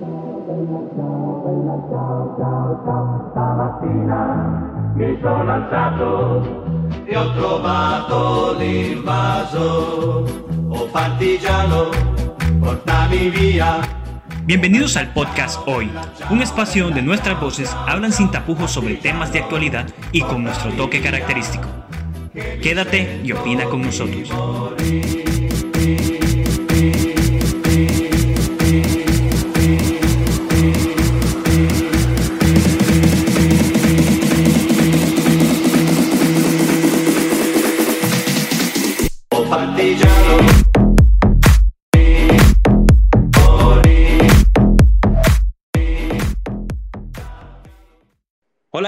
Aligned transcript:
E. 0.00 0.04
Bienvenidos 14.44 14.96
al 14.96 15.12
podcast 15.12 15.60
Hoy, 15.66 15.90
un 16.30 16.42
espacio 16.42 16.84
donde 16.84 17.02
nuestras 17.02 17.40
voces 17.40 17.74
hablan 17.86 18.12
sin 18.12 18.30
tapujos 18.30 18.70
sobre 18.70 18.94
temas 18.94 19.32
de 19.32 19.40
actualidad 19.40 19.86
y 20.10 20.22
con 20.22 20.42
nuestro 20.42 20.72
toque 20.72 21.02
característico. 21.02 21.68
Quédate 22.62 23.20
y 23.22 23.32
opina 23.32 23.64
con 23.66 23.82
nosotros. 23.82 24.32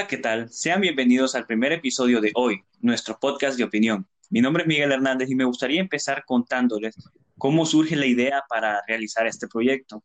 ¿Qué 0.09 0.19
tal? 0.19 0.51
Sean 0.51 0.83
bienvenidos 0.83 1.35
al 1.35 1.47
primer 1.47 1.73
episodio 1.73 2.21
de 2.21 2.31
Hoy, 2.35 2.63
nuestro 2.81 3.19
podcast 3.19 3.57
de 3.57 3.65
opinión. 3.65 4.07
Mi 4.29 4.43
nombre 4.43 4.63
es 4.63 4.67
Miguel 4.67 4.93
Hernández 4.93 5.31
y 5.31 5.35
me 5.35 5.45
gustaría 5.45 5.81
empezar 5.81 6.25
contándoles 6.27 6.95
cómo 7.39 7.65
surge 7.65 7.97
la 7.97 8.05
idea 8.05 8.45
para 8.47 8.83
realizar 8.87 9.27
este 9.27 9.49
proyecto. 9.49 10.05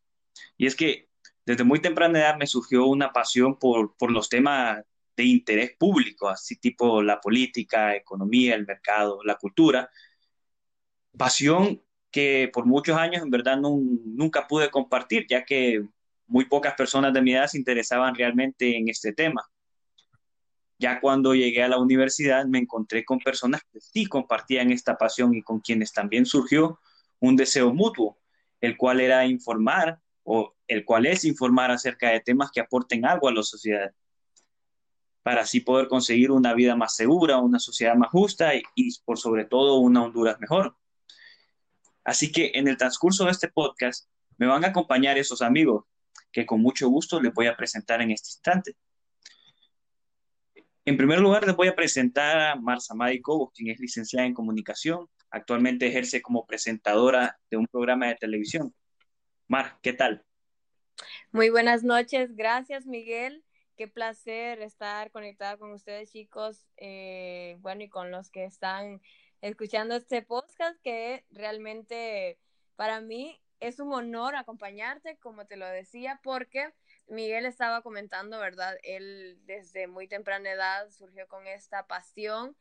Y 0.57 0.67
es 0.67 0.75
que 0.75 1.09
desde 1.45 1.65
muy 1.65 1.81
temprana 1.81 2.19
edad 2.19 2.37
me 2.37 2.47
surgió 2.47 2.85
una 2.85 3.11
pasión 3.11 3.59
por, 3.59 3.97
por 3.97 4.11
los 4.11 4.29
temas 4.29 4.81
de 5.17 5.23
interés 5.25 5.75
público, 5.77 6.29
así 6.29 6.55
tipo 6.55 7.01
la 7.01 7.19
política, 7.19 7.93
economía, 7.93 8.55
el 8.55 8.65
mercado, 8.65 9.19
la 9.25 9.35
cultura. 9.35 9.89
Pasión 11.17 11.83
que 12.09 12.49
por 12.53 12.65
muchos 12.65 12.97
años 12.97 13.21
en 13.21 13.31
verdad 13.31 13.57
nunca 13.57 14.47
pude 14.47 14.69
compartir, 14.69 15.25
ya 15.29 15.43
que 15.43 15.83
muy 16.25 16.45
pocas 16.45 16.73
personas 16.75 17.13
de 17.13 17.21
mi 17.21 17.33
edad 17.33 17.47
se 17.47 17.57
interesaban 17.57 18.15
realmente 18.15 18.77
en 18.77 18.87
este 18.87 19.11
tema. 19.11 19.49
Ya 20.79 21.01
cuando 21.01 21.35
llegué 21.35 21.61
a 21.61 21.67
la 21.67 21.77
universidad 21.77 22.45
me 22.45 22.59
encontré 22.59 23.03
con 23.03 23.19
personas 23.19 23.61
que 23.71 23.81
sí 23.81 24.05
compartían 24.05 24.71
esta 24.71 24.97
pasión 24.97 25.35
y 25.35 25.43
con 25.43 25.59
quienes 25.59 25.91
también 25.91 26.25
surgió 26.25 26.79
un 27.19 27.35
deseo 27.35 27.73
mutuo, 27.73 28.17
el 28.61 28.77
cual 28.77 29.01
era 29.01 29.25
informar 29.25 29.99
o 30.23 30.55
el 30.67 30.85
cual 30.85 31.05
es 31.05 31.25
informar 31.25 31.71
acerca 31.71 32.09
de 32.09 32.21
temas 32.21 32.49
que 32.51 32.61
aporten 32.61 33.05
algo 33.05 33.27
a 33.27 33.33
la 33.33 33.43
sociedad, 33.43 33.91
para 35.21 35.41
así 35.41 35.59
poder 35.59 35.87
conseguir 35.87 36.31
una 36.31 36.53
vida 36.53 36.75
más 36.75 36.95
segura, 36.95 37.37
una 37.37 37.59
sociedad 37.59 37.95
más 37.95 38.09
justa 38.09 38.53
y, 38.55 38.89
por 39.03 39.19
sobre 39.19 39.45
todo 39.45 39.79
una 39.79 40.03
Honduras 40.03 40.39
mejor. 40.39 40.77
Así 42.05 42.31
que 42.31 42.51
en 42.55 42.67
el 42.67 42.77
transcurso 42.77 43.25
de 43.25 43.31
este 43.31 43.49
podcast 43.49 44.09
me 44.37 44.47
van 44.47 44.63
a 44.63 44.69
acompañar 44.69 45.17
esos 45.17 45.41
amigos 45.41 45.85
que 46.31 46.45
con 46.45 46.61
mucho 46.61 46.87
gusto 46.87 47.21
les 47.21 47.33
voy 47.33 47.47
a 47.47 47.57
presentar 47.57 48.01
en 48.01 48.11
este 48.11 48.29
instante. 48.29 48.77
En 50.89 50.97
primer 50.97 51.19
lugar, 51.19 51.45
les 51.45 51.55
voy 51.55 51.67
a 51.67 51.75
presentar 51.75 52.39
a 52.39 52.55
Marza 52.55 52.95
Madi 52.95 53.21
Cobos, 53.21 53.51
quien 53.53 53.69
es 53.69 53.79
licenciada 53.79 54.25
en 54.25 54.33
comunicación. 54.33 55.07
Actualmente 55.29 55.85
ejerce 55.85 56.19
como 56.19 56.47
presentadora 56.47 57.37
de 57.51 57.57
un 57.57 57.67
programa 57.67 58.07
de 58.07 58.15
televisión. 58.15 58.73
Mar, 59.47 59.77
¿qué 59.83 59.93
tal? 59.93 60.25
Muy 61.31 61.51
buenas 61.51 61.83
noches, 61.83 62.35
gracias 62.35 62.87
Miguel. 62.87 63.45
Qué 63.77 63.87
placer 63.87 64.63
estar 64.63 65.11
conectada 65.11 65.57
con 65.57 65.73
ustedes 65.73 66.11
chicos, 66.11 66.65
eh, 66.77 67.57
bueno, 67.59 67.83
y 67.83 67.89
con 67.89 68.09
los 68.09 68.31
que 68.31 68.45
están 68.45 68.99
escuchando 69.41 69.95
este 69.95 70.23
podcast, 70.23 70.81
que 70.81 71.23
realmente 71.29 72.39
para 72.75 72.99
mí 72.99 73.39
es 73.59 73.79
un 73.79 73.93
honor 73.93 74.35
acompañarte, 74.35 75.17
como 75.17 75.45
te 75.45 75.55
lo 75.55 75.67
decía, 75.67 76.19
porque 76.23 76.73
Miguel 77.09 77.45
estaba 77.45 77.81
comentando, 77.81 78.39
¿verdad? 78.39 78.77
Él 78.83 79.39
desde 79.45 79.87
muy 79.87 80.07
temprana 80.07 80.51
edad 80.51 80.89
surgió 80.91 81.27
con 81.27 81.47
esta 81.47 81.87
pasión. 81.87 82.55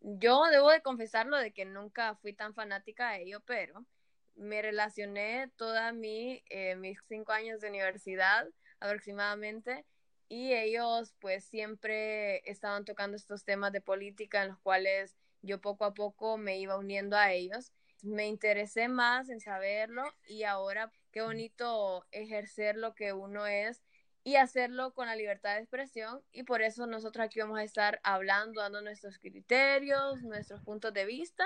Yo 0.00 0.44
debo 0.50 0.70
de 0.70 0.82
confesarlo 0.82 1.38
de 1.38 1.52
que 1.52 1.64
nunca 1.64 2.14
fui 2.16 2.34
tan 2.34 2.54
fanática 2.54 3.12
de 3.12 3.22
ello, 3.22 3.40
pero 3.40 3.86
me 4.34 4.60
relacioné 4.60 5.50
toda 5.56 5.92
mi, 5.92 6.42
eh, 6.50 6.76
mis 6.76 6.98
cinco 7.08 7.32
años 7.32 7.60
de 7.60 7.68
universidad 7.70 8.46
aproximadamente 8.80 9.86
y 10.28 10.52
ellos 10.52 11.14
pues 11.18 11.44
siempre 11.44 12.48
estaban 12.50 12.84
tocando 12.84 13.16
estos 13.16 13.44
temas 13.44 13.72
de 13.72 13.80
política 13.80 14.42
en 14.42 14.48
los 14.48 14.58
cuales 14.58 15.16
yo 15.40 15.60
poco 15.60 15.86
a 15.86 15.94
poco 15.94 16.36
me 16.36 16.58
iba 16.58 16.76
uniendo 16.76 17.16
a 17.16 17.32
ellos. 17.32 17.72
Me 18.02 18.26
interesé 18.26 18.88
más 18.88 19.30
en 19.30 19.40
saberlo 19.40 20.04
y 20.28 20.42
ahora 20.42 20.92
qué 21.12 21.22
bonito 21.22 22.04
ejercer 22.10 22.76
lo 22.76 22.94
que 22.94 23.14
uno 23.14 23.46
es 23.46 23.85
y 24.26 24.34
hacerlo 24.34 24.92
con 24.92 25.06
la 25.06 25.14
libertad 25.14 25.54
de 25.54 25.60
expresión 25.60 26.20
y 26.32 26.42
por 26.42 26.60
eso 26.60 26.88
nosotros 26.88 27.24
aquí 27.24 27.38
vamos 27.38 27.60
a 27.60 27.62
estar 27.62 28.00
hablando, 28.02 28.60
dando 28.60 28.82
nuestros 28.82 29.20
criterios, 29.20 30.20
nuestros 30.24 30.60
puntos 30.62 30.92
de 30.92 31.04
vista 31.04 31.44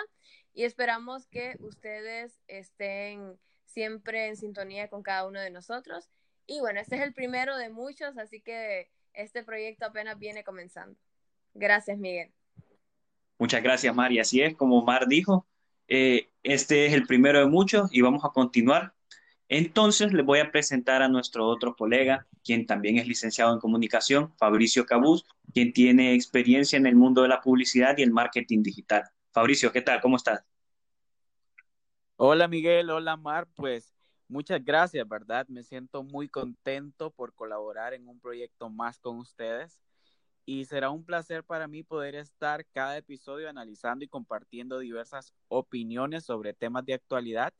y 0.54 0.64
esperamos 0.64 1.26
que 1.26 1.56
ustedes 1.60 2.40
estén 2.48 3.38
siempre 3.66 4.28
en 4.28 4.36
sintonía 4.36 4.88
con 4.88 5.02
cada 5.02 5.26
uno 5.26 5.40
de 5.40 5.50
nosotros. 5.50 6.08
Y 6.46 6.60
bueno, 6.60 6.80
este 6.80 6.96
es 6.96 7.02
el 7.02 7.12
primero 7.12 7.58
de 7.58 7.68
muchos, 7.68 8.16
así 8.16 8.40
que 8.40 8.88
este 9.12 9.44
proyecto 9.44 9.84
apenas 9.84 10.18
viene 10.18 10.42
comenzando. 10.42 10.98
Gracias, 11.52 11.98
Miguel. 11.98 12.32
Muchas 13.36 13.62
gracias, 13.62 13.94
Mar. 13.94 14.10
Y 14.10 14.20
así 14.20 14.40
es, 14.40 14.56
como 14.56 14.82
Mar 14.82 15.06
dijo, 15.06 15.46
eh, 15.86 16.30
este 16.42 16.86
es 16.86 16.94
el 16.94 17.06
primero 17.06 17.40
de 17.40 17.46
muchos 17.46 17.94
y 17.94 18.00
vamos 18.00 18.24
a 18.24 18.30
continuar. 18.30 18.94
Entonces 19.52 20.12
les 20.12 20.24
voy 20.24 20.38
a 20.38 20.52
presentar 20.52 21.02
a 21.02 21.08
nuestro 21.08 21.44
otro 21.48 21.74
colega, 21.74 22.24
quien 22.44 22.66
también 22.66 22.98
es 22.98 23.08
licenciado 23.08 23.52
en 23.52 23.58
comunicación, 23.58 24.32
Fabricio 24.38 24.86
Cabuz, 24.86 25.24
quien 25.52 25.72
tiene 25.72 26.14
experiencia 26.14 26.76
en 26.76 26.86
el 26.86 26.94
mundo 26.94 27.22
de 27.22 27.28
la 27.28 27.40
publicidad 27.40 27.98
y 27.98 28.02
el 28.02 28.12
marketing 28.12 28.62
digital. 28.62 29.02
Fabricio, 29.32 29.72
¿qué 29.72 29.82
tal? 29.82 30.00
¿Cómo 30.00 30.14
estás? 30.14 30.44
Hola 32.14 32.46
Miguel, 32.46 32.90
hola 32.90 33.16
Mar, 33.16 33.48
pues 33.56 33.92
muchas 34.28 34.64
gracias, 34.64 35.08
¿verdad? 35.08 35.48
Me 35.48 35.64
siento 35.64 36.04
muy 36.04 36.28
contento 36.28 37.10
por 37.10 37.34
colaborar 37.34 37.92
en 37.92 38.06
un 38.06 38.20
proyecto 38.20 38.70
más 38.70 39.00
con 39.00 39.18
ustedes 39.18 39.80
y 40.46 40.64
será 40.66 40.90
un 40.90 41.04
placer 41.04 41.42
para 41.42 41.66
mí 41.66 41.82
poder 41.82 42.14
estar 42.14 42.64
cada 42.66 42.96
episodio 42.96 43.50
analizando 43.50 44.04
y 44.04 44.08
compartiendo 44.08 44.78
diversas 44.78 45.32
opiniones 45.48 46.22
sobre 46.22 46.54
temas 46.54 46.84
de 46.84 46.94
actualidad 46.94 47.52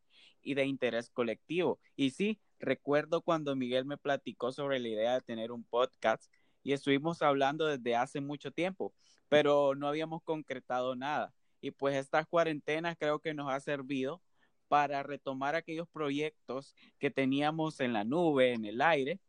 y 0.43 0.55
de 0.55 0.65
interés 0.67 1.11
colectivo. 1.11 1.79
Y 1.97 2.11
sí, 2.11 2.41
recuerdo 2.59 3.23
cuando 3.23 3.57
Miguel 3.57 3.85
me 3.85 3.99
platicó 3.99 4.53
sobre 4.53 4.79
la 4.79 4.89
idea 4.89 5.15
de 5.15 5.21
tener 5.23 5.53
un 5.53 5.65
podcast 5.65 6.31
y 6.63 6.73
estuvimos 6.73 7.23
hablando 7.23 7.67
desde 7.67 7.97
hace 7.97 8.21
mucho 8.21 8.51
tiempo, 8.51 8.95
pero 9.29 9.75
no 9.75 9.89
habíamos 9.89 10.23
concretado 10.23 10.97
nada. 10.97 11.35
Y 11.61 11.71
pues 11.73 11.97
estas 11.97 12.27
cuarentenas 12.27 12.97
creo 12.99 13.19
que 13.21 13.35
nos 13.35 13.51
ha 13.51 13.61
servido 13.61 14.23
para 14.69 15.03
retomar 15.03 15.55
aquellos 15.57 15.89
proyectos 15.89 16.75
que 16.99 17.11
teníamos 17.11 17.81
en 17.81 17.93
la 17.93 18.05
nube, 18.05 18.53
en 18.53 18.65
el 18.65 18.81
aire. 18.81 19.21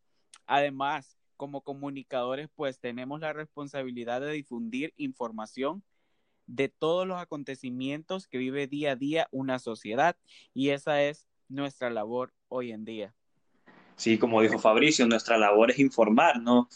Además, 0.45 1.17
como 1.35 1.61
comunicadores, 1.61 2.49
pues 2.55 2.79
tenemos 2.79 3.19
la 3.21 3.33
responsabilidad 3.33 4.21
de 4.21 4.31
difundir 4.31 4.93
información 4.97 5.83
de 6.51 6.67
todos 6.67 7.07
los 7.07 7.19
acontecimientos 7.19 8.27
que 8.27 8.37
vive 8.37 8.67
día 8.67 8.91
a 8.91 8.95
día 8.95 9.27
una 9.31 9.57
sociedad 9.57 10.17
y 10.53 10.69
esa 10.69 11.01
es 11.01 11.25
nuestra 11.47 11.89
labor 11.89 12.33
hoy 12.49 12.71
en 12.71 12.83
día. 12.83 13.13
Sí, 13.95 14.17
como 14.17 14.41
dijo 14.41 14.59
Fabricio, 14.59 15.07
nuestra 15.07 15.37
labor 15.37 15.71
es 15.71 15.79
informar, 15.79 16.41
¿no? 16.41 16.67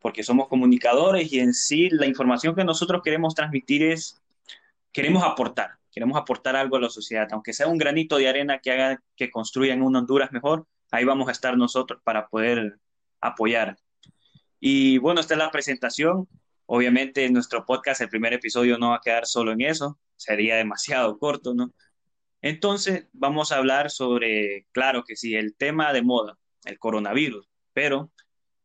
Porque 0.00 0.22
somos 0.22 0.48
comunicadores 0.48 1.30
y 1.32 1.40
en 1.40 1.52
sí 1.52 1.90
la 1.90 2.06
información 2.06 2.54
que 2.54 2.64
nosotros 2.64 3.02
queremos 3.02 3.34
transmitir 3.34 3.82
es, 3.82 4.22
queremos 4.92 5.22
aportar, 5.22 5.72
queremos 5.92 6.16
aportar 6.16 6.56
algo 6.56 6.76
a 6.76 6.80
la 6.80 6.90
sociedad, 6.90 7.28
aunque 7.32 7.52
sea 7.52 7.66
un 7.66 7.76
granito 7.76 8.16
de 8.16 8.28
arena 8.28 8.60
que 8.60 8.70
haga 8.70 9.02
que 9.14 9.30
construyan 9.30 9.82
una 9.82 9.98
Honduras 9.98 10.32
mejor, 10.32 10.66
ahí 10.90 11.04
vamos 11.04 11.28
a 11.28 11.32
estar 11.32 11.56
nosotros 11.56 12.00
para 12.02 12.28
poder 12.28 12.78
apoyar. 13.20 13.76
Y 14.58 14.96
bueno, 14.98 15.20
esta 15.20 15.34
es 15.34 15.38
la 15.38 15.50
presentación. 15.50 16.28
Obviamente 16.70 17.30
nuestro 17.30 17.64
podcast, 17.64 18.02
el 18.02 18.10
primer 18.10 18.34
episodio 18.34 18.76
no 18.76 18.90
va 18.90 18.96
a 18.96 19.00
quedar 19.00 19.24
solo 19.24 19.52
en 19.52 19.62
eso, 19.62 19.98
sería 20.16 20.56
demasiado 20.56 21.18
corto, 21.18 21.54
¿no? 21.54 21.72
Entonces 22.42 23.06
vamos 23.14 23.52
a 23.52 23.56
hablar 23.56 23.90
sobre, 23.90 24.66
claro 24.72 25.02
que 25.02 25.16
sí, 25.16 25.34
el 25.34 25.56
tema 25.56 25.94
de 25.94 26.02
moda, 26.02 26.38
el 26.66 26.78
coronavirus, 26.78 27.48
pero 27.72 28.12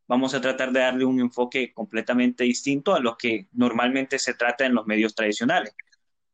vamos 0.05 0.33
a 0.33 0.41
tratar 0.41 0.73
de 0.73 0.81
darle 0.81 1.05
un 1.05 1.21
enfoque 1.21 1.73
completamente 1.73 2.44
distinto 2.44 2.94
a 2.94 3.00
lo 3.00 3.15
que 3.15 3.47
normalmente 3.53 4.19
se 4.19 4.33
trata 4.33 4.65
en 4.65 4.75
los 4.75 4.85
medios 4.85 5.15
tradicionales. 5.15 5.73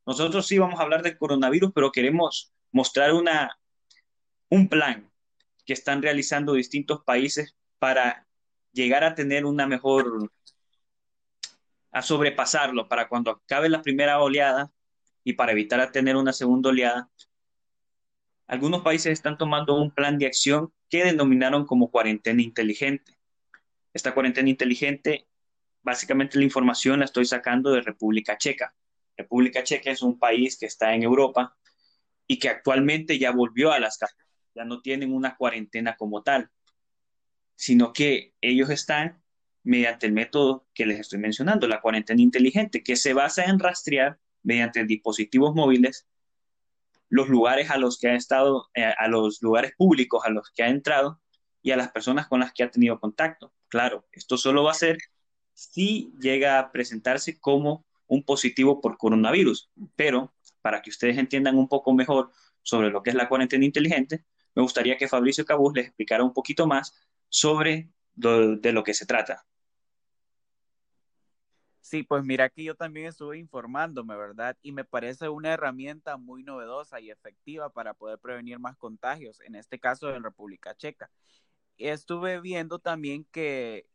Nosotros 0.04 0.48
sí 0.48 0.58
vamos 0.58 0.80
a 0.80 0.82
hablar 0.82 1.02
del 1.02 1.16
coronavirus, 1.16 1.70
pero 1.72 1.92
queremos 1.92 2.52
mostrar 2.72 3.12
una, 3.12 3.56
un 4.48 4.68
plan 4.68 5.08
que 5.64 5.74
están 5.74 6.02
realizando 6.02 6.54
distintos 6.54 7.04
países 7.04 7.56
para 7.78 8.26
llegar 8.72 9.04
a 9.04 9.14
tener 9.14 9.44
una 9.44 9.68
mejor, 9.68 10.32
a 11.92 12.02
sobrepasarlo, 12.02 12.88
para 12.88 13.08
cuando 13.08 13.30
acabe 13.30 13.68
la 13.68 13.82
primera 13.82 14.20
oleada 14.20 14.72
y 15.24 15.34
para 15.34 15.52
evitar 15.52 15.80
a 15.80 15.92
tener 15.92 16.16
una 16.16 16.32
segunda 16.32 16.70
oleada, 16.70 17.10
algunos 18.46 18.82
países 18.82 19.12
están 19.12 19.38
tomando 19.38 19.76
un 19.76 19.92
plan 19.92 20.18
de 20.18 20.26
acción 20.26 20.72
que 20.88 21.04
denominaron 21.04 21.66
como 21.66 21.90
cuarentena 21.90 22.42
inteligente. 22.42 23.16
Esta 23.92 24.12
cuarentena 24.12 24.48
inteligente, 24.48 25.28
básicamente 25.82 26.38
la 26.38 26.44
información 26.44 26.98
la 26.98 27.04
estoy 27.04 27.26
sacando 27.26 27.70
de 27.70 27.80
República 27.80 28.36
Checa. 28.36 28.74
República 29.16 29.62
Checa 29.62 29.90
es 29.90 30.02
un 30.02 30.18
país 30.18 30.58
que 30.58 30.66
está 30.66 30.94
en 30.94 31.02
Europa 31.02 31.56
y 32.26 32.38
que 32.38 32.48
actualmente 32.48 33.18
ya 33.18 33.30
volvió 33.32 33.72
a 33.72 33.78
las 33.78 33.98
casas, 33.98 34.16
ya 34.54 34.64
no 34.64 34.80
tienen 34.80 35.12
una 35.12 35.36
cuarentena 35.36 35.96
como 35.96 36.22
tal, 36.22 36.50
sino 37.54 37.92
que 37.92 38.34
ellos 38.40 38.70
están 38.70 39.19
mediante 39.62 40.06
el 40.06 40.12
método 40.12 40.66
que 40.74 40.86
les 40.86 41.00
estoy 41.00 41.18
mencionando, 41.18 41.68
la 41.68 41.80
cuarentena 41.80 42.22
inteligente, 42.22 42.82
que 42.82 42.96
se 42.96 43.12
basa 43.12 43.44
en 43.44 43.58
rastrear 43.58 44.18
mediante 44.42 44.84
dispositivos 44.84 45.54
móviles 45.54 46.06
los 47.08 47.28
lugares 47.28 47.70
a 47.70 47.76
los 47.76 47.98
que 47.98 48.08
ha 48.08 48.14
estado, 48.14 48.70
eh, 48.74 48.84
a 48.84 49.08
los 49.08 49.42
lugares 49.42 49.72
públicos 49.76 50.22
a 50.24 50.30
los 50.30 50.50
que 50.50 50.62
ha 50.62 50.68
entrado 50.68 51.20
y 51.60 51.72
a 51.72 51.76
las 51.76 51.90
personas 51.90 52.28
con 52.28 52.40
las 52.40 52.52
que 52.52 52.62
ha 52.62 52.70
tenido 52.70 52.98
contacto. 53.00 53.52
Claro, 53.68 54.06
esto 54.12 54.36
solo 54.38 54.64
va 54.64 54.70
a 54.70 54.74
ser 54.74 54.98
si 55.52 56.12
llega 56.20 56.58
a 56.58 56.72
presentarse 56.72 57.38
como 57.38 57.84
un 58.06 58.22
positivo 58.22 58.80
por 58.80 58.96
coronavirus, 58.96 59.70
pero 59.96 60.32
para 60.62 60.82
que 60.82 60.90
ustedes 60.90 61.18
entiendan 61.18 61.58
un 61.58 61.68
poco 61.68 61.92
mejor 61.92 62.30
sobre 62.62 62.90
lo 62.90 63.02
que 63.02 63.10
es 63.10 63.16
la 63.16 63.28
cuarentena 63.28 63.64
inteligente, 63.64 64.24
me 64.54 64.62
gustaría 64.62 64.96
que 64.96 65.08
Fabricio 65.08 65.44
Cabuz 65.44 65.74
les 65.74 65.86
explicara 65.86 66.24
un 66.24 66.32
poquito 66.32 66.66
más 66.66 66.94
sobre 67.28 67.90
de 68.14 68.72
lo 68.72 68.82
que 68.82 68.94
se 68.94 69.06
trata. 69.06 69.44
Sí, 71.90 72.04
pues 72.04 72.22
mira 72.24 72.48
que 72.48 72.62
yo 72.62 72.76
también 72.76 73.06
estuve 73.06 73.38
informándome, 73.38 74.14
¿verdad? 74.14 74.56
Y 74.62 74.70
me 74.70 74.84
parece 74.84 75.28
una 75.28 75.52
herramienta 75.52 76.16
muy 76.16 76.44
novedosa 76.44 77.00
y 77.00 77.10
efectiva 77.10 77.70
para 77.70 77.94
poder 77.94 78.18
prevenir 78.18 78.60
más 78.60 78.76
contagios, 78.76 79.40
en 79.40 79.56
este 79.56 79.80
caso 79.80 80.14
en 80.14 80.22
República 80.22 80.74
Checa. 80.76 81.10
Estuve 81.78 82.40
viendo 82.40 82.78
también 82.78 83.24
que, 83.32 83.88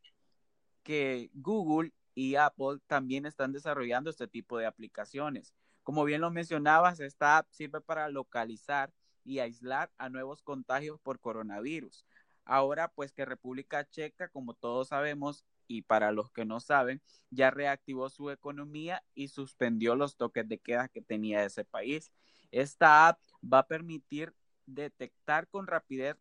que 0.83 1.29
Google 1.33 1.93
y 2.15 2.35
Apple 2.35 2.79
también 2.87 3.25
están 3.25 3.53
desarrollando 3.53 4.09
este 4.09 4.27
tipo 4.27 4.57
de 4.57 4.65
aplicaciones. 4.65 5.53
Como 5.83 6.03
bien 6.03 6.21
lo 6.21 6.31
mencionabas, 6.31 6.99
esta 6.99 7.37
app 7.37 7.47
sirve 7.51 7.79
para 7.79 8.09
localizar 8.09 8.91
y 9.23 9.39
aislar 9.39 9.91
a 9.97 10.09
nuevos 10.09 10.41
contagios 10.41 10.99
por 10.99 11.19
coronavirus. 11.19 12.05
Ahora, 12.45 12.89
pues 12.89 13.11
que 13.11 13.25
República 13.25 13.87
Checa, 13.89 14.29
como 14.29 14.53
todos 14.53 14.89
sabemos, 14.89 15.43
y 15.67 15.81
para 15.81 16.11
los 16.11 16.29
que 16.31 16.45
no 16.45 16.59
saben, 16.59 17.01
ya 17.31 17.49
reactivó 17.49 18.09
su 18.09 18.29
economía 18.29 19.03
y 19.15 19.29
suspendió 19.29 19.95
los 19.95 20.15
toques 20.15 20.47
de 20.47 20.59
queda 20.59 20.87
que 20.87 21.01
tenía 21.01 21.43
ese 21.43 21.65
país. 21.65 22.11
Esta 22.51 23.07
app 23.07 23.19
va 23.43 23.59
a 23.59 23.67
permitir 23.67 24.33
detectar 24.67 25.47
con 25.49 25.67
rapidez, 25.67 26.17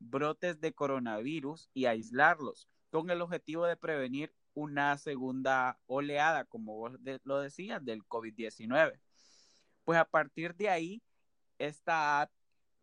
brotes 0.00 0.60
de 0.60 0.72
coronavirus 0.72 1.70
y 1.72 1.86
aislarlos, 1.86 2.68
con 2.90 3.10
el 3.10 3.22
objetivo 3.22 3.66
de 3.66 3.76
prevenir 3.76 4.34
una 4.54 4.98
segunda 4.98 5.78
oleada, 5.86 6.44
como 6.44 6.76
vos 6.76 6.92
lo 7.24 7.40
decías, 7.40 7.84
del 7.84 8.04
COVID-19. 8.04 9.00
Pues 9.84 9.98
a 9.98 10.04
partir 10.04 10.54
de 10.54 10.68
ahí, 10.68 11.02
esta 11.58 12.22
app 12.22 12.32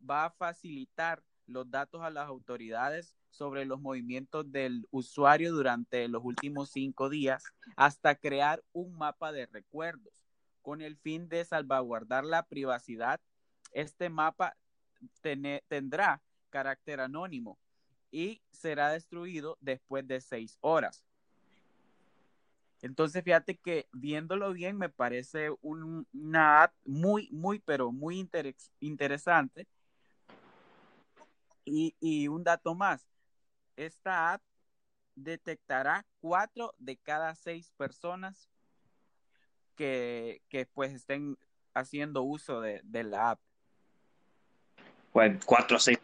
va 0.09 0.25
a 0.25 0.31
facilitar 0.31 1.23
los 1.51 1.69
datos 1.69 2.01
a 2.01 2.09
las 2.09 2.27
autoridades 2.27 3.15
sobre 3.29 3.65
los 3.65 3.79
movimientos 3.79 4.51
del 4.51 4.87
usuario 4.91 5.51
durante 5.51 6.07
los 6.07 6.23
últimos 6.23 6.69
cinco 6.71 7.09
días 7.09 7.43
hasta 7.75 8.15
crear 8.15 8.63
un 8.73 8.97
mapa 8.97 9.31
de 9.31 9.45
recuerdos. 9.45 10.25
Con 10.61 10.81
el 10.81 10.97
fin 10.97 11.27
de 11.27 11.43
salvaguardar 11.43 12.23
la 12.23 12.43
privacidad, 12.43 13.19
este 13.71 14.09
mapa 14.09 14.55
tendrá 15.67 16.21
carácter 16.49 16.99
anónimo 16.99 17.57
y 18.11 18.41
será 18.51 18.89
destruido 18.89 19.57
después 19.61 20.07
de 20.07 20.21
seis 20.21 20.57
horas. 20.61 21.03
Entonces, 22.81 23.23
fíjate 23.23 23.57
que 23.57 23.87
viéndolo 23.93 24.53
bien, 24.53 24.77
me 24.77 24.89
parece 24.89 25.49
una 25.61 26.73
muy, 26.83 27.29
muy, 27.31 27.59
pero 27.59 27.91
muy 27.91 28.27
interesante. 28.79 29.67
Y, 31.73 31.95
y, 32.01 32.27
un 32.27 32.43
dato 32.43 32.75
más, 32.75 33.07
esta 33.77 34.33
app 34.33 34.41
detectará 35.15 36.05
cuatro 36.19 36.75
de 36.79 36.97
cada 36.97 37.33
seis 37.33 37.71
personas 37.77 38.49
que, 39.77 40.41
pues 40.73 40.91
estén 40.91 41.37
haciendo 41.73 42.23
uso 42.23 42.59
de, 42.59 42.81
la 43.05 43.31
app. 43.31 43.39
Bueno, 45.13 45.39
cuatro 45.45 45.77
a 45.77 45.79
seis. 45.79 45.97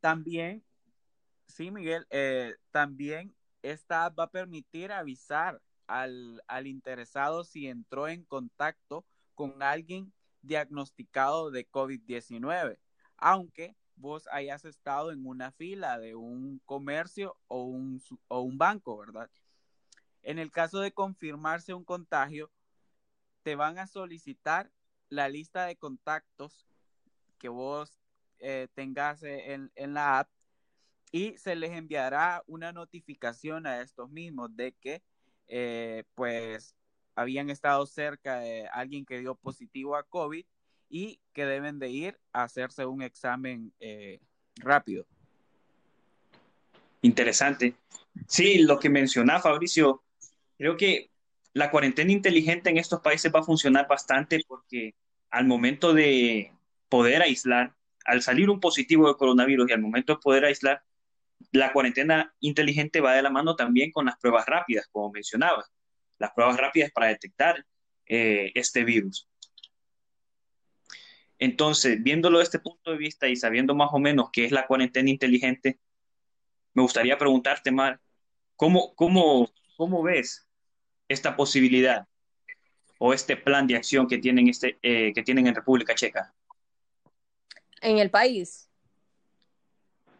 También, 0.00 0.64
sí, 1.46 1.70
Miguel, 1.70 2.04
eh, 2.10 2.56
también 2.72 3.32
esta 3.62 4.06
app 4.06 4.18
va 4.18 4.24
a 4.24 4.30
permitir 4.30 4.90
avisar 4.90 5.62
al, 5.86 6.42
al 6.48 6.66
interesado 6.66 7.44
si 7.44 7.68
entró 7.68 8.08
en 8.08 8.24
contacto 8.24 9.04
con 9.36 9.62
alguien 9.62 10.12
diagnosticado 10.40 11.52
de 11.52 11.70
COVID-19, 11.70 12.80
aunque 13.18 13.76
vos 13.96 14.28
hayas 14.32 14.64
estado 14.64 15.12
en 15.12 15.26
una 15.26 15.52
fila 15.52 15.98
de 15.98 16.14
un 16.14 16.60
comercio 16.64 17.36
o 17.48 17.62
un, 17.64 18.02
o 18.28 18.40
un 18.40 18.58
banco, 18.58 18.98
¿verdad? 18.98 19.30
En 20.22 20.38
el 20.38 20.50
caso 20.50 20.80
de 20.80 20.92
confirmarse 20.92 21.74
un 21.74 21.84
contagio, 21.84 22.50
te 23.42 23.56
van 23.56 23.78
a 23.78 23.86
solicitar 23.86 24.70
la 25.08 25.28
lista 25.28 25.66
de 25.66 25.76
contactos 25.76 26.66
que 27.38 27.48
vos 27.48 27.98
eh, 28.38 28.68
tengas 28.74 29.22
en, 29.22 29.70
en, 29.74 29.94
la 29.94 30.20
app 30.20 30.30
y 31.10 31.36
se 31.38 31.54
les 31.54 31.72
enviará 31.72 32.42
una 32.46 32.72
notificación 32.72 33.66
a 33.66 33.80
estos 33.82 34.10
mismos 34.10 34.56
de 34.56 34.72
que 34.72 35.02
eh, 35.48 36.04
pues 36.14 36.74
habían 37.14 37.50
estado 37.50 37.84
cerca 37.86 38.40
de 38.40 38.66
alguien 38.68 39.04
que 39.04 39.18
dio 39.18 39.34
positivo 39.34 39.96
a 39.96 40.04
COVID 40.04 40.46
y 40.92 41.18
que 41.32 41.46
deben 41.46 41.78
de 41.78 41.88
ir 41.88 42.20
a 42.34 42.42
hacerse 42.42 42.84
un 42.84 43.02
examen 43.02 43.72
eh, 43.80 44.20
rápido. 44.56 45.06
Interesante. 47.00 47.74
Sí, 48.28 48.58
lo 48.58 48.78
que 48.78 48.90
mencionaba 48.90 49.40
Fabricio, 49.40 50.02
creo 50.58 50.76
que 50.76 51.10
la 51.54 51.70
cuarentena 51.70 52.12
inteligente 52.12 52.68
en 52.68 52.76
estos 52.76 53.00
países 53.00 53.32
va 53.34 53.40
a 53.40 53.44
funcionar 53.44 53.88
bastante 53.88 54.40
porque 54.46 54.94
al 55.30 55.46
momento 55.46 55.94
de 55.94 56.52
poder 56.90 57.22
aislar, 57.22 57.74
al 58.04 58.20
salir 58.20 58.50
un 58.50 58.60
positivo 58.60 59.08
de 59.08 59.16
coronavirus 59.16 59.70
y 59.70 59.72
al 59.72 59.80
momento 59.80 60.12
de 60.12 60.20
poder 60.20 60.44
aislar, 60.44 60.82
la 61.52 61.72
cuarentena 61.72 62.34
inteligente 62.40 63.00
va 63.00 63.14
de 63.14 63.22
la 63.22 63.30
mano 63.30 63.56
también 63.56 63.90
con 63.90 64.04
las 64.04 64.18
pruebas 64.18 64.44
rápidas, 64.44 64.88
como 64.92 65.10
mencionaba, 65.10 65.64
las 66.18 66.32
pruebas 66.32 66.58
rápidas 66.58 66.92
para 66.92 67.06
detectar 67.06 67.64
eh, 68.06 68.52
este 68.54 68.84
virus. 68.84 69.26
Entonces, 71.44 72.00
viéndolo 72.00 72.38
desde 72.38 72.50
este 72.50 72.58
punto 72.60 72.92
de 72.92 72.96
vista 72.96 73.26
y 73.26 73.34
sabiendo 73.34 73.74
más 73.74 73.88
o 73.92 73.98
menos 73.98 74.30
qué 74.32 74.44
es 74.44 74.52
la 74.52 74.64
cuarentena 74.64 75.10
inteligente, 75.10 75.80
me 76.72 76.82
gustaría 76.82 77.18
preguntarte, 77.18 77.72
Mar, 77.72 78.00
¿cómo, 78.54 78.94
cómo, 78.94 79.50
cómo 79.76 80.04
ves 80.04 80.46
esta 81.08 81.34
posibilidad 81.34 82.06
o 83.00 83.12
este 83.12 83.36
plan 83.36 83.66
de 83.66 83.74
acción 83.74 84.06
que 84.06 84.18
tienen, 84.18 84.48
este, 84.48 84.78
eh, 84.82 85.12
que 85.12 85.24
tienen 85.24 85.48
en 85.48 85.56
República 85.56 85.96
Checa? 85.96 86.32
En 87.80 87.98
el 87.98 88.08
país. 88.08 88.70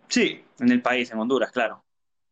Sí, 0.08 0.44
en 0.58 0.72
el 0.72 0.82
país, 0.82 1.12
en 1.12 1.20
Honduras, 1.20 1.52
claro. 1.52 1.84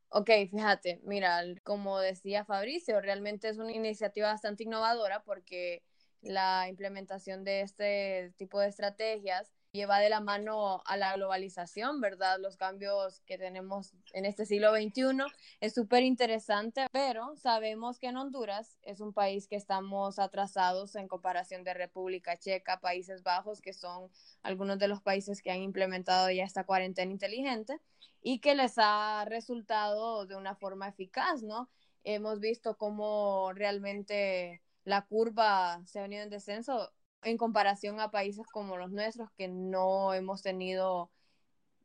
Ok, 0.09 0.31
fíjate, 0.51 0.99
mira, 1.05 1.45
como 1.63 2.01
decía 2.01 2.45
Fabricio, 2.45 3.01
realmente 3.01 3.51
es 3.51 3.59
una 3.59 3.71
iniciativa 3.71 4.33
bastante 4.33 4.65
innovadora 4.65 5.23
porque 5.23 5.85
la 6.23 6.69
implementación 6.69 7.45
de 7.45 7.63
este 7.63 8.33
tipo 8.37 8.61
de 8.61 8.69
estrategias 8.69 9.51
lleva 9.73 10.01
de 10.01 10.11
la 10.11 10.21
mano 10.21 10.83
a 10.85 10.97
la 10.97 11.15
globalización, 11.15 12.01
¿verdad? 12.01 12.39
Los 12.41 12.57
cambios 12.57 13.21
que 13.21 13.39
tenemos 13.39 13.95
en 14.13 14.25
este 14.25 14.45
siglo 14.45 14.73
XXI 14.75 15.23
es 15.61 15.75
súper 15.75 16.03
interesante, 16.03 16.87
pero 16.93 17.37
sabemos 17.37 17.99
que 17.99 18.09
en 18.09 18.17
Honduras 18.17 18.79
es 18.83 19.01
un 19.01 19.13
país 19.13 19.47
que 19.47 19.57
estamos 19.57 20.19
atrasados 20.19 20.97
en 20.97 21.07
comparación 21.09 21.63
de 21.63 21.75
República 21.75 22.37
Checa, 22.37 22.81
Países 22.81 23.23
Bajos, 23.23 23.61
que 23.61 23.73
son 23.73 24.11
algunos 24.43 24.79
de 24.79 24.89
los 24.89 25.01
países 25.03 25.41
que 25.41 25.53
han 25.53 25.63
implementado 25.63 26.31
ya 26.31 26.45
esta 26.45 26.65
cuarentena 26.65 27.13
inteligente 27.13 27.79
y 28.23 28.41
que 28.41 28.55
les 28.55 28.75
ha 28.77 29.25
resultado 29.27 30.27
de 30.27 30.35
una 30.35 30.57
forma 30.57 30.89
eficaz, 30.89 31.43
¿no? 31.43 31.71
Hemos 32.03 32.41
visto 32.41 32.77
cómo 32.77 33.53
realmente 33.55 34.63
la 34.91 35.07
curva 35.07 35.81
se 35.87 35.99
ha 35.99 36.03
venido 36.03 36.23
en 36.23 36.31
descenso 36.31 36.93
en 37.23 37.37
comparación 37.37 38.01
a 38.01 38.11
países 38.11 38.47
como 38.53 38.77
los 38.77 38.91
nuestros 38.91 39.31
que 39.33 39.49
no 39.49 40.15
hemos 40.15 40.43
tenido 40.43 41.11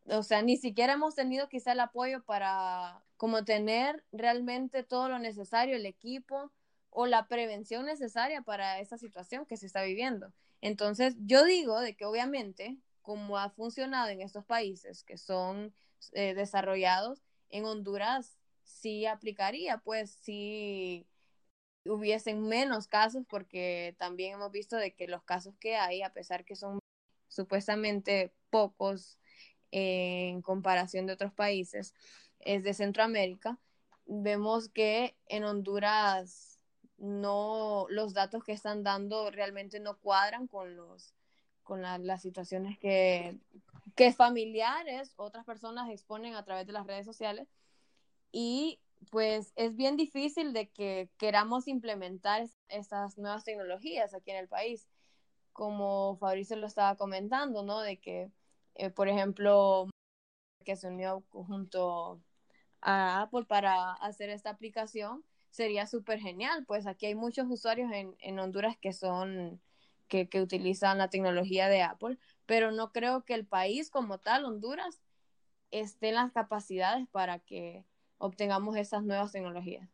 o 0.08 0.24
sea, 0.24 0.42
ni 0.42 0.58
siquiera 0.58 0.94
hemos 0.94 1.16
tenido 1.16 1.50
quizá 1.50 1.72
el 1.72 1.80
apoyo 1.80 2.24
para 2.24 3.02
como 3.18 3.44
tener 3.44 4.04
realmente 4.12 4.84
todo 4.84 5.10
lo 5.10 5.20
necesario, 5.20 5.76
el 5.76 5.86
equipo 5.86 6.52
o 6.92 7.08
la 7.08 7.28
prevención 7.28 7.86
necesaria 7.86 8.42
para 8.42 8.80
esta 8.80 8.98
situación 8.98 9.46
que 9.46 9.58
se 9.58 9.66
está 9.66 9.82
viviendo. 9.84 10.32
Entonces, 10.62 11.16
yo 11.20 11.44
digo 11.44 11.80
de 11.80 11.96
que 11.96 12.06
obviamente, 12.06 12.78
como 13.02 13.38
ha 13.38 13.50
funcionado 13.50 14.10
en 14.10 14.22
estos 14.22 14.46
países 14.46 15.04
que 15.04 15.18
son 15.18 15.74
eh, 16.14 16.34
desarrollados, 16.36 17.24
en 17.50 17.66
Honduras 17.66 18.38
sí 18.64 19.06
aplicaría, 19.06 19.80
pues 19.80 20.12
sí 20.12 21.08
hubiesen 21.86 22.44
menos 22.48 22.88
casos, 22.88 23.24
porque 23.28 23.96
también 23.98 24.34
hemos 24.34 24.52
visto 24.52 24.76
de 24.76 24.94
que 24.94 25.08
los 25.08 25.24
casos 25.24 25.56
que 25.60 25.76
hay, 25.76 26.02
a 26.02 26.14
pesar 26.14 26.46
que 26.46 26.56
son 26.56 26.80
supuestamente 27.28 28.34
pocos 28.50 29.18
en 29.72 30.42
comparación 30.42 31.06
de 31.06 31.14
otros 31.14 31.34
países, 31.34 31.94
es 32.40 32.64
de 32.64 32.74
Centroamérica, 32.74 33.60
vemos 34.06 34.70
que 34.70 35.16
en 35.28 35.44
Honduras 35.44 36.60
no 36.98 37.88
los 37.90 38.14
datos 38.14 38.44
que 38.44 38.54
están 38.54 38.84
dando 38.84 39.30
realmente 39.32 39.80
no 39.80 39.98
cuadran 39.98 40.48
con 40.48 40.76
los 40.76 41.14
con 41.64 41.82
las 41.82 42.22
situaciones 42.22 42.78
que, 42.78 43.40
que 43.96 44.14
familiares, 44.14 45.14
otras 45.16 45.44
personas 45.46 45.90
exponen 45.90 46.36
a 46.36 46.46
través 46.46 46.68
de 46.68 46.74
las 46.74 46.86
redes 46.86 47.08
sociales 47.08 47.48
y 48.32 48.80
pues 49.12 49.54
es 49.56 49.76
bien 49.76 49.98
difícil 49.98 50.54
de 50.54 50.70
que 50.70 51.10
queramos 51.18 51.68
implementar 51.68 52.48
estas 52.70 53.18
nuevas 53.18 53.44
tecnologías 53.44 54.14
aquí 54.14 54.32
en 54.32 54.38
el 54.38 54.48
país, 54.48 54.88
como 55.54 56.18
Fabricio 56.18 56.58
lo 56.58 56.68
estaba 56.68 56.96
comentando, 56.98 57.64
¿no? 57.64 57.80
De 57.82 57.98
que, 57.98 58.32
eh, 58.76 58.90
por 58.90 59.08
ejemplo, 59.08 59.90
que 60.64 60.76
se 60.76 60.88
unió 60.88 61.24
junto 61.32 62.22
a 62.82 63.22
Apple 63.22 63.46
para 63.46 63.94
hacer 63.94 64.30
esta 64.30 64.50
aplicación, 64.50 65.24
sería 65.50 65.88
súper 65.88 66.20
genial, 66.20 66.66
pues 66.66 66.88
aquí 66.88 67.06
hay 67.06 67.16
muchos 67.16 67.48
usuarios 67.50 67.92
en, 67.94 68.16
en 68.20 68.40
Honduras 68.40 68.78
que 68.78 68.92
son, 68.94 69.62
que, 70.08 70.28
que 70.28 70.42
utilizan 70.42 70.98
la 70.98 71.10
tecnología 71.10 71.70
de 71.70 71.82
Apple, 71.82 72.18
pero 72.46 72.72
no 72.72 72.92
creo 72.92 73.24
que 73.24 73.34
el 73.36 73.46
país 73.46 73.90
como 73.90 74.18
tal, 74.20 74.46
Honduras, 74.46 75.02
esté 75.72 76.10
en 76.10 76.16
las 76.16 76.32
capacidades 76.32 77.08
para 77.10 77.40
que 77.40 77.86
obtengamos 78.18 78.76
esas 78.78 79.04
nuevas 79.04 79.32
tecnologías. 79.32 79.88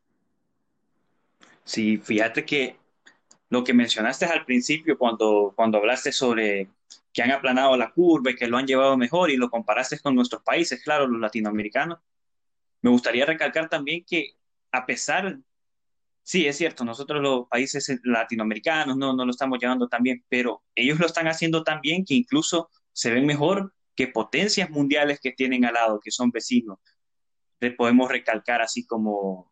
Sí, 1.63 1.97
fíjate 1.97 2.45
que 2.45 2.77
lo 3.49 3.63
que 3.63 3.73
mencionaste 3.73 4.25
al 4.25 4.45
principio 4.45 4.97
cuando, 4.97 5.53
cuando 5.55 5.77
hablaste 5.77 6.11
sobre 6.11 6.69
que 7.13 7.21
han 7.21 7.31
aplanado 7.31 7.75
la 7.75 7.91
curva 7.91 8.31
y 8.31 8.35
que 8.35 8.47
lo 8.47 8.57
han 8.57 8.65
llevado 8.65 8.97
mejor 8.97 9.29
y 9.29 9.37
lo 9.37 9.49
comparaste 9.49 9.99
con 9.99 10.15
nuestros 10.15 10.41
países, 10.43 10.81
claro, 10.83 11.07
los 11.07 11.19
latinoamericanos, 11.19 11.99
me 12.81 12.89
gustaría 12.89 13.25
recalcar 13.25 13.69
también 13.69 14.03
que 14.07 14.31
a 14.71 14.85
pesar, 14.85 15.37
sí, 16.23 16.47
es 16.47 16.57
cierto, 16.57 16.85
nosotros 16.85 17.21
los 17.21 17.47
países 17.47 17.99
latinoamericanos 18.03 18.95
no, 18.95 19.13
no 19.13 19.25
lo 19.25 19.31
estamos 19.31 19.59
llevando 19.59 19.87
tan 19.87 20.01
bien, 20.01 20.23
pero 20.29 20.63
ellos 20.73 20.99
lo 20.99 21.05
están 21.05 21.27
haciendo 21.27 21.63
tan 21.63 21.81
bien 21.81 22.05
que 22.05 22.13
incluso 22.13 22.69
se 22.93 23.11
ven 23.11 23.25
mejor 23.25 23.73
que 23.95 24.07
potencias 24.07 24.69
mundiales 24.69 25.19
que 25.19 25.33
tienen 25.33 25.65
al 25.65 25.73
lado, 25.73 25.99
que 26.01 26.11
son 26.11 26.31
vecinos 26.31 26.79
podemos 27.69 28.09
recalcar 28.09 28.61
así 28.61 28.87
como 28.87 29.51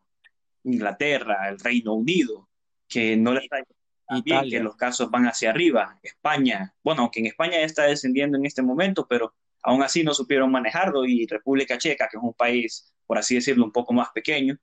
Inglaterra, 0.64 1.48
el 1.50 1.60
Reino 1.60 1.94
Unido, 1.94 2.50
que 2.88 3.16
no 3.16 3.34
le 3.34 3.42
está 3.42 3.58
bien, 4.24 4.50
que 4.50 4.60
los 4.60 4.76
casos 4.76 5.12
van 5.12 5.28
hacia 5.28 5.52
arriba. 5.52 6.00
España, 6.02 6.74
bueno, 6.84 7.04
aunque 7.04 7.20
en 7.20 7.28
España 7.28 7.60
ya 7.60 7.66
está 7.66 7.84
descendiendo 7.84 8.38
en 8.38 8.48
este 8.48 8.64
momento, 8.64 9.06
pero 9.08 9.36
aún 9.62 9.84
así 9.84 10.04
no 10.04 10.14
supieron 10.14 10.52
manejarlo 10.52 11.06
y 11.06 11.28
República 11.28 11.78
Checa, 11.78 12.08
que 12.10 12.18
es 12.18 12.24
un 12.24 12.34
país, 12.34 12.92
por 13.06 13.20
así 13.20 13.36
decirlo, 13.36 13.64
un 13.66 13.72
poco 13.72 13.94
más 13.94 14.10
pequeño, 14.10 14.58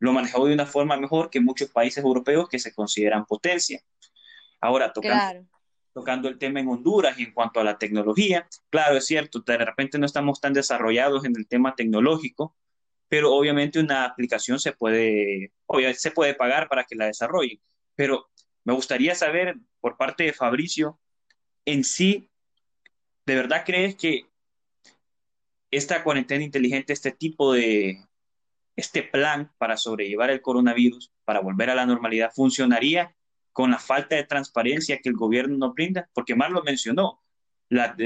lo 0.00 0.12
manejó 0.12 0.46
de 0.46 0.54
una 0.54 0.66
forma 0.66 0.96
mejor 0.96 1.30
que 1.30 1.40
muchos 1.40 1.70
países 1.70 2.02
europeos 2.02 2.48
que 2.48 2.58
se 2.58 2.74
consideran 2.74 3.26
potencia. 3.26 3.80
Ahora, 4.60 4.92
tocando, 4.92 5.46
tocando 5.92 6.28
el 6.28 6.38
tema 6.38 6.60
en 6.60 6.68
Honduras 6.68 7.18
y 7.18 7.24
en 7.24 7.32
cuanto 7.32 7.60
a 7.60 7.64
la 7.64 7.78
tecnología, 7.78 8.48
claro, 8.70 8.96
es 8.96 9.06
cierto, 9.06 9.40
de 9.40 9.58
repente 9.58 9.98
no 9.98 10.06
estamos 10.06 10.40
tan 10.40 10.54
desarrollados 10.54 11.24
en 11.24 11.34
el 11.36 11.46
tema 11.46 11.74
tecnológico, 11.74 12.56
pero 13.10 13.34
obviamente 13.34 13.80
una 13.80 14.04
aplicación 14.04 14.60
se 14.60 14.72
puede, 14.72 15.52
se 15.94 16.10
puede 16.12 16.34
pagar 16.34 16.68
para 16.68 16.84
que 16.84 16.94
la 16.94 17.06
desarrolle. 17.06 17.60
Pero 17.96 18.30
me 18.62 18.72
gustaría 18.72 19.16
saber 19.16 19.56
por 19.80 19.96
parte 19.96 20.22
de 20.22 20.32
Fabricio, 20.32 21.00
en 21.64 21.82
sí, 21.82 22.30
¿de 23.26 23.34
verdad 23.34 23.64
crees 23.66 23.96
que 23.96 24.26
esta 25.72 26.04
cuarentena 26.04 26.44
inteligente, 26.44 26.92
este 26.92 27.10
tipo 27.10 27.52
de, 27.52 27.98
este 28.76 29.02
plan 29.02 29.52
para 29.58 29.76
sobrellevar 29.76 30.30
el 30.30 30.40
coronavirus, 30.40 31.12
para 31.24 31.40
volver 31.40 31.68
a 31.70 31.74
la 31.74 31.86
normalidad, 31.86 32.30
funcionaría 32.32 33.16
con 33.52 33.72
la 33.72 33.80
falta 33.80 34.14
de 34.14 34.24
transparencia 34.24 35.00
que 35.02 35.08
el 35.08 35.16
gobierno 35.16 35.58
nos 35.58 35.74
brinda? 35.74 36.08
Porque 36.12 36.36
Mar 36.36 36.52
lo 36.52 36.62
mencionó, 36.62 37.20
la, 37.68 37.96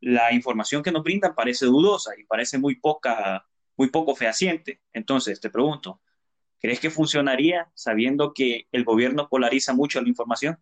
la 0.00 0.32
información 0.32 0.82
que 0.82 0.90
nos 0.90 1.04
brindan 1.04 1.34
parece 1.34 1.66
dudosa 1.66 2.12
y 2.18 2.24
parece 2.24 2.56
muy 2.56 2.76
poca 2.76 3.46
muy 3.76 3.88
poco 3.88 4.14
fehaciente. 4.14 4.80
Entonces, 4.92 5.40
te 5.40 5.50
pregunto, 5.50 6.00
¿crees 6.60 6.80
que 6.80 6.90
funcionaría 6.90 7.70
sabiendo 7.74 8.32
que 8.32 8.68
el 8.72 8.84
gobierno 8.84 9.28
polariza 9.28 9.74
mucho 9.74 10.00
la 10.00 10.08
información? 10.08 10.58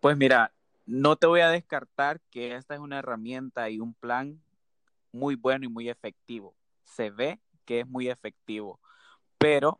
Pues 0.00 0.16
mira, 0.16 0.52
no 0.86 1.16
te 1.16 1.26
voy 1.26 1.40
a 1.40 1.50
descartar 1.50 2.20
que 2.30 2.56
esta 2.56 2.74
es 2.74 2.80
una 2.80 2.98
herramienta 2.98 3.68
y 3.68 3.80
un 3.80 3.94
plan 3.94 4.42
muy 5.12 5.34
bueno 5.34 5.66
y 5.66 5.68
muy 5.68 5.88
efectivo. 5.88 6.56
Se 6.84 7.10
ve 7.10 7.38
que 7.64 7.80
es 7.80 7.86
muy 7.86 8.08
efectivo, 8.08 8.80
pero 9.38 9.78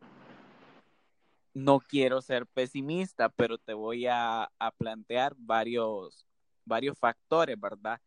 no 1.53 1.79
quiero 1.79 2.21
ser 2.21 2.45
pesimista, 2.45 3.29
pero 3.29 3.57
te 3.57 3.73
voy 3.73 4.05
a, 4.07 4.49
a 4.57 4.71
plantear 4.71 5.33
varios, 5.37 6.25
varios 6.65 6.97
factores, 6.97 7.59
¿verdad? 7.59 7.99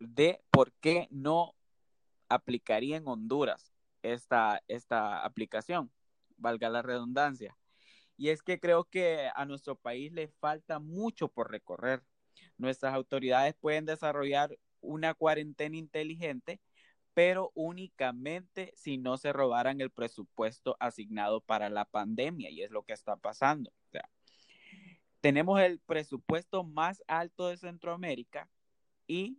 De 0.00 0.40
por 0.50 0.72
qué 0.80 1.06
no 1.10 1.54
aplicaría 2.34 2.96
en 2.96 3.06
Honduras 3.06 3.72
esta, 4.02 4.62
esta 4.68 5.24
aplicación, 5.24 5.90
valga 6.36 6.68
la 6.68 6.82
redundancia. 6.82 7.56
Y 8.16 8.28
es 8.28 8.42
que 8.42 8.60
creo 8.60 8.84
que 8.84 9.30
a 9.34 9.44
nuestro 9.46 9.76
país 9.76 10.12
le 10.12 10.28
falta 10.28 10.78
mucho 10.78 11.28
por 11.28 11.50
recorrer. 11.50 12.02
Nuestras 12.58 12.94
autoridades 12.94 13.54
pueden 13.54 13.86
desarrollar 13.86 14.58
una 14.80 15.14
cuarentena 15.14 15.76
inteligente, 15.76 16.60
pero 17.14 17.52
únicamente 17.54 18.72
si 18.76 18.98
no 18.98 19.16
se 19.16 19.32
robaran 19.32 19.80
el 19.80 19.90
presupuesto 19.90 20.76
asignado 20.80 21.40
para 21.40 21.70
la 21.70 21.84
pandemia, 21.84 22.50
y 22.50 22.62
es 22.62 22.70
lo 22.70 22.82
que 22.82 22.92
está 22.92 23.16
pasando. 23.16 23.72
tenemos 25.20 25.60
el 25.60 25.78
presupuesto 25.78 26.64
más 26.64 27.00
alto 27.06 27.46
de 27.46 27.56
Centroamérica 27.56 28.50
y 29.06 29.38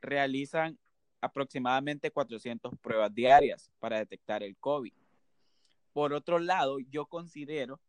realizan 0.00 0.78
aproximadamente 1.20 2.10
400 2.10 2.76
pruebas 2.78 3.14
diarias 3.14 3.70
para 3.78 3.98
detectar 3.98 4.42
el 4.42 4.56
COVID. 4.56 4.92
Por 5.92 6.12
otro 6.12 6.38
lado, 6.38 6.78
yo 6.78 7.06
considero 7.06 7.80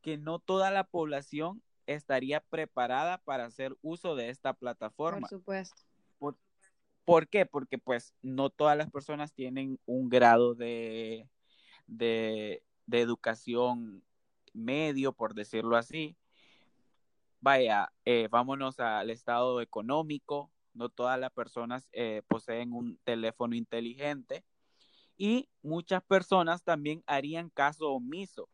que 0.00 0.18
no 0.18 0.38
toda 0.38 0.70
la 0.70 0.84
población 0.84 1.62
estaría 1.86 2.40
preparada 2.40 3.18
para 3.18 3.44
hacer 3.44 3.76
uso 3.82 4.16
de 4.16 4.30
esta 4.30 4.54
plataforma. 4.54 5.20
Por 5.20 5.28
supuesto. 5.28 5.82
¿Por, 7.04 7.28
qué? 7.28 7.44
Porque 7.44 7.76
pues 7.76 8.14
no 8.22 8.48
todas 8.48 8.78
las 8.78 8.90
personas 8.90 9.34
tienen 9.34 9.78
un 9.84 10.08
grado 10.08 10.54
de, 10.54 11.28
de, 11.86 12.62
de 12.86 13.00
educación 13.00 14.02
medio, 14.54 15.12
por 15.12 15.34
decirlo 15.34 15.76
así. 15.76 16.16
Vaya, 17.40 17.92
eh, 18.06 18.28
vámonos 18.30 18.80
al 18.80 19.10
estado 19.10 19.60
económico, 19.60 20.50
no 20.74 20.88
todas 20.88 21.18
las 21.18 21.30
personas 21.30 21.88
eh, 21.92 22.22
poseen 22.28 22.72
un 22.72 22.98
teléfono 23.04 23.54
inteligente 23.54 24.44
y 25.16 25.48
muchas 25.62 26.02
personas 26.02 26.62
también 26.62 27.02
harían 27.06 27.48
caso 27.48 27.92
omiso. 27.92 28.48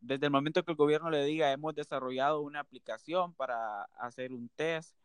Desde 0.00 0.26
el 0.26 0.32
momento 0.32 0.62
que 0.62 0.72
el 0.72 0.76
gobierno 0.76 1.10
le 1.10 1.24
diga, 1.24 1.52
hemos 1.52 1.74
desarrollado 1.74 2.40
una 2.40 2.60
aplicación 2.60 3.34
para 3.34 3.84
hacer 3.98 4.32
un 4.32 4.48
test 4.50 4.96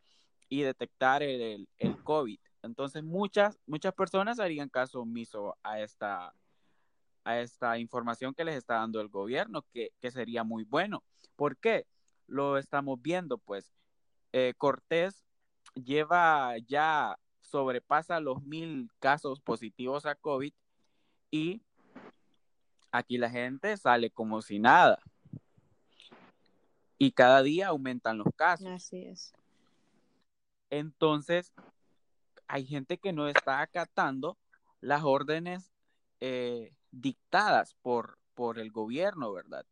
y 0.47 0.61
detectar 0.61 1.23
el, 1.23 1.67
el, 1.77 2.03
COVID. 2.03 2.39
Entonces 2.61 3.03
muchas, 3.03 3.59
muchas 3.65 3.93
personas 3.93 4.39
harían 4.39 4.69
caso 4.69 5.01
omiso 5.01 5.57
a 5.63 5.79
esta, 5.81 6.33
a 7.23 7.39
esta 7.39 7.77
información 7.77 8.33
que 8.33 8.45
les 8.45 8.55
está 8.55 8.75
dando 8.75 9.01
el 9.01 9.09
gobierno, 9.09 9.63
que, 9.73 9.91
que 9.99 10.11
sería 10.11 10.43
muy 10.43 10.63
bueno. 10.63 11.03
¿Por 11.35 11.57
qué? 11.57 11.85
Lo 12.27 12.57
estamos 12.57 13.01
viendo, 13.01 13.37
pues. 13.37 13.73
Eh, 14.33 14.53
Cortés 14.57 15.24
lleva 15.75 16.57
ya 16.67 17.17
sobrepasa 17.41 18.19
los 18.19 18.41
mil 18.43 18.89
casos 18.99 19.39
positivos 19.39 20.05
a 20.05 20.15
COVID 20.15 20.53
y 21.31 21.61
aquí 22.91 23.17
la 23.17 23.29
gente 23.29 23.77
sale 23.77 24.09
como 24.09 24.41
si 24.41 24.59
nada. 24.59 24.99
Y 26.97 27.11
cada 27.11 27.43
día 27.43 27.67
aumentan 27.67 28.17
los 28.17 28.27
casos. 28.35 28.67
Así 28.67 29.03
es. 29.05 29.33
Entonces, 30.69 31.53
hay 32.47 32.65
gente 32.65 32.97
que 32.97 33.13
no 33.13 33.27
está 33.27 33.61
acatando 33.61 34.37
las 34.81 35.03
órdenes 35.03 35.71
eh, 36.21 36.73
dictadas 36.91 37.75
por, 37.81 38.17
por 38.33 38.59
el 38.59 38.71
gobierno, 38.71 39.31
¿verdad? 39.33 39.65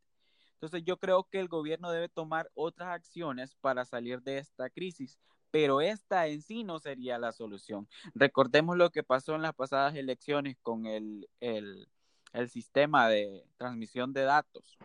Entonces 0.54 0.84
yo 0.84 0.98
creo 0.98 1.24
que 1.24 1.40
el 1.40 1.48
gobierno 1.48 1.90
debe 1.90 2.08
tomar 2.08 2.50
otras 2.54 2.88
acciones 2.88 3.54
para 3.56 3.84
salir 3.84 4.22
de 4.22 4.38
esta 4.38 4.70
crisis, 4.70 5.18
pero 5.54 5.80
esta 5.80 6.26
en 6.26 6.42
sí 6.42 6.64
no 6.64 6.80
sería 6.80 7.16
la 7.16 7.30
solución. 7.30 7.86
Recordemos 8.12 8.76
lo 8.76 8.90
que 8.90 9.04
pasó 9.04 9.36
en 9.36 9.42
las 9.42 9.54
pasadas 9.54 9.94
elecciones 9.94 10.56
con 10.60 10.84
el, 10.84 11.28
el, 11.38 11.88
el 12.32 12.50
sistema 12.50 13.08
de 13.08 13.46
transmisión 13.56 14.12
de 14.12 14.22
datos. 14.22 14.76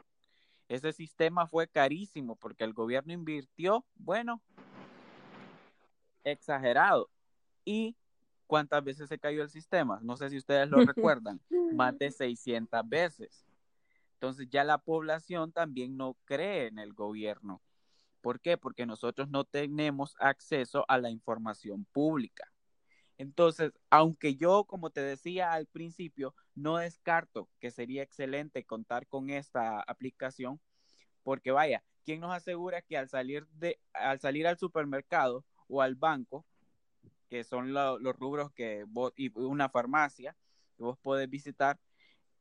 Ese 0.67 0.93
sistema 0.93 1.47
fue 1.47 1.67
carísimo 1.67 2.35
porque 2.35 2.65
el 2.65 2.73
gobierno 2.73 3.13
invirtió, 3.13 3.83
bueno, 3.95 4.43
exagerado. 6.23 7.09
¿Y 7.65 7.95
cuántas 8.45 8.83
veces 8.83 9.09
se 9.09 9.17
cayó 9.17 9.41
el 9.41 9.49
sistema? 9.49 9.99
No 10.03 10.17
sé 10.17 10.29
si 10.29 10.37
ustedes 10.37 10.69
lo 10.69 10.85
recuerdan, 10.85 11.41
más 11.73 11.97
de 11.97 12.11
600 12.11 12.87
veces. 12.87 13.43
Entonces 14.13 14.47
ya 14.51 14.63
la 14.63 14.77
población 14.77 15.51
también 15.51 15.97
no 15.97 16.15
cree 16.25 16.67
en 16.67 16.77
el 16.77 16.93
gobierno. 16.93 17.59
¿Por 18.21 18.41
qué? 18.41 18.57
Porque 18.57 18.85
nosotros 18.85 19.29
no 19.29 19.45
tenemos 19.45 20.15
acceso 20.19 20.85
a 20.87 20.97
la 20.97 21.09
información 21.09 21.85
pública. 21.91 22.51
Entonces, 23.17 23.73
aunque 23.89 24.35
yo, 24.35 24.63
como 24.63 24.91
te 24.91 25.01
decía 25.01 25.51
al 25.51 25.67
principio, 25.67 26.35
no 26.55 26.77
descarto 26.77 27.49
que 27.59 27.69
sería 27.69 28.01
excelente 28.01 28.63
contar 28.63 29.07
con 29.07 29.29
esta 29.29 29.81
aplicación, 29.81 30.61
porque 31.23 31.51
vaya, 31.51 31.83
¿quién 32.05 32.21
nos 32.21 32.33
asegura 32.33 32.81
que 32.81 32.97
al 32.97 33.09
salir 33.09 33.45
de, 33.47 33.79
al 33.93 34.21
salir 34.21 34.47
al 34.47 34.57
supermercado 34.57 35.45
o 35.67 35.81
al 35.81 35.95
banco, 35.95 36.45
que 37.29 37.43
son 37.43 37.73
los 37.73 38.15
rubros 38.15 38.51
que 38.53 38.85
vos, 38.87 39.13
y 39.17 39.37
una 39.37 39.69
farmacia 39.69 40.35
que 40.77 40.83
vos 40.83 40.97
podés 40.99 41.29
visitar, 41.29 41.77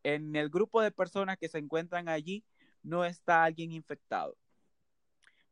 en 0.04 0.37
el 0.37 0.49
grupo 0.49 0.80
de 0.80 0.92
personas 0.92 1.38
que 1.38 1.49
se 1.49 1.58
encuentran 1.58 2.08
allí 2.08 2.44
no 2.85 3.04
está 3.04 3.42
alguien 3.42 3.73
infectado? 3.73 4.37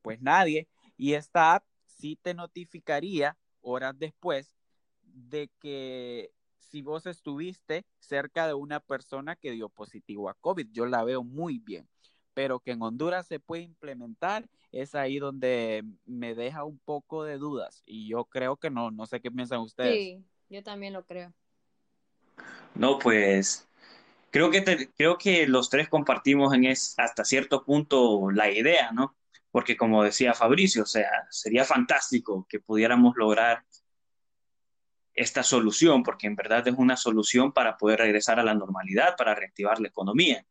Pues 0.07 0.23
nadie. 0.23 0.69
Y 0.97 1.15
esta 1.15 1.57
app 1.57 1.65
sí 1.85 2.17
te 2.23 2.33
notificaría 2.33 3.37
horas 3.61 3.99
después 3.99 4.55
de 5.03 5.51
que 5.59 6.31
si 6.61 6.81
vos 6.81 7.07
estuviste 7.07 7.85
cerca 7.99 8.47
de 8.47 8.55
una 8.55 8.79
persona 8.79 9.35
que 9.35 9.51
dio 9.51 9.69
positivo 9.69 10.29
a 10.29 10.35
COVID, 10.35 10.69
yo 10.71 10.87
la 10.87 11.03
veo 11.03 11.25
muy 11.25 11.59
bien, 11.59 11.89
pero 12.35 12.61
que 12.61 12.71
en 12.71 12.83
Honduras 12.83 13.27
se 13.27 13.41
puede 13.41 13.65
implementar, 13.65 14.49
es 14.71 14.95
ahí 14.95 15.19
donde 15.19 15.83
me 16.05 16.37
deja 16.37 16.63
un 16.63 16.79
poco 16.79 17.25
de 17.25 17.39
dudas 17.39 17.83
y 17.85 18.07
yo 18.07 18.27
creo 18.27 18.57
que 18.59 18.71
no, 18.71 18.93
no 18.93 19.07
sé 19.07 19.21
qué 19.21 19.33
piensan 19.33 19.59
ustedes. 19.59 20.05
Sí, 20.05 20.25
yo 20.49 20.63
también 20.63 20.93
lo 20.93 21.05
creo. 21.05 21.33
No, 22.77 23.01
pues 23.01 23.67
creo 24.31 24.53
que, 24.53 24.61
te, 24.61 24.89
creo 24.93 25.19
que 25.19 25.49
los 25.49 25.69
tres 25.69 25.89
compartimos 25.89 26.55
en 26.55 26.65
es, 26.65 26.95
hasta 26.97 27.25
cierto 27.25 27.65
punto 27.65 28.31
la 28.31 28.53
idea, 28.53 28.93
¿no? 28.93 29.17
Porque 29.57 29.75
como 29.75 30.05
decía 30.05 30.35
Fabricio, 30.35 30.83
o 30.83 30.87
sea, 30.87 31.09
sería 31.31 31.65
fantástico 31.65 32.47
que 32.47 32.61
pudiéramos 32.61 33.17
lograr 33.17 33.65
esta 35.15 35.43
solución, 35.43 36.03
porque 36.03 36.27
en 36.27 36.37
verdad 36.37 36.69
es 36.69 36.75
una 36.77 36.95
solución 36.95 37.53
para 37.55 37.79
poder 37.79 38.01
regresar 38.01 38.39
a 38.39 38.45
la 38.45 38.53
normalidad, 38.53 39.17
para 39.17 39.35
reactivar 39.35 39.81
la 39.81 39.89
economía. 39.89 40.45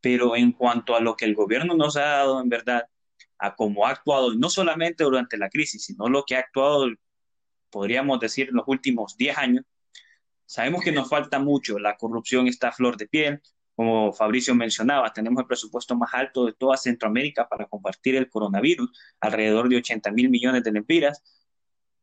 Pero 0.00 0.36
en 0.36 0.52
cuanto 0.52 0.96
a 0.96 1.00
lo 1.00 1.18
que 1.18 1.26
el 1.26 1.34
gobierno 1.34 1.74
nos 1.74 1.98
ha 1.98 2.04
dado, 2.06 2.40
en 2.40 2.48
verdad, 2.48 2.88
a 3.36 3.54
cómo 3.54 3.86
ha 3.86 3.90
actuado, 3.90 4.32
no 4.32 4.48
solamente 4.48 5.04
durante 5.04 5.36
la 5.36 5.50
crisis, 5.50 5.84
sino 5.84 6.08
lo 6.08 6.24
que 6.24 6.36
ha 6.36 6.40
actuado, 6.40 6.86
podríamos 7.68 8.20
decir, 8.20 8.48
en 8.48 8.54
los 8.54 8.64
últimos 8.68 9.18
10 9.18 9.36
años, 9.36 9.64
sabemos 10.46 10.82
que 10.82 10.92
nos 10.92 11.10
falta 11.10 11.38
mucho. 11.38 11.78
La 11.78 11.98
corrupción 11.98 12.46
está 12.46 12.68
a 12.68 12.72
flor 12.72 12.96
de 12.96 13.06
piel. 13.06 13.42
Como 13.76 14.12
Fabricio 14.12 14.54
mencionaba, 14.54 15.12
tenemos 15.12 15.40
el 15.42 15.46
presupuesto 15.46 15.94
más 15.94 16.12
alto 16.14 16.46
de 16.46 16.54
toda 16.54 16.76
Centroamérica 16.78 17.48
para 17.48 17.66
compartir 17.66 18.16
el 18.16 18.30
coronavirus, 18.30 18.90
alrededor 19.20 19.68
de 19.68 19.76
80 19.76 20.10
mil 20.12 20.30
millones 20.30 20.64
de 20.64 20.72
lempiras 20.72 21.22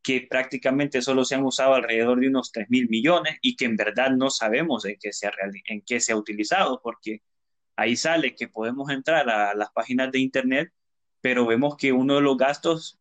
que 0.04 0.26
prácticamente 0.28 1.00
solo 1.00 1.24
se 1.24 1.34
han 1.34 1.44
usado 1.44 1.74
alrededor 1.74 2.20
de 2.20 2.28
unos 2.28 2.52
3 2.52 2.68
mil 2.68 2.88
millones 2.90 3.38
y 3.40 3.56
que 3.56 3.64
en 3.64 3.74
verdad 3.74 4.10
no 4.10 4.28
sabemos 4.28 4.84
en 4.84 4.96
qué, 5.00 5.12
se 5.14 5.26
ha, 5.26 5.32
en 5.66 5.80
qué 5.80 5.98
se 5.98 6.12
ha 6.12 6.16
utilizado, 6.16 6.80
porque 6.82 7.22
ahí 7.74 7.96
sale 7.96 8.34
que 8.34 8.46
podemos 8.46 8.90
entrar 8.90 9.28
a 9.30 9.54
las 9.54 9.72
páginas 9.72 10.12
de 10.12 10.18
Internet, 10.18 10.72
pero 11.22 11.46
vemos 11.46 11.76
que 11.78 11.92
uno 11.92 12.16
de 12.16 12.20
los 12.20 12.36
gastos 12.36 13.00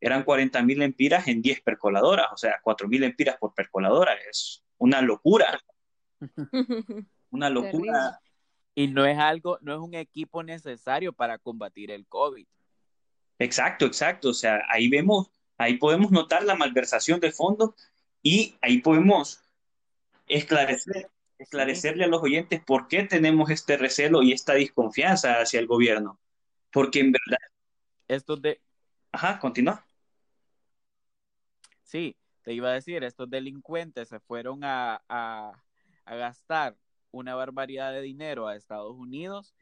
eran 0.00 0.24
40 0.24 0.60
mil 0.62 0.82
empiras 0.82 1.28
en 1.28 1.40
10 1.40 1.60
percoladoras, 1.62 2.26
o 2.32 2.36
sea, 2.36 2.58
4 2.64 2.88
mil 2.88 3.04
empiras 3.04 3.36
por 3.38 3.54
percoladora. 3.54 4.14
Es 4.28 4.64
una 4.78 5.00
locura. 5.02 5.62
una 7.30 7.50
locura. 7.50 8.20
Y 8.74 8.88
no 8.88 9.04
es 9.04 9.18
algo, 9.18 9.58
no 9.62 9.74
es 9.74 9.80
un 9.80 9.94
equipo 9.94 10.42
necesario 10.42 11.12
para 11.12 11.38
combatir 11.38 11.90
el 11.90 12.06
COVID. 12.06 12.46
Exacto, 13.38 13.86
exacto. 13.86 14.30
O 14.30 14.34
sea, 14.34 14.62
ahí 14.70 14.88
vemos 14.88 15.30
Ahí 15.60 15.76
podemos 15.76 16.10
notar 16.10 16.42
la 16.42 16.54
malversación 16.54 17.20
de 17.20 17.32
fondos 17.32 17.74
y 18.22 18.56
ahí 18.62 18.80
podemos 18.80 19.42
esclarecer, 20.26 21.10
esclarecerle 21.36 22.04
a 22.04 22.08
los 22.08 22.22
oyentes 22.22 22.64
por 22.64 22.88
qué 22.88 23.02
tenemos 23.02 23.50
este 23.50 23.76
recelo 23.76 24.22
y 24.22 24.32
esta 24.32 24.54
desconfianza 24.54 25.34
hacia 25.34 25.60
el 25.60 25.66
gobierno. 25.66 26.18
Porque 26.72 27.00
en 27.00 27.12
verdad... 27.12 27.36
Estos 28.08 28.40
de... 28.40 28.58
Ajá, 29.12 29.38
continúa. 29.38 29.84
Sí, 31.82 32.16
te 32.40 32.54
iba 32.54 32.70
a 32.70 32.72
decir, 32.72 33.04
estos 33.04 33.28
delincuentes 33.28 34.08
se 34.08 34.18
fueron 34.18 34.64
a, 34.64 35.02
a, 35.10 35.62
a 36.06 36.14
gastar 36.14 36.74
una 37.12 37.34
barbaridad 37.34 37.92
de 37.92 38.02
dinero 38.02 38.46
a 38.46 38.56
Estados 38.56 38.96
Unidos 38.96 39.54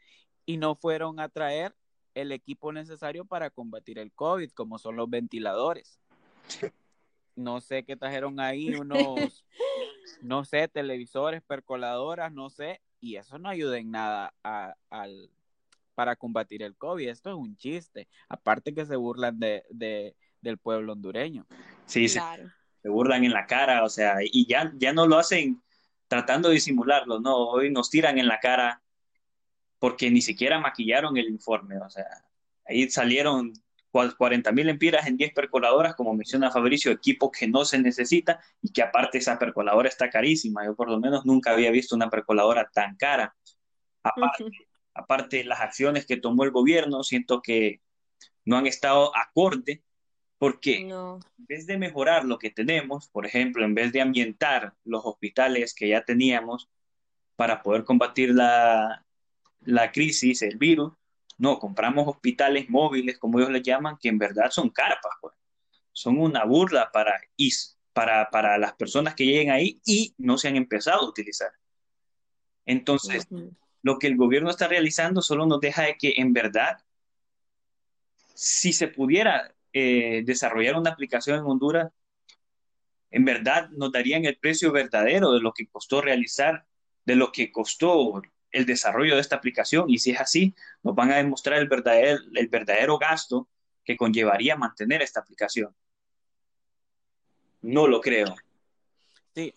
y 0.47 0.57
no 0.57 0.75
fueron 0.75 1.21
a 1.21 1.29
traer 1.29 1.75
el 2.15 2.33
equipo 2.33 2.73
necesario 2.73 3.25
para 3.25 3.51
combatir 3.51 3.99
el 3.99 4.13
COVID, 4.13 4.51
como 4.53 4.79
son 4.79 4.97
los 4.97 5.09
ventiladores. 5.09 6.01
No 7.37 7.61
sé 7.61 7.85
qué 7.85 7.97
trajeron 7.97 8.41
ahí, 8.41 8.75
unos, 8.81 9.45
no 10.23 10.45
sé, 10.45 10.69
televisores, 10.69 11.43
percoladoras, 11.43 12.33
no 12.33 12.51
sé, 12.51 12.81
y 13.01 13.17
eso 13.17 13.39
no 13.39 13.49
ayuda 13.49 13.79
en 13.79 13.91
nada 13.91 14.35
a, 14.43 14.75
al, 14.91 15.31
para 15.95 16.17
combatir 16.17 16.63
el 16.63 16.77
COVID. 16.77 17.09
Esto 17.09 17.31
es 17.31 17.37
un 17.37 17.57
chiste, 17.57 18.09
aparte 18.29 18.75
que 18.75 18.87
se 18.87 18.97
burlan 18.97 19.39
de, 19.39 19.65
de 19.71 20.17
del 20.41 20.59
pueblo 20.59 20.93
hondureño. 20.93 21.47
Sí, 21.87 22.09
se, 22.09 22.21
se, 22.83 22.89
burlan 22.89 23.25
en 23.25 23.33
la 23.33 23.47
cara, 23.47 23.85
o 23.85 23.89
sea, 23.89 24.17
y 24.23 24.47
ya, 24.47 24.73
ya 24.77 24.93
no 24.93 25.07
lo 25.07 25.19
hacen 25.19 25.63
tratando 26.09 26.49
de 26.49 26.55
disimularlo, 26.55 27.21
no, 27.21 27.37
hoy 27.37 27.71
nos 27.71 27.91
tiran 27.91 28.19
en 28.19 28.27
la 28.27 28.41
cara 28.41 28.83
porque 29.79 30.11
ni 30.11 30.21
siquiera 30.21 30.59
maquillaron 30.59 31.17
el 31.17 31.29
informe, 31.29 31.79
o 31.79 31.89
sea, 31.89 32.07
ahí 32.67 32.91
salieron 32.91 33.53
40 33.91 34.53
mil 34.53 34.69
empiras 34.69 35.07
en 35.07 35.17
10 35.17 35.33
percoladoras, 35.33 35.95
como 35.95 36.15
menciona 36.15 36.51
Fabricio, 36.51 36.93
equipo 36.93 37.31
que 37.31 37.49
no 37.49 37.65
se 37.65 37.79
necesita 37.79 38.41
y 38.61 38.73
que 38.73 38.83
aparte 38.83 39.19
esa 39.19 39.39
percoladora 39.39 39.89
está 39.89 40.11
carísima. 40.11 40.65
Yo 40.65 40.75
por 40.75 40.91
lo 40.91 41.01
menos 41.01 41.25
nunca 41.25 41.53
había 41.53 41.71
visto 41.71 41.97
una 41.97 42.11
percoladora 42.11 42.69
tan 42.73 42.97
cara. 42.97 43.35
Aparte, 44.03 44.45
aparte 44.95 45.45
las 45.45 45.61
acciones 45.61 46.07
que 46.07 46.17
tomó 46.17 46.45
el 46.45 46.51
gobierno, 46.51 47.03
siento 47.03 47.41
que 47.43 47.81
no 48.45 48.57
han 48.57 48.67
estado 48.67 49.13
acorde 49.17 49.83
porque 50.39 50.79
en 50.79 51.21
vez 51.37 51.67
de 51.67 51.77
mejorar 51.77 52.25
lo 52.25 52.39
que 52.39 52.51
tenemos, 52.51 53.09
por 53.09 53.27
ejemplo, 53.27 53.65
en 53.65 53.75
vez 53.75 53.93
de 53.93 54.01
ambientar 54.01 54.75
los 54.85 55.05
hospitales 55.05 55.75
que 55.75 55.89
ya 55.89 56.05
teníamos 56.05 56.69
para 57.37 57.63
poder 57.63 57.85
combatir 57.85 58.31
la, 58.31 59.05
la 59.61 59.93
crisis, 59.93 60.43
el 60.43 60.57
virus, 60.57 60.93
no, 61.39 61.59
compramos 61.59 62.07
hospitales 62.09 62.69
móviles, 62.69 63.19
como 63.19 63.39
ellos 63.39 63.51
le 63.51 63.63
llaman, 63.63 63.97
que 64.01 64.09
en 64.09 64.19
verdad 64.19 64.51
son 64.51 64.71
carpas, 64.71 65.13
pues. 65.21 65.35
Son 65.93 66.19
una 66.19 66.45
burla 66.45 66.91
para, 66.93 67.21
para, 67.93 68.31
para 68.31 68.59
las 68.59 68.75
personas 68.75 69.15
que 69.15 69.25
lleguen 69.25 69.51
ahí 69.51 69.81
y 69.85 70.15
no 70.19 70.39
se 70.39 70.49
han 70.49 70.57
empezado 70.57 71.01
a 71.01 71.09
utilizar. 71.09 71.51
Entonces, 72.65 73.27
lo 73.83 73.99
que 73.99 74.07
el 74.07 74.17
gobierno 74.17 74.51
está 74.51 74.69
realizando 74.69 75.23
solo 75.23 75.47
nos 75.47 75.61
deja 75.61 75.83
de 75.83 75.97
que 75.97 76.15
en 76.17 76.33
verdad, 76.33 76.79
si 78.35 78.73
se 78.73 78.87
pudiera 78.87 79.55
eh, 79.81 80.23
desarrollar 80.25 80.77
una 80.77 80.91
aplicación 80.91 81.39
en 81.39 81.45
Honduras, 81.45 81.93
en 83.11 83.25
verdad 83.25 83.69
nos 83.71 83.93
darían 83.93 84.25
el 84.25 84.37
precio 84.37 84.73
verdadero 84.73 85.33
de 85.33 85.41
lo 85.41 85.53
que 85.53 85.69
costó 85.69 86.01
realizar, 86.01 86.67
de 87.05 87.15
lo 87.15 87.31
que 87.31 87.53
costó 87.53 88.21
el 88.51 88.67
desarrollo 88.67 89.15
de 89.15 89.21
esta 89.21 89.37
aplicación 89.37 89.89
y 89.89 89.99
si 89.99 90.11
es 90.11 90.21
así, 90.21 90.55
nos 90.83 90.97
van 90.97 91.13
a 91.13 91.19
demostrar 91.19 91.61
el 91.61 91.69
verdadero, 91.69 92.21
el 92.35 92.49
verdadero 92.49 92.99
gasto 92.99 93.49
que 93.85 93.97
conllevaría 93.97 94.57
mantener 94.57 95.01
esta 95.01 95.21
aplicación. 95.21 95.73
No 97.63 97.87
lo 97.87 98.01
creo. 98.01 98.35
Sí, 99.35 99.55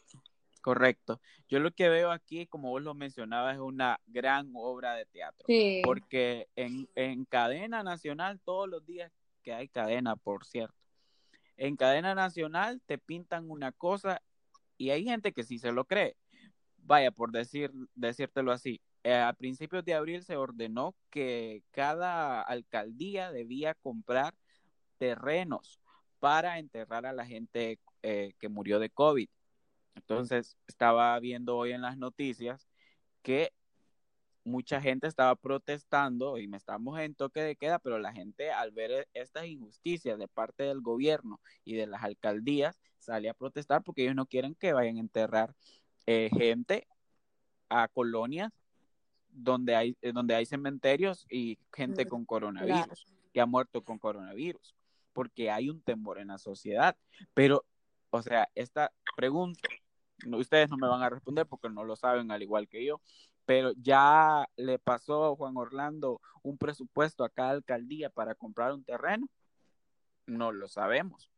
correcto. 0.62 1.20
Yo 1.50 1.60
lo 1.60 1.72
que 1.72 1.90
veo 1.90 2.12
aquí, 2.12 2.46
como 2.46 2.70
vos 2.70 2.84
lo 2.84 2.94
mencionabas, 2.94 3.56
es 3.56 3.62
una 3.62 4.00
gran 4.06 4.52
obra 4.54 4.94
de 4.94 5.06
teatro. 5.06 5.48
Porque 5.84 6.48
en, 6.56 6.88
en 6.96 7.26
cadena 7.26 7.84
nacional, 7.84 8.40
todos 8.40 8.70
los 8.70 8.86
días 8.86 9.12
que 9.44 9.54
hay 9.54 9.68
cadena, 9.68 10.16
por 10.16 10.46
cierto, 10.46 10.76
en 11.58 11.76
cadena 11.76 12.16
nacional 12.16 12.82
te 12.86 12.98
pintan 12.98 13.50
una 13.50 13.72
cosa 13.72 14.22
y 14.78 14.90
hay 14.90 15.04
gente 15.04 15.32
que 15.32 15.44
sí 15.44 15.60
se 15.60 15.72
lo 15.72 15.86
cree. 15.86 16.16
Vaya, 16.78 17.12
por 17.12 17.32
decir, 17.32 17.72
decírtelo 17.94 18.52
así, 18.52 18.82
eh, 19.04 19.16
a 19.16 19.34
principios 19.34 19.86
de 19.86 19.94
abril 19.94 20.24
se 20.24 20.38
ordenó 20.38 20.96
que 21.10 21.64
cada 21.72 22.42
alcaldía 22.42 23.32
debía 23.32 23.76
comprar 23.76 24.34
terrenos 24.98 25.80
para 26.20 26.60
enterrar 26.60 27.06
a 27.06 27.14
la 27.14 27.26
gente 27.26 27.80
eh, 28.04 28.34
que 28.40 28.50
murió 28.50 28.80
de 28.80 28.90
COVID. 28.90 29.30
Entonces, 29.96 30.58
estaba 30.68 31.20
viendo 31.20 31.58
hoy 31.58 31.72
en 31.72 31.82
las 31.82 31.98
noticias 31.98 32.68
que 33.22 33.52
mucha 34.44 34.82
gente 34.82 35.08
estaba 35.08 35.36
protestando 35.36 36.38
y 36.38 36.48
me 36.48 36.58
estamos 36.58 37.00
en 37.00 37.16
toque 37.16 37.42
de 37.42 37.56
queda, 37.56 37.80
pero 37.80 38.00
la 38.00 38.12
gente 38.12 38.52
al 38.52 38.72
ver 38.72 38.92
e, 38.92 39.08
estas 39.14 39.46
injusticias 39.46 40.18
de 40.18 40.28
parte 40.28 40.64
del 40.64 40.82
gobierno 40.82 41.40
y 41.64 41.76
de 41.76 41.88
las 41.88 42.04
alcaldías 42.04 42.80
sale 42.98 43.30
a 43.30 43.34
protestar 43.34 43.84
porque 43.84 44.04
ellos 44.04 44.16
no 44.16 44.26
quieren 44.26 44.56
que 44.56 44.74
vayan 44.74 44.98
a 44.98 45.02
enterrar 45.02 45.56
eh, 46.06 46.30
gente 46.34 46.88
a 47.70 47.88
colonias 47.88 48.52
donde 49.30 49.76
hay, 49.76 49.98
eh, 50.02 50.12
donde 50.12 50.36
hay 50.36 50.46
cementerios 50.46 51.26
y 51.30 51.58
gente 51.74 52.08
con 52.08 52.26
coronavirus, 52.26 53.06
que 53.34 53.42
ha 53.42 53.46
muerto 53.46 53.84
con 53.84 53.98
coronavirus, 53.98 54.76
porque 55.14 55.50
hay 55.50 55.70
un 55.70 55.82
temor 55.82 56.20
en 56.20 56.28
la 56.28 56.38
sociedad. 56.38 56.98
Pero, 57.34 57.66
o 58.10 58.22
sea, 58.22 58.50
esta 58.56 58.92
pregunta, 59.16 59.70
ustedes 60.26 60.70
no 60.70 60.78
me 60.78 60.88
van 60.88 61.02
a 61.02 61.10
responder 61.10 61.46
porque 61.46 61.70
no 61.70 61.84
lo 61.84 61.96
saben 61.96 62.32
al 62.32 62.42
igual 62.42 62.68
que 62.68 62.84
yo, 62.84 63.02
pero 63.52 63.74
ya 63.82 64.48
le 64.56 64.80
pasó 64.80 65.36
Juan 65.36 65.58
Orlando 65.58 66.22
un 66.42 66.58
presupuesto 66.58 67.26
a 67.26 67.30
cada 67.30 67.50
alcaldía 67.50 68.10
para 68.10 68.34
comprar 68.34 68.72
un 68.72 68.82
terreno. 68.82 69.28
No 70.26 70.54
lo 70.54 70.70
sabemos. 70.70 71.30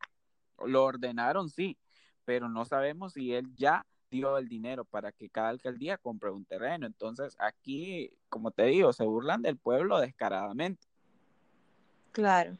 Lo 0.64 0.84
ordenaron, 0.84 1.50
sí, 1.50 1.76
pero 2.24 2.50
no 2.50 2.66
sabemos 2.66 3.14
si 3.14 3.34
él 3.34 3.52
ya 3.56 3.84
dio 4.12 4.38
el 4.38 4.48
dinero 4.48 4.86
para 4.86 5.12
que 5.12 5.28
cada 5.28 5.50
alcaldía 5.50 5.98
compre 5.98 6.30
un 6.30 6.46
terreno. 6.46 6.86
Entonces, 6.86 7.36
aquí, 7.40 8.16
como 8.30 8.52
te 8.52 8.66
digo, 8.66 8.94
se 8.94 9.06
burlan 9.06 9.42
del 9.42 9.58
pueblo 9.58 10.00
descaradamente. 10.00 10.86
Claro. 12.12 12.60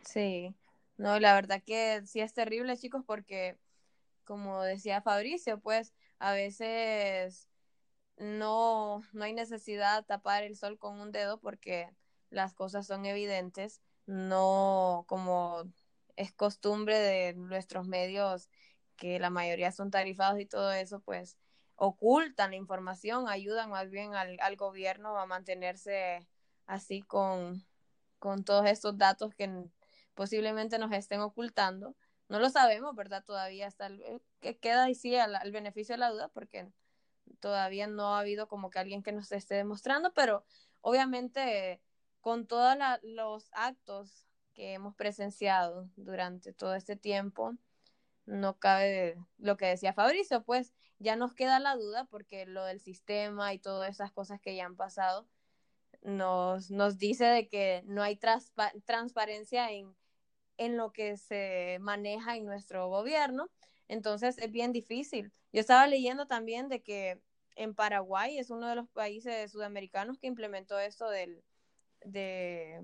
Sí. 0.00 0.54
No, 0.96 1.20
la 1.20 1.34
verdad 1.34 1.62
que 1.62 2.00
sí 2.06 2.20
es 2.20 2.32
terrible, 2.32 2.78
chicos, 2.78 3.04
porque, 3.06 3.58
como 4.24 4.62
decía 4.62 5.02
Fabricio, 5.02 5.60
pues 5.60 5.92
a 6.18 6.32
veces 6.32 7.50
no, 8.16 9.02
no 9.12 9.24
hay 9.24 9.32
necesidad 9.32 10.00
de 10.00 10.06
tapar 10.06 10.44
el 10.44 10.56
sol 10.56 10.78
con 10.78 11.00
un 11.00 11.12
dedo 11.12 11.38
porque 11.38 11.90
las 12.30 12.54
cosas 12.54 12.86
son 12.86 13.06
evidentes, 13.06 13.80
no 14.06 15.04
como 15.08 15.64
es 16.16 16.32
costumbre 16.32 16.98
de 16.98 17.34
nuestros 17.34 17.86
medios 17.86 18.48
que 18.96 19.18
la 19.18 19.30
mayoría 19.30 19.72
son 19.72 19.90
tarifados 19.90 20.40
y 20.40 20.46
todo 20.46 20.72
eso, 20.72 21.00
pues 21.00 21.36
ocultan 21.76 22.50
la 22.50 22.56
información, 22.56 23.28
ayudan 23.28 23.70
más 23.70 23.90
bien 23.90 24.14
al, 24.14 24.38
al 24.40 24.56
gobierno 24.56 25.18
a 25.18 25.26
mantenerse 25.26 26.26
así 26.66 27.02
con, 27.02 27.66
con 28.18 28.44
todos 28.44 28.66
estos 28.66 28.96
datos 28.96 29.34
que 29.34 29.68
posiblemente 30.14 30.78
nos 30.78 30.92
estén 30.92 31.20
ocultando. 31.20 31.94
No 32.28 32.38
lo 32.38 32.48
sabemos, 32.48 32.94
¿verdad? 32.94 33.24
Todavía 33.24 33.66
está, 33.66 33.90
que 34.40 34.56
queda 34.58 34.84
ahí 34.84 34.94
sí 34.94 35.16
al, 35.16 35.52
beneficio 35.52 35.94
de 35.94 35.98
la 35.98 36.10
duda 36.10 36.28
porque 36.28 36.68
todavía 37.40 37.86
no 37.86 38.14
ha 38.14 38.20
habido 38.20 38.48
como 38.48 38.70
que 38.70 38.78
alguien 38.78 39.02
que 39.02 39.12
nos 39.12 39.32
esté 39.32 39.54
demostrando, 39.54 40.12
pero 40.14 40.44
obviamente 40.80 41.80
con 42.20 42.46
todos 42.46 42.76
los 43.02 43.50
actos 43.52 44.26
que 44.54 44.72
hemos 44.72 44.94
presenciado 44.94 45.90
durante 45.96 46.52
todo 46.52 46.74
este 46.74 46.96
tiempo, 46.96 47.54
no 48.26 48.58
cabe 48.58 49.18
lo 49.38 49.56
que 49.56 49.66
decía 49.66 49.92
Fabricio, 49.92 50.42
pues 50.42 50.72
ya 50.98 51.16
nos 51.16 51.34
queda 51.34 51.58
la 51.58 51.76
duda 51.76 52.06
porque 52.06 52.46
lo 52.46 52.64
del 52.64 52.80
sistema 52.80 53.52
y 53.52 53.58
todas 53.58 53.90
esas 53.90 54.12
cosas 54.12 54.40
que 54.40 54.56
ya 54.56 54.64
han 54.64 54.76
pasado 54.76 55.28
nos, 56.02 56.70
nos 56.70 56.98
dice 56.98 57.24
de 57.24 57.48
que 57.48 57.82
no 57.86 58.02
hay 58.02 58.18
transparencia 58.84 59.70
en, 59.70 59.94
en 60.56 60.76
lo 60.76 60.92
que 60.92 61.16
se 61.16 61.78
maneja 61.80 62.36
en 62.36 62.46
nuestro 62.46 62.88
gobierno, 62.88 63.50
entonces 63.88 64.38
es 64.38 64.50
bien 64.50 64.72
difícil. 64.72 65.32
Yo 65.52 65.60
estaba 65.60 65.86
leyendo 65.86 66.26
también 66.26 66.68
de 66.68 66.82
que 66.82 67.20
en 67.56 67.74
Paraguay 67.74 68.38
es 68.38 68.50
uno 68.50 68.68
de 68.68 68.76
los 68.76 68.88
países 68.88 69.52
sudamericanos 69.52 70.18
que 70.18 70.26
implementó 70.26 70.78
esto 70.78 71.08
del, 71.08 71.42
de, 72.04 72.82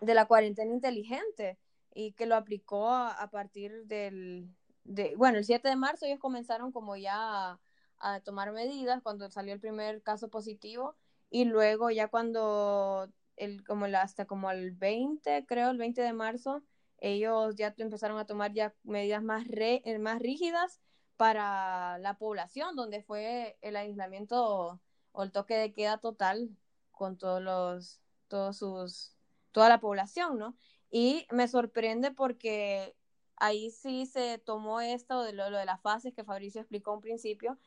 la 0.00 0.26
cuarentena 0.26 0.72
inteligente 0.72 1.58
y 1.94 2.12
que 2.12 2.26
lo 2.26 2.36
aplicó 2.36 2.90
a, 2.90 3.28
partir 3.30 3.86
del, 3.86 4.48
de, 4.84 5.14
bueno, 5.16 5.38
el 5.38 5.44
7 5.44 5.68
de 5.68 5.76
marzo 5.76 6.06
ellos 6.06 6.18
comenzaron 6.18 6.72
como 6.72 6.96
ya 6.96 7.58
a, 7.98 8.20
tomar 8.24 8.52
medidas 8.52 9.02
cuando 9.02 9.30
salió 9.30 9.54
el 9.54 9.60
primer 9.60 10.02
caso 10.02 10.28
positivo 10.28 10.94
y 11.30 11.46
luego 11.46 11.90
ya 11.90 12.08
cuando 12.08 13.08
el, 13.36 13.64
como 13.64 13.86
el, 13.86 13.94
hasta 13.94 14.26
como 14.26 14.50
el 14.50 14.72
20, 14.72 15.46
creo, 15.46 15.70
el 15.70 15.78
20 15.78 16.02
de 16.02 16.12
marzo, 16.12 16.62
ellos 16.98 17.56
ya 17.56 17.74
empezaron 17.78 18.18
a 18.18 18.26
tomar 18.26 18.52
ya 18.52 18.74
medidas 18.82 19.22
más, 19.22 19.46
re, 19.48 19.82
más 20.00 20.20
rígidas 20.20 20.80
para 21.16 21.98
la 21.98 22.18
población, 22.18 22.76
donde 22.76 23.02
fue 23.02 23.58
el 23.62 23.76
aislamiento 23.76 24.80
o 25.12 25.22
el 25.22 25.32
toque 25.32 25.54
de 25.54 25.72
queda 25.72 25.98
total 25.98 26.50
con 26.90 27.18
todos 27.18 27.42
los, 27.42 28.00
todos 28.28 28.58
sus, 28.58 29.16
toda 29.52 29.68
la 29.68 29.80
población, 29.80 30.38
¿no? 30.38 30.56
Y 30.90 31.26
me 31.30 31.48
sorprende 31.48 32.10
porque 32.12 32.96
ahí 33.36 33.70
sí 33.70 34.06
se 34.06 34.38
tomó 34.38 34.80
esto 34.80 35.22
de 35.22 35.32
lo, 35.32 35.50
de 35.50 35.64
las 35.64 35.80
fases 35.80 36.14
que 36.14 36.24
Fabricio 36.24 36.60
explicó 36.60 36.94
un 36.94 37.00
principio 37.00 37.58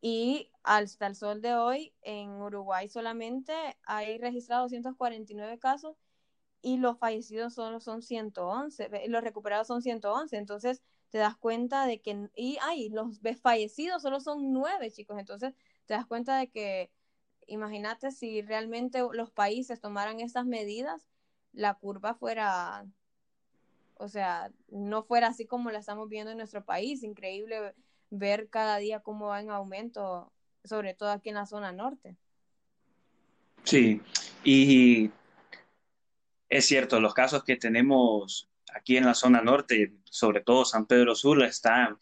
y 0.00 0.50
hasta 0.62 1.06
el 1.06 1.16
sol 1.16 1.40
de 1.40 1.54
hoy 1.54 1.94
en 2.02 2.30
Uruguay 2.30 2.88
solamente 2.88 3.52
hay 3.86 4.18
registrados 4.18 4.70
249 4.70 5.58
casos 5.58 5.96
y 6.66 6.78
los 6.78 6.98
fallecidos 6.98 7.54
solo 7.54 7.78
son 7.78 8.02
111, 8.02 8.90
los 9.06 9.22
recuperados 9.22 9.68
son 9.68 9.82
111, 9.82 10.36
entonces 10.36 10.82
te 11.10 11.18
das 11.18 11.36
cuenta 11.36 11.86
de 11.86 12.00
que, 12.00 12.28
y 12.34 12.58
ay, 12.60 12.88
los 12.88 13.20
fallecidos 13.40 14.02
solo 14.02 14.18
son 14.18 14.52
9 14.52 14.90
chicos, 14.90 15.16
entonces 15.20 15.54
te 15.84 15.94
das 15.94 16.06
cuenta 16.06 16.36
de 16.36 16.50
que, 16.50 16.90
imagínate 17.46 18.10
si 18.10 18.42
realmente 18.42 19.00
los 19.12 19.30
países 19.30 19.80
tomaran 19.80 20.18
estas 20.18 20.44
medidas, 20.44 21.06
la 21.52 21.74
curva 21.74 22.14
fuera, 22.14 22.84
o 23.94 24.08
sea, 24.08 24.50
no 24.66 25.04
fuera 25.04 25.28
así 25.28 25.46
como 25.46 25.70
la 25.70 25.78
estamos 25.78 26.08
viendo 26.08 26.32
en 26.32 26.38
nuestro 26.38 26.64
país. 26.64 27.04
Increíble 27.04 27.76
ver 28.10 28.48
cada 28.50 28.78
día 28.78 28.98
cómo 28.98 29.26
va 29.26 29.40
en 29.40 29.50
aumento, 29.50 30.32
sobre 30.64 30.94
todo 30.94 31.10
aquí 31.10 31.28
en 31.28 31.36
la 31.36 31.46
zona 31.46 31.70
norte. 31.70 32.16
Sí, 33.62 34.02
y 34.42 35.12
es 36.48 36.66
cierto, 36.66 37.00
los 37.00 37.14
casos 37.14 37.44
que 37.44 37.56
tenemos 37.56 38.48
aquí 38.74 38.96
en 38.96 39.06
la 39.06 39.14
zona 39.14 39.40
norte, 39.40 39.94
sobre 40.04 40.40
todo 40.40 40.64
San 40.64 40.86
Pedro 40.86 41.14
Sur, 41.14 41.42
está, 41.42 41.96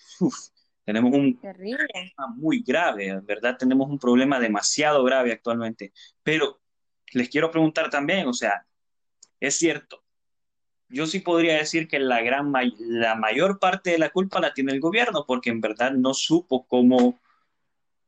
tenemos 0.84 1.12
un 1.12 1.40
Terrible. 1.40 1.86
problema 1.86 2.34
muy 2.36 2.62
grave, 2.62 3.20
¿verdad? 3.22 3.56
Tenemos 3.58 3.88
un 3.88 3.98
problema 3.98 4.38
demasiado 4.38 5.02
grave 5.04 5.32
actualmente. 5.32 5.92
Pero 6.22 6.60
les 7.12 7.28
quiero 7.28 7.50
preguntar 7.50 7.90
también, 7.90 8.26
o 8.26 8.34
sea, 8.34 8.66
es 9.40 9.56
cierto. 9.56 10.02
Yo 10.88 11.06
sí 11.06 11.20
podría 11.20 11.56
decir 11.56 11.88
que 11.88 11.98
la, 11.98 12.20
gran 12.20 12.52
la 12.78 13.14
mayor 13.14 13.58
parte 13.58 13.90
de 13.90 13.98
la 13.98 14.10
culpa 14.10 14.40
la 14.40 14.52
tiene 14.52 14.72
el 14.72 14.80
gobierno, 14.80 15.24
porque 15.26 15.50
en 15.50 15.60
verdad 15.60 15.92
no 15.92 16.12
supo 16.12 16.66
cómo, 16.66 17.18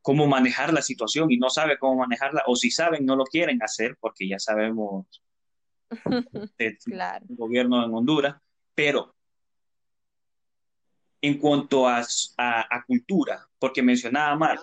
cómo 0.01 0.27
manejar 0.27 0.71
la 0.71 0.81
situación 0.81 1.31
y 1.31 1.37
no 1.37 1.49
sabe 1.49 1.79
cómo 1.79 1.95
manejarla, 1.95 2.43
o 2.45 2.55
si 2.55 2.69
saben, 2.69 3.05
no 3.05 3.15
lo 3.15 3.25
quieren 3.25 3.61
hacer, 3.63 3.97
porque 3.99 4.27
ya 4.27 4.39
sabemos 4.39 5.07
el 6.57 6.77
gobierno 7.29 7.83
en 7.83 7.93
Honduras. 7.93 8.35
Pero 8.75 9.15
en 11.21 11.39
cuanto 11.39 11.87
a, 11.87 12.05
a, 12.37 12.83
cultura, 12.85 13.47
porque 13.59 13.81
mencionaba 13.81 14.35
mal, 14.35 14.59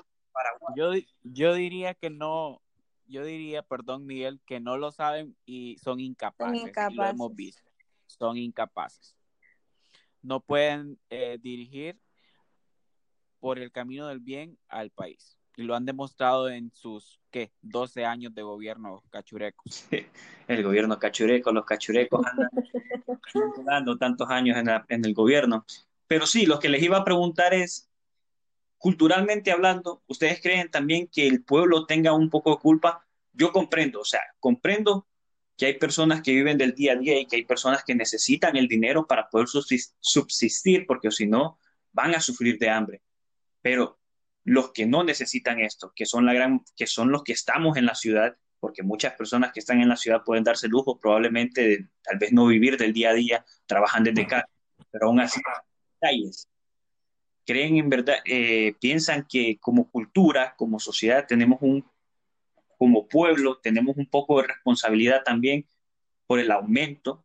Yo, 0.76 0.92
yo 1.22 1.54
diría 1.54 1.94
que 1.94 2.10
no, 2.10 2.62
yo 3.06 3.24
diría, 3.24 3.62
perdón 3.62 4.06
Miguel, 4.06 4.40
que 4.46 4.60
no 4.60 4.78
lo 4.78 4.92
saben 4.92 5.36
y 5.44 5.78
son 5.78 6.00
incapaces. 6.00 6.60
Son 6.60 6.68
incapaces. 6.68 6.96
Lo 6.96 7.06
hemos 7.06 7.34
visto. 7.34 7.70
Son 8.06 8.36
incapaces. 8.36 9.16
No 10.22 10.40
pueden 10.40 10.98
eh, 11.10 11.38
dirigir 11.40 11.98
por 13.40 13.58
el 13.58 13.70
camino 13.72 14.08
del 14.08 14.20
bien 14.20 14.58
al 14.68 14.90
país. 14.90 15.36
Y 15.56 15.62
lo 15.62 15.74
han 15.74 15.84
demostrado 15.84 16.48
en 16.48 16.72
sus, 16.72 17.20
¿qué? 17.30 17.52
12 17.62 18.04
años 18.04 18.34
de 18.34 18.42
gobierno 18.42 19.02
cachurecos. 19.10 19.86
el 20.48 20.62
gobierno 20.62 20.98
cachureco, 20.98 21.52
los 21.52 21.64
cachurecos 21.64 22.24
andan 22.26 22.50
dando 23.66 23.96
tantos 23.96 24.28
años 24.30 24.56
en, 24.58 24.68
en 24.88 25.04
el 25.04 25.14
gobierno. 25.14 25.64
Pero 26.06 26.26
sí, 26.26 26.46
lo 26.46 26.58
que 26.58 26.68
les 26.68 26.82
iba 26.82 26.98
a 26.98 27.04
preguntar 27.04 27.54
es, 27.54 27.88
culturalmente 28.78 29.50
hablando, 29.50 30.02
¿ustedes 30.06 30.42
creen 30.42 30.70
también 30.70 31.08
que 31.08 31.26
el 31.26 31.42
pueblo 31.42 31.86
tenga 31.86 32.12
un 32.12 32.28
poco 32.28 32.50
de 32.50 32.58
culpa? 32.58 33.06
Yo 33.32 33.52
comprendo, 33.52 34.00
o 34.00 34.04
sea, 34.04 34.20
comprendo 34.40 35.06
que 35.56 35.66
hay 35.66 35.78
personas 35.78 36.22
que 36.22 36.32
viven 36.32 36.58
del 36.58 36.74
día 36.74 36.92
a 36.92 36.96
día 36.96 37.18
y 37.18 37.26
que 37.26 37.36
hay 37.36 37.44
personas 37.44 37.84
que 37.84 37.94
necesitan 37.94 38.56
el 38.56 38.68
dinero 38.68 39.06
para 39.06 39.28
poder 39.28 39.46
subsistir, 39.48 40.86
porque 40.86 41.10
si 41.10 41.26
no, 41.26 41.58
van 41.92 42.14
a 42.14 42.20
sufrir 42.20 42.58
de 42.58 42.70
hambre. 42.70 43.02
Pero 43.62 43.98
los 44.44 44.72
que 44.72 44.86
no 44.86 45.04
necesitan 45.04 45.60
esto, 45.60 45.92
que 45.94 46.06
son, 46.06 46.26
la 46.26 46.34
gran, 46.34 46.62
que 46.76 46.86
son 46.86 47.10
los 47.10 47.22
que 47.24 47.32
estamos 47.32 47.76
en 47.76 47.86
la 47.86 47.94
ciudad, 47.94 48.36
porque 48.60 48.82
muchas 48.82 49.14
personas 49.14 49.52
que 49.52 49.60
están 49.60 49.80
en 49.80 49.88
la 49.88 49.96
ciudad 49.96 50.22
pueden 50.24 50.44
darse 50.44 50.68
lujo 50.68 50.98
probablemente 50.98 51.62
de 51.62 51.88
tal 52.02 52.18
vez 52.18 52.32
no 52.32 52.46
vivir 52.46 52.76
del 52.76 52.92
día 52.92 53.10
a 53.10 53.14
día, 53.14 53.44
trabajan 53.66 54.04
desde 54.04 54.26
casa, 54.26 54.48
pero 54.90 55.06
aún 55.06 55.20
así 55.20 55.40
calles. 56.00 56.48
Creen 57.46 57.76
en 57.76 57.90
verdad, 57.90 58.16
eh, 58.24 58.74
piensan 58.80 59.26
que 59.28 59.58
como 59.60 59.90
cultura, 59.90 60.54
como 60.56 60.78
sociedad, 60.78 61.26
tenemos 61.26 61.58
un 61.60 61.84
como 62.78 63.08
pueblo 63.08 63.60
tenemos 63.62 63.96
un 63.96 64.06
poco 64.06 64.40
de 64.40 64.48
responsabilidad 64.48 65.22
también 65.24 65.66
por 66.26 66.38
el 66.38 66.50
aumento, 66.50 67.24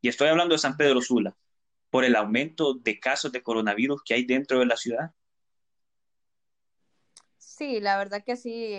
y 0.00 0.08
estoy 0.08 0.28
hablando 0.28 0.54
de 0.54 0.58
San 0.58 0.76
Pedro 0.76 1.00
Sula, 1.00 1.36
por 1.90 2.04
el 2.04 2.16
aumento 2.16 2.74
de 2.74 3.00
casos 3.00 3.32
de 3.32 3.42
coronavirus 3.42 4.02
que 4.04 4.14
hay 4.14 4.24
dentro 4.24 4.60
de 4.60 4.66
la 4.66 4.76
ciudad. 4.76 5.12
Sí, 7.60 7.78
la 7.78 7.98
verdad 7.98 8.24
que 8.24 8.36
sí, 8.36 8.74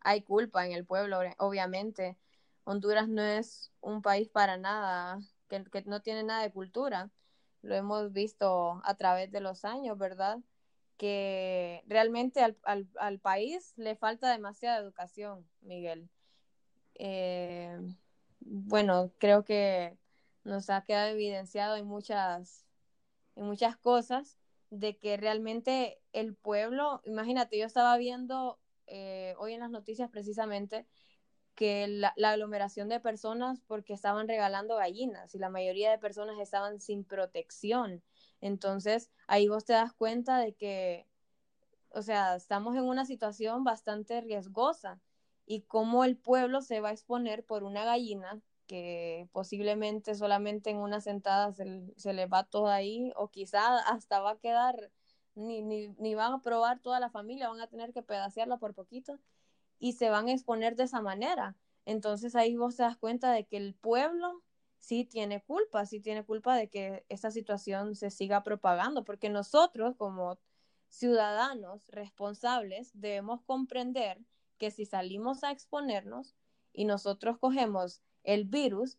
hay 0.00 0.22
culpa 0.22 0.64
en 0.64 0.72
el 0.72 0.86
pueblo, 0.86 1.20
obviamente. 1.36 2.16
Honduras 2.64 3.06
no 3.06 3.20
es 3.20 3.70
un 3.82 4.00
país 4.00 4.30
para 4.30 4.56
nada, 4.56 5.20
que, 5.48 5.62
no 5.84 6.00
tiene 6.00 6.22
nada 6.22 6.40
de 6.42 6.50
cultura. 6.50 7.10
Lo 7.60 7.74
hemos 7.74 8.14
visto 8.14 8.80
a 8.82 8.94
través 8.94 9.30
de 9.30 9.40
los 9.40 9.66
años, 9.66 9.98
¿verdad? 9.98 10.38
que 10.96 11.84
realmente 11.86 12.40
al, 12.42 12.56
al, 12.62 12.88
al, 12.98 13.18
país 13.18 13.74
le 13.76 13.94
falta 13.94 14.32
demasiada 14.32 14.78
educación, 14.78 15.46
Miguel. 15.60 16.08
Eh, 16.94 17.78
bueno, 18.40 19.12
creo 19.18 19.44
que 19.44 19.98
nos 20.44 20.70
ha 20.70 20.82
quedado 20.84 21.10
evidenciado 21.10 21.76
en 21.76 21.86
muchas, 21.86 22.64
en 23.36 23.44
muchas 23.44 23.76
cosas 23.76 24.38
de 24.74 24.98
que 24.98 25.16
realmente 25.16 26.00
el 26.12 26.34
pueblo, 26.34 27.00
imagínate, 27.04 27.58
yo 27.58 27.66
estaba 27.66 27.96
viendo 27.96 28.58
eh, 28.86 29.34
hoy 29.38 29.54
en 29.54 29.60
las 29.60 29.70
noticias 29.70 30.10
precisamente 30.10 30.86
que 31.54 31.86
la, 31.86 32.12
la, 32.16 32.30
aglomeración 32.30 32.88
de 32.88 32.98
personas 32.98 33.60
porque 33.68 33.92
estaban 33.92 34.26
regalando 34.26 34.76
gallinas 34.76 35.34
y 35.34 35.38
la 35.38 35.50
mayoría 35.50 35.90
de 35.90 35.98
personas 35.98 36.40
estaban 36.40 36.80
sin 36.80 37.04
protección. 37.04 38.02
Entonces, 38.40 39.10
ahí 39.28 39.48
vos 39.48 39.64
te 39.64 39.74
das 39.74 39.92
cuenta 39.92 40.38
de 40.38 40.54
que, 40.54 41.06
o 41.90 42.02
sea, 42.02 42.34
estamos 42.34 42.74
en 42.76 42.82
una 42.84 43.06
situación 43.06 43.62
bastante 43.62 44.20
riesgosa 44.20 45.00
y 45.46 45.62
cómo 45.62 46.04
el 46.04 46.16
pueblo 46.16 46.60
se 46.62 46.80
va 46.80 46.88
a 46.88 46.92
exponer 46.92 47.44
por 47.44 47.62
una 47.62 47.84
gallina 47.84 48.42
que 48.66 49.28
posiblemente 49.32 50.14
solamente 50.14 50.70
en 50.70 50.78
una 50.78 51.00
sentada 51.00 51.52
se, 51.52 51.82
se 51.96 52.12
le 52.12 52.26
va 52.26 52.44
todo 52.44 52.68
ahí 52.68 53.12
o 53.16 53.28
quizá 53.28 53.78
hasta 53.78 54.20
va 54.20 54.32
a 54.32 54.38
quedar, 54.38 54.90
ni, 55.34 55.62
ni, 55.62 55.88
ni 55.98 56.14
van 56.14 56.32
a 56.32 56.42
probar 56.42 56.80
toda 56.80 57.00
la 57.00 57.10
familia, 57.10 57.48
van 57.48 57.60
a 57.60 57.66
tener 57.68 57.92
que 57.92 58.02
pedacearla 58.02 58.58
por 58.58 58.74
poquito 58.74 59.18
y 59.78 59.94
se 59.94 60.10
van 60.10 60.28
a 60.28 60.32
exponer 60.32 60.76
de 60.76 60.84
esa 60.84 61.00
manera. 61.02 61.56
Entonces 61.84 62.34
ahí 62.36 62.56
vos 62.56 62.76
te 62.76 62.82
das 62.82 62.96
cuenta 62.96 63.32
de 63.32 63.46
que 63.46 63.56
el 63.56 63.74
pueblo 63.74 64.42
sí 64.78 65.04
tiene 65.04 65.42
culpa, 65.42 65.86
sí 65.86 66.00
tiene 66.00 66.24
culpa 66.24 66.56
de 66.56 66.68
que 66.68 67.04
esta 67.08 67.30
situación 67.30 67.94
se 67.94 68.10
siga 68.10 68.42
propagando, 68.42 69.04
porque 69.04 69.30
nosotros 69.30 69.96
como 69.96 70.38
ciudadanos 70.88 71.88
responsables 71.88 72.90
debemos 72.94 73.42
comprender 73.42 74.20
que 74.58 74.70
si 74.70 74.86
salimos 74.86 75.42
a 75.42 75.50
exponernos 75.50 76.36
y 76.72 76.84
nosotros 76.84 77.38
cogemos 77.38 78.02
el 78.24 78.44
virus, 78.44 78.98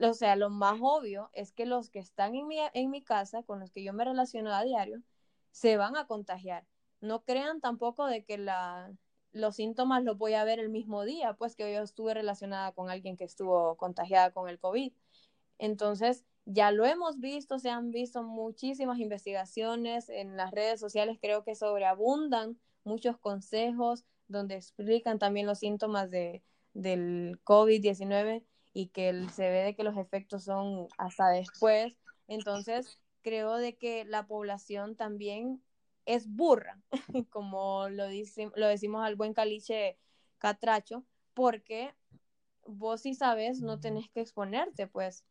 o 0.00 0.14
sea, 0.14 0.36
lo 0.36 0.50
más 0.50 0.78
obvio 0.80 1.30
es 1.32 1.52
que 1.52 1.66
los 1.66 1.90
que 1.90 1.98
están 1.98 2.34
en 2.34 2.46
mi, 2.46 2.58
en 2.74 2.90
mi 2.90 3.02
casa, 3.02 3.42
con 3.42 3.60
los 3.60 3.70
que 3.70 3.82
yo 3.82 3.92
me 3.92 4.04
relaciono 4.04 4.52
a 4.54 4.62
diario, 4.62 5.02
se 5.50 5.76
van 5.76 5.96
a 5.96 6.06
contagiar. 6.06 6.66
No 7.00 7.24
crean 7.24 7.60
tampoco 7.60 8.06
de 8.06 8.24
que 8.24 8.38
la, 8.38 8.92
los 9.32 9.56
síntomas 9.56 10.04
los 10.04 10.18
voy 10.18 10.34
a 10.34 10.44
ver 10.44 10.58
el 10.60 10.68
mismo 10.68 11.04
día, 11.04 11.34
pues 11.34 11.56
que 11.56 11.72
yo 11.72 11.82
estuve 11.82 12.14
relacionada 12.14 12.72
con 12.72 12.90
alguien 12.90 13.16
que 13.16 13.24
estuvo 13.24 13.76
contagiada 13.76 14.30
con 14.32 14.48
el 14.48 14.58
COVID. 14.58 14.92
Entonces, 15.58 16.24
ya 16.44 16.70
lo 16.70 16.84
hemos 16.84 17.18
visto, 17.18 17.58
se 17.58 17.70
han 17.70 17.90
visto 17.90 18.22
muchísimas 18.22 18.98
investigaciones 18.98 20.08
en 20.08 20.36
las 20.36 20.52
redes 20.52 20.78
sociales, 20.80 21.18
creo 21.20 21.42
que 21.44 21.54
sobreabundan 21.54 22.58
muchos 22.84 23.18
consejos 23.18 24.04
donde 24.28 24.56
explican 24.56 25.18
también 25.18 25.46
los 25.46 25.58
síntomas 25.58 26.10
de, 26.10 26.42
del 26.76 27.40
COVID-19 27.44 28.44
y 28.72 28.88
que 28.88 29.26
se 29.32 29.48
ve 29.48 29.62
de 29.62 29.74
que 29.74 29.82
los 29.82 29.96
efectos 29.96 30.44
son 30.44 30.88
hasta 30.98 31.28
después. 31.30 31.96
Entonces, 32.28 32.98
creo 33.22 33.56
de 33.56 33.76
que 33.76 34.04
la 34.04 34.26
población 34.26 34.96
también 34.96 35.62
es 36.04 36.28
burra, 36.28 36.80
como 37.30 37.88
lo, 37.88 38.06
dice, 38.06 38.50
lo 38.54 38.68
decimos 38.68 39.04
al 39.04 39.16
buen 39.16 39.32
caliche 39.32 39.98
catracho, 40.38 41.04
porque 41.34 41.94
vos 42.66 43.02
si 43.02 43.14
sabes 43.14 43.62
no 43.62 43.80
tenés 43.80 44.08
que 44.10 44.20
exponerte, 44.20 44.86
pues. 44.86 45.24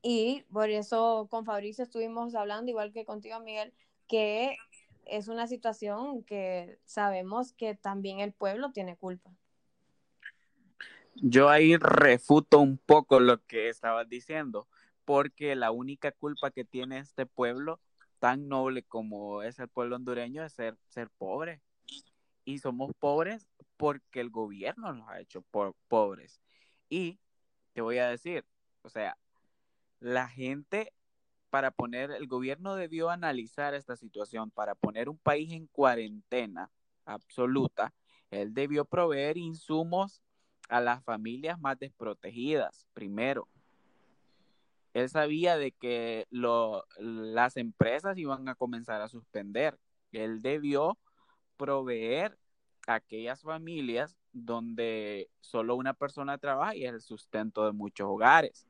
Y 0.00 0.44
por 0.52 0.70
eso 0.70 1.28
con 1.30 1.44
Fabricio 1.44 1.84
estuvimos 1.84 2.34
hablando, 2.34 2.70
igual 2.70 2.92
que 2.92 3.04
contigo, 3.04 3.38
Miguel, 3.40 3.74
que 4.06 4.56
es 5.04 5.28
una 5.28 5.46
situación 5.46 6.22
que 6.24 6.78
sabemos 6.84 7.52
que 7.52 7.74
también 7.74 8.20
el 8.20 8.32
pueblo 8.32 8.72
tiene 8.72 8.96
culpa. 8.96 9.30
Yo 11.20 11.48
ahí 11.48 11.76
refuto 11.76 12.60
un 12.60 12.78
poco 12.78 13.18
lo 13.20 13.44
que 13.44 13.68
estabas 13.68 14.08
diciendo, 14.08 14.68
porque 15.04 15.56
la 15.56 15.70
única 15.70 16.12
culpa 16.12 16.50
que 16.50 16.64
tiene 16.64 16.98
este 16.98 17.26
pueblo 17.26 17.80
tan 18.18 18.48
noble 18.48 18.82
como 18.82 19.42
es 19.42 19.58
el 19.58 19.68
pueblo 19.68 19.96
hondureño 19.96 20.44
es 20.44 20.52
ser, 20.52 20.76
ser 20.86 21.10
pobre. 21.10 21.60
Y 22.44 22.58
somos 22.58 22.92
pobres 22.98 23.48
porque 23.76 24.20
el 24.20 24.30
gobierno 24.30 24.92
nos 24.92 25.08
ha 25.08 25.20
hecho 25.20 25.42
pobres. 25.88 26.40
Y 26.88 27.18
te 27.72 27.80
voy 27.80 27.98
a 27.98 28.08
decir, 28.08 28.44
o 28.82 28.88
sea, 28.88 29.16
la 30.00 30.28
gente 30.28 30.92
para 31.50 31.70
poner, 31.70 32.10
el 32.10 32.26
gobierno 32.26 32.74
debió 32.74 33.10
analizar 33.10 33.74
esta 33.74 33.96
situación 33.96 34.50
para 34.50 34.74
poner 34.74 35.08
un 35.08 35.18
país 35.18 35.52
en 35.52 35.66
cuarentena 35.66 36.70
absoluta. 37.04 37.94
Él 38.30 38.52
debió 38.52 38.84
proveer 38.84 39.38
insumos 39.38 40.22
a 40.68 40.80
las 40.80 41.02
familias 41.04 41.58
más 41.60 41.78
desprotegidas, 41.78 42.86
primero 42.92 43.48
él 44.94 45.08
sabía 45.08 45.56
de 45.56 45.72
que 45.72 46.26
lo, 46.30 46.84
las 46.98 47.56
empresas 47.56 48.16
iban 48.18 48.48
a 48.48 48.54
comenzar 48.54 49.00
a 49.00 49.08
suspender. 49.08 49.78
Él 50.12 50.42
debió 50.42 50.98
proveer 51.56 52.38
a 52.86 52.94
aquellas 52.94 53.42
familias 53.42 54.16
donde 54.32 55.28
solo 55.40 55.76
una 55.76 55.94
persona 55.94 56.38
trabaja 56.38 56.74
y 56.74 56.84
es 56.84 56.94
el 56.94 57.00
sustento 57.00 57.64
de 57.64 57.72
muchos 57.72 58.06
hogares. 58.08 58.66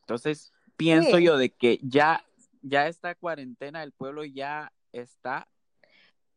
Entonces, 0.00 0.52
pienso 0.76 1.18
yo 1.18 1.36
de 1.36 1.50
que 1.50 1.80
ya, 1.82 2.24
ya 2.62 2.86
esta 2.86 3.14
cuarentena 3.14 3.80
del 3.80 3.92
pueblo 3.92 4.24
ya 4.24 4.72
está, 4.92 5.48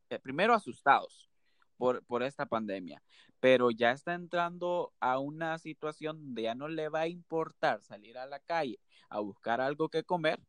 eh, 0.10 0.20
primero 0.20 0.54
asustados 0.54 1.30
por, 1.78 2.04
por 2.04 2.24
esta 2.24 2.46
pandemia, 2.46 3.02
pero 3.42 3.72
ya 3.72 3.92
está 3.92 4.14
entrando 4.14 4.94
a 5.02 5.20
una 5.20 5.58
situación 5.58 6.22
donde 6.22 6.44
ya 6.44 6.56
no 6.56 6.70
le 6.70 6.90
va 6.90 7.02
a 7.02 7.08
importar 7.08 7.82
salir 7.84 8.18
a 8.18 8.28
la 8.28 8.40
calle 8.40 8.80
a 9.10 9.20
buscar 9.20 9.60
algo 9.60 9.90
que 9.90 10.04
comer, 10.04 10.40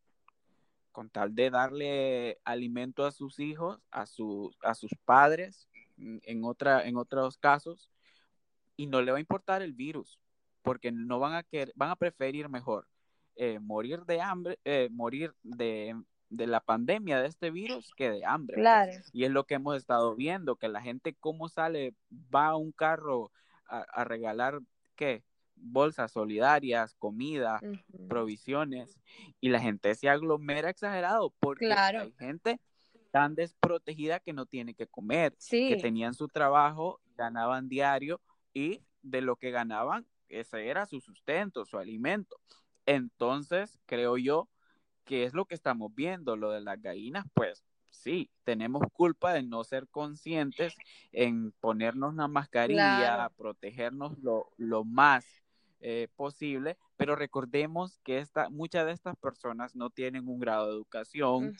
con 0.93 1.09
tal 1.11 1.35
de 1.35 1.51
darle 1.51 2.39
alimento 2.45 3.07
a 3.07 3.11
sus 3.11 3.41
hijos, 3.41 3.81
a, 3.91 4.07
sus 4.07 4.57
a 4.63 4.75
sus 4.75 4.91
padres, 5.07 5.69
en, 5.97 6.45
otra, 6.45 6.87
en 6.87 6.97
otros 6.99 7.39
casos, 7.39 7.91
y 8.77 8.87
no 8.87 9.01
le 9.01 9.11
va 9.11 9.17
a 9.17 9.21
importar 9.21 9.63
el 9.63 9.73
virus, 9.73 10.21
porque 10.63 10.93
no 10.93 11.19
van 11.19 11.35
a 11.35 11.43
querer, 11.43 11.73
van 11.75 11.91
a 11.91 11.97
preferir 11.97 12.51
mejor 12.51 12.87
eh, 13.37 13.59
morir 13.59 14.05
de 14.05 14.21
hambre, 14.21 14.59
eh, 14.65 14.89
morir 14.93 15.35
de 15.43 15.97
de 16.33 16.47
la 16.47 16.61
pandemia 16.61 17.21
de 17.21 17.29
este 17.29 17.51
virus 17.51 17.93
que 17.95 18.11
de 18.11 18.25
hambre. 18.25 18.55
Pues. 18.55 18.63
Claro. 18.63 18.93
Y 19.13 19.25
es 19.25 19.31
lo 19.31 19.45
que 19.45 19.55
hemos 19.55 19.77
estado 19.77 20.17
viendo, 20.17 20.57
que 20.57 20.69
la 20.69 20.81
gente 20.81 21.15
cómo 21.15 21.49
sale, 21.49 21.95
va 22.35 22.49
a 22.49 22.57
un 22.57 22.73
carro 22.73 23.31
a, 23.67 24.05
regalar, 24.05 24.61
¿qué? 24.97 25.25
Bolsas 25.55 26.13
solidarias, 26.13 26.95
comida, 26.95 27.61
provisiones, 28.09 28.99
y 29.41 29.49
la 29.49 29.61
gente 29.61 29.95
se 29.95 30.11
aglomera 30.11 30.69
exagerado 30.69 31.33
porque 31.39 31.73
hay 31.73 32.13
gente 32.19 32.61
tan 33.11 33.35
desprotegida 33.35 34.21
que 34.21 34.33
no 34.33 34.45
tiene 34.45 34.75
que 34.75 34.87
comer, 34.87 35.35
que 35.49 35.79
tenían 35.81 36.13
su 36.13 36.29
trabajo, 36.29 37.01
ganaban 37.17 37.69
diario 37.69 38.21
y 38.53 38.83
de 39.03 39.23
lo 39.23 39.37
que 39.37 39.51
ganaban, 39.51 40.07
ese 40.29 40.69
era 40.69 40.87
su 40.87 41.01
sustento, 41.01 41.65
su 41.65 41.79
alimento. 41.79 42.39
Entonces, 42.85 43.79
creo 43.87 44.19
yo 44.19 44.49
que 45.05 45.25
es 45.25 45.35
lo 45.35 45.45
que 45.45 45.55
estamos 45.55 45.95
viendo, 45.95 46.37
lo 46.37 46.51
de 46.51 46.61
las 46.61 46.81
gallinas, 46.81 47.27
pues 47.35 47.65
sí, 47.91 48.31
tenemos 48.45 48.83
culpa 48.93 49.33
de 49.33 49.43
no 49.43 49.65
ser 49.65 49.89
conscientes 49.89 50.75
en 51.13 51.53
ponernos 51.61 52.15
la 52.15 52.29
mascarilla, 52.29 53.31
protegernos 53.37 54.19
lo, 54.19 54.51
lo 54.57 54.85
más 54.85 55.25
eh, 55.81 56.09
posible, 56.17 56.77
pero 56.97 57.17
recordemos 57.17 57.99
que 58.05 58.19
esta, 58.19 58.49
muchas 58.49 58.87
de 58.87 58.93
estas 58.93 59.17
personas 59.17 59.75
no 59.75 59.91
tienen 59.91 60.29
un 60.29 60.39
grado 60.39 60.69
de 60.69 60.75
educación, 60.75 61.57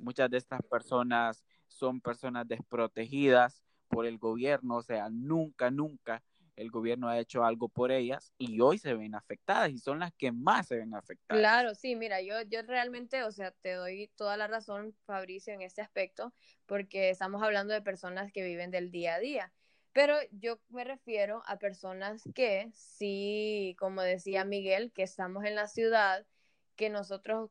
muchas 0.00 0.30
de 0.30 0.38
estas 0.38 0.62
personas 0.62 1.44
son 1.68 2.00
personas 2.00 2.48
desprotegidas 2.48 3.62
por 3.88 4.06
el 4.06 4.18
gobierno, 4.18 4.76
o 4.76 4.82
sea, 4.82 5.08
nunca, 5.10 5.70
nunca 5.70 6.22
el 6.56 6.70
gobierno 6.70 7.08
ha 7.08 7.18
hecho 7.18 7.44
algo 7.44 7.68
por 7.68 7.92
ellas 7.92 8.32
y 8.38 8.60
hoy 8.60 8.78
se 8.78 8.94
ven 8.94 9.14
afectadas 9.14 9.70
y 9.70 9.78
son 9.78 10.00
las 10.00 10.12
que 10.14 10.32
más 10.32 10.68
se 10.68 10.76
ven 10.76 10.94
afectadas. 10.94 11.40
Claro, 11.40 11.74
sí, 11.74 11.94
mira, 11.96 12.20
yo, 12.22 12.40
yo 12.42 12.62
realmente, 12.62 13.22
o 13.22 13.30
sea, 13.30 13.50
te 13.50 13.74
doy 13.74 14.10
toda 14.16 14.36
la 14.36 14.46
razón, 14.46 14.94
Fabricio, 15.04 15.52
en 15.52 15.62
este 15.62 15.82
aspecto, 15.82 16.32
porque 16.64 17.10
estamos 17.10 17.42
hablando 17.42 17.74
de 17.74 17.82
personas 17.82 18.32
que 18.32 18.42
viven 18.42 18.70
del 18.70 18.90
día 18.90 19.14
a 19.14 19.20
día. 19.20 19.52
Pero 19.92 20.16
yo 20.30 20.58
me 20.68 20.84
refiero 20.84 21.42
a 21.46 21.58
personas 21.58 22.22
que 22.34 22.70
sí, 22.74 23.76
como 23.78 24.02
decía 24.02 24.44
Miguel, 24.44 24.92
que 24.92 25.02
estamos 25.02 25.44
en 25.44 25.54
la 25.54 25.68
ciudad, 25.68 26.26
que 26.74 26.90
nosotros 26.90 27.50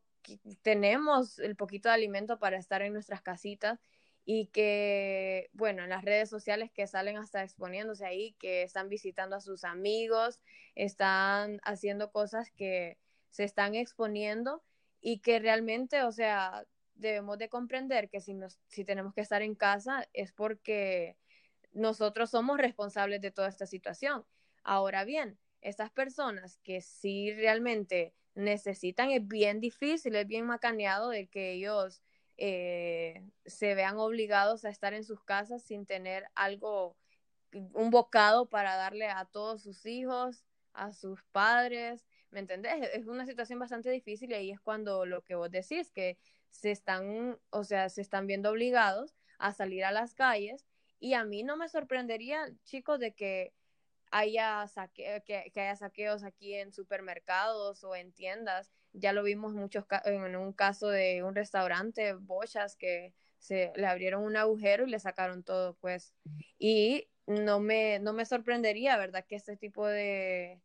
tenemos 0.61 1.39
el 1.39 1.55
poquito 1.55 1.89
de 1.89 1.95
alimento 1.95 2.39
para 2.39 2.57
estar 2.57 2.81
en 2.81 2.93
nuestras 2.93 3.21
casitas 3.21 3.79
y 4.25 4.47
que, 4.47 5.49
bueno, 5.53 5.83
en 5.83 5.89
las 5.89 6.03
redes 6.03 6.29
sociales 6.29 6.71
que 6.71 6.87
salen 6.87 7.17
hasta 7.17 7.43
exponiéndose 7.43 8.05
ahí, 8.05 8.33
que 8.39 8.63
están 8.63 8.89
visitando 8.89 9.35
a 9.35 9.41
sus 9.41 9.63
amigos, 9.63 10.41
están 10.73 11.59
haciendo 11.63 12.11
cosas 12.11 12.51
que 12.51 12.97
se 13.29 13.43
están 13.43 13.75
exponiendo 13.75 14.63
y 14.99 15.19
que 15.19 15.37
realmente, 15.39 16.03
o 16.03 16.11
sea, 16.11 16.65
debemos 16.95 17.37
de 17.37 17.49
comprender 17.49 18.09
que 18.09 18.19
si, 18.19 18.33
nos, 18.33 18.59
si 18.67 18.83
tenemos 18.83 19.13
que 19.13 19.21
estar 19.21 19.43
en 19.43 19.53
casa 19.53 20.07
es 20.13 20.31
porque 20.31 21.17
nosotros 21.71 22.31
somos 22.31 22.57
responsables 22.57 23.21
de 23.21 23.31
toda 23.31 23.49
esta 23.49 23.67
situación. 23.67 24.25
Ahora 24.63 25.03
bien, 25.03 25.37
estas 25.61 25.91
personas 25.91 26.57
que 26.63 26.81
sí 26.81 27.31
realmente 27.33 28.15
necesitan, 28.33 29.11
es 29.11 29.27
bien 29.27 29.59
difícil, 29.59 30.15
es 30.15 30.25
bien 30.25 30.45
macaneado 30.45 31.09
de 31.09 31.27
que 31.27 31.51
ellos 31.51 32.01
eh, 32.37 33.23
se 33.45 33.75
vean 33.75 33.97
obligados 33.97 34.65
a 34.65 34.69
estar 34.69 34.93
en 34.93 35.03
sus 35.03 35.23
casas 35.23 35.63
sin 35.63 35.85
tener 35.85 36.25
algo, 36.35 36.95
un 37.51 37.89
bocado 37.89 38.47
para 38.47 38.75
darle 38.75 39.07
a 39.07 39.25
todos 39.25 39.63
sus 39.63 39.85
hijos, 39.85 40.43
a 40.73 40.91
sus 40.91 41.23
padres, 41.31 42.05
¿me 42.31 42.39
entendés? 42.39 42.89
Es 42.93 43.07
una 43.07 43.25
situación 43.25 43.59
bastante 43.59 43.89
difícil 43.89 44.31
y 44.31 44.35
ahí 44.35 44.51
es 44.51 44.59
cuando 44.59 45.05
lo 45.05 45.23
que 45.23 45.35
vos 45.35 45.49
decís, 45.49 45.91
que 45.91 46.17
se 46.49 46.71
están, 46.71 47.39
o 47.49 47.63
sea, 47.63 47.89
se 47.89 48.01
están 48.01 48.27
viendo 48.27 48.51
obligados 48.51 49.15
a 49.37 49.53
salir 49.53 49.85
a 49.85 49.91
las 49.91 50.13
calles 50.13 50.65
y 50.99 51.13
a 51.13 51.23
mí 51.23 51.43
no 51.43 51.57
me 51.57 51.69
sorprendería, 51.69 52.49
chicos, 52.63 52.99
de 52.99 53.13
que 53.13 53.53
haya, 54.15 54.65
saque 54.67 55.21
que, 55.25 55.51
haya 55.59 55.75
saqueos 55.75 56.23
aquí 56.23 56.53
en 56.53 56.71
supermercados 56.71 57.83
o 57.83 57.95
en 57.95 58.13
tiendas. 58.13 58.71
Ya 58.93 59.11
lo 59.11 59.23
vimos 59.23 59.53
muchos 59.53 59.83
en 60.05 60.35
un 60.37 60.53
caso 60.53 60.87
de 60.87 61.21
un 61.21 61.35
restaurante, 61.35 62.13
Bochas, 62.13 62.77
que 62.77 63.13
se 63.39 63.73
le 63.75 63.85
abrieron 63.85 64.23
un 64.23 64.37
agujero 64.37 64.87
y 64.87 64.89
le 64.89 64.99
sacaron 64.99 65.43
todo, 65.43 65.75
pues. 65.75 66.13
Y 66.57 67.09
no 67.27 67.59
me, 67.59 67.99
no 67.99 68.13
me 68.13 68.25
sorprendería, 68.25 68.97
¿verdad? 68.97 69.25
Que 69.27 69.35
este 69.35 69.57
tipo 69.57 69.85
de, 69.85 70.61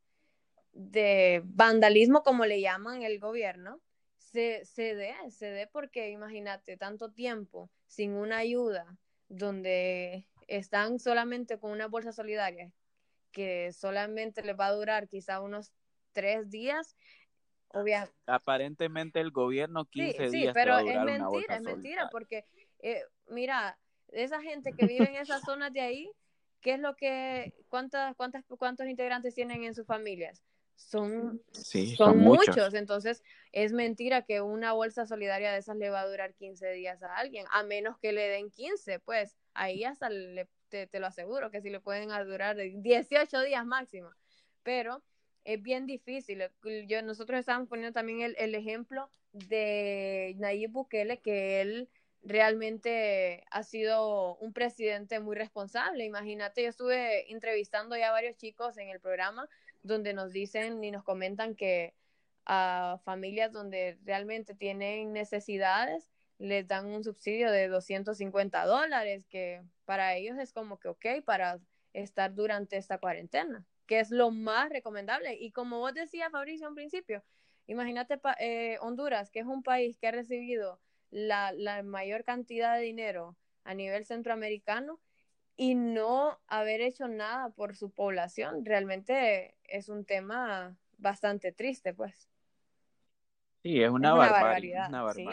de 0.72 1.42
vandalismo, 1.44 2.22
como 2.22 2.46
le 2.46 2.60
llaman 2.60 3.02
el 3.02 3.18
gobierno, 3.18 3.80
se, 4.16 4.64
se 4.64 4.94
dé, 4.94 5.12
se 5.30 5.46
dé 5.46 5.66
porque 5.66 6.10
imagínate, 6.10 6.76
tanto 6.76 7.10
tiempo 7.10 7.68
sin 7.86 8.12
una 8.12 8.38
ayuda, 8.38 8.96
donde 9.28 10.28
están 10.46 11.00
solamente 11.00 11.58
con 11.58 11.72
una 11.72 11.88
bolsa 11.88 12.12
solidaria 12.12 12.72
que 13.32 13.72
solamente 13.72 14.42
les 14.42 14.58
va 14.58 14.66
a 14.66 14.72
durar 14.72 15.08
quizá 15.08 15.40
unos 15.40 15.72
tres 16.12 16.50
días. 16.50 16.96
Obviamente. 17.72 18.14
Aparentemente 18.26 19.20
el 19.20 19.30
gobierno 19.30 19.84
15 19.84 20.30
sí, 20.30 20.42
Sí, 20.42 20.48
pero 20.52 20.78
es 20.78 21.00
mentira, 21.02 21.56
es 21.56 21.62
mentira, 21.62 22.08
porque 22.10 22.44
eh, 22.80 23.02
mira, 23.28 23.78
esa 24.08 24.40
gente 24.42 24.72
que 24.72 24.86
vive 24.86 25.08
en 25.08 25.16
esas 25.16 25.42
zonas 25.42 25.72
de 25.72 25.80
ahí, 25.80 26.10
¿qué 26.60 26.74
es 26.74 26.80
lo 26.80 26.96
que, 26.96 27.54
cuántas, 27.68 28.16
cuántas, 28.16 28.44
cuántos 28.58 28.88
integrantes 28.88 29.34
tienen 29.34 29.62
en 29.62 29.74
sus 29.74 29.86
familias? 29.86 30.42
son, 30.88 31.42
son, 31.96 32.18
muchos. 32.18 32.74
Entonces, 32.74 33.22
es 33.52 33.72
mentira 33.72 34.22
que 34.22 34.40
una 34.40 34.72
bolsa 34.72 35.06
solidaria 35.06 35.52
de 35.52 35.58
esas 35.58 35.76
le 35.76 35.90
va 35.90 36.00
a 36.00 36.08
durar 36.08 36.34
15 36.34 36.72
días 36.72 37.02
a 37.02 37.16
alguien, 37.16 37.46
a 37.52 37.62
menos 37.62 37.98
que 37.98 38.12
le 38.12 38.28
den 38.28 38.50
15, 38.50 38.98
pues 39.00 39.36
ahí 39.54 39.84
hasta 39.84 40.08
te, 40.70 41.00
lo 41.00 41.06
aseguro 41.06 41.50
que 41.50 41.61
sí 41.61 41.70
le 41.70 41.80
pueden 41.80 42.09
durar 42.26 42.56
18 42.56 43.42
días 43.42 43.66
máximo. 43.66 44.11
Pero 44.62 45.02
es 45.44 45.62
bien 45.62 45.87
difícil. 45.87 46.42
Yo, 46.87 47.02
nosotros 47.02 47.40
estábamos 47.40 47.68
poniendo 47.68 47.92
también 47.92 48.22
el, 48.22 48.37
el 48.38 48.54
ejemplo 48.54 49.11
de 49.33 50.35
Nayib 50.38 50.70
Bukele, 50.70 51.20
que 51.20 51.61
él 51.61 51.88
realmente 52.22 53.44
ha 53.50 53.62
sido 53.62 54.37
un 54.37 54.52
presidente 54.52 55.20
muy 55.20 55.37
responsable. 55.37 56.04
Imagínate, 56.04 56.62
yo 56.62 56.68
estuve 56.68 57.33
entrevistando 57.33 57.96
ya 57.96 58.09
a 58.09 58.12
varios 58.12 58.37
chicos 58.37 58.76
en 58.78 58.88
el 58.88 59.00
programa 59.00 59.48
donde 59.83 60.12
nos 60.12 60.33
dicen 60.33 60.83
y 60.85 60.90
nos 60.90 61.02
comentan 61.02 61.54
que 61.54 61.94
a 62.44 62.98
familias 63.04 63.52
donde 63.52 63.98
realmente 64.04 64.54
tienen 64.54 65.12
necesidades 65.12 66.11
les 66.40 66.66
dan 66.66 66.87
un 66.87 67.05
subsidio 67.05 67.53
de 67.53 67.68
250 67.68 68.64
dólares, 68.64 69.26
que 69.26 69.62
para 69.85 70.16
ellos 70.16 70.38
es 70.38 70.53
como 70.53 70.79
que 70.79 70.88
ok 70.88 71.07
para 71.24 71.61
estar 71.92 72.35
durante 72.35 72.79
esta 72.79 72.98
cuarentena, 72.98 73.66
que 73.87 74.00
es 74.00 74.11
lo 74.11 74.31
más 74.31 74.70
recomendable. 74.70 75.35
Y 75.35 75.53
como 75.53 75.81
vos 75.81 75.92
decías, 75.92 76.33
Fabricio, 76.33 76.66
en 76.66 76.74
principio, 76.74 77.22
imagínate 77.66 78.18
eh, 78.38 78.79
Honduras, 78.81 79.31
que 79.31 79.40
es 79.40 79.46
un 79.46 79.62
país 79.62 79.98
que 79.98 80.09
ha 80.09 80.12
recibido 80.12 80.81
la, 81.11 81.53
la 81.53 81.83
mayor 81.83 82.24
cantidad 82.24 82.76
de 82.76 82.83
dinero 82.85 83.37
a 83.64 83.74
nivel 83.74 84.07
centroamericano 84.07 84.98
y 85.57 85.74
no 85.74 86.40
haber 86.46 86.81
hecho 86.81 87.07
nada 87.07 87.50
por 87.50 87.76
su 87.76 87.90
población 87.90 88.64
realmente 88.64 89.57
es 89.64 89.90
un 89.90 90.07
tema 90.07 90.74
bastante 90.96 91.53
triste, 91.53 91.92
pues. 91.92 92.31
Sí, 93.62 93.83
es 93.83 93.90
una, 93.90 94.14
barbaridad. 94.14 94.88
Sí. 95.12 95.26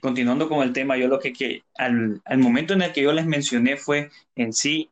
Continuando 0.00 0.48
con 0.48 0.62
el 0.62 0.72
tema, 0.72 0.96
yo 0.96 1.08
lo 1.08 1.18
que, 1.18 1.32
que 1.32 1.62
al, 1.76 2.20
al, 2.24 2.38
momento 2.38 2.74
en 2.74 2.82
el 2.82 2.92
que 2.92 3.02
yo 3.02 3.12
les 3.12 3.26
mencioné 3.26 3.76
fue 3.76 4.10
en 4.34 4.52
sí, 4.52 4.90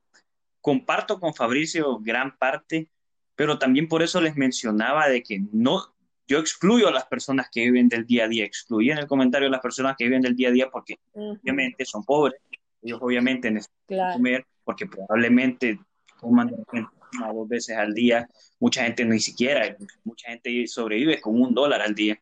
comparto 0.61 1.21
con 1.21 1.35
Fabricio 1.35 1.99
gran 1.99 2.37
parte, 2.37 2.89
pero 3.35 3.59
también 3.59 3.89
por 3.89 4.03
eso 4.03 4.21
les 4.21 4.37
mencionaba 4.37 5.09
de 5.09 5.23
que 5.23 5.43
no, 5.53 5.95
yo 6.27 6.39
excluyo 6.39 6.89
a 6.89 6.93
las 6.93 7.07
personas 7.07 7.49
que 7.51 7.63
viven 7.63 7.89
del 7.89 8.07
día 8.07 8.25
a 8.25 8.29
día, 8.29 8.45
excluí 8.45 8.91
en 8.91 8.99
el 8.99 9.07
comentario 9.07 9.49
a 9.49 9.51
las 9.51 9.61
personas 9.61 9.97
que 9.97 10.05
viven 10.05 10.23
del 10.23 10.37
día 10.37 10.49
a 10.49 10.53
día 10.53 10.71
porque 10.71 10.99
obviamente 11.13 11.85
son 11.85 12.05
pobres, 12.05 12.41
ellos 12.85 12.99
obviamente 13.03 13.51
necesitan 13.51 14.13
comer 14.15 14.47
porque 14.63 14.87
probablemente 14.87 15.79
coman 16.21 16.55
una 16.73 17.31
o 17.31 17.41
dos 17.41 17.49
veces 17.49 17.77
al 17.77 17.95
día. 17.95 18.29
Mucha 18.61 18.85
gente 18.85 19.05
ni 19.05 19.21
siquiera, 19.21 19.77
mucha 20.05 20.31
gente 20.31 20.67
sobrevive 20.67 21.21
con 21.21 21.41
un 21.41 21.55
dólar 21.55 21.83
al 21.83 21.95
día. 21.95 22.19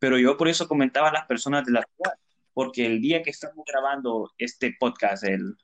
Pero 0.00 0.18
yo 0.18 0.36
por 0.36 0.48
eso 0.48 0.66
comentaba 0.66 1.10
a 1.10 1.12
las 1.12 1.26
personas 1.26 1.64
de 1.64 1.72
la 1.72 1.84
ciudad, 1.84 2.18
porque 2.52 2.86
el 2.86 3.00
día 3.00 3.22
que 3.22 3.30
estamos 3.30 3.64
grabando 3.64 4.32
este 4.38 4.74
podcast, 4.80 5.22
el 5.22 5.56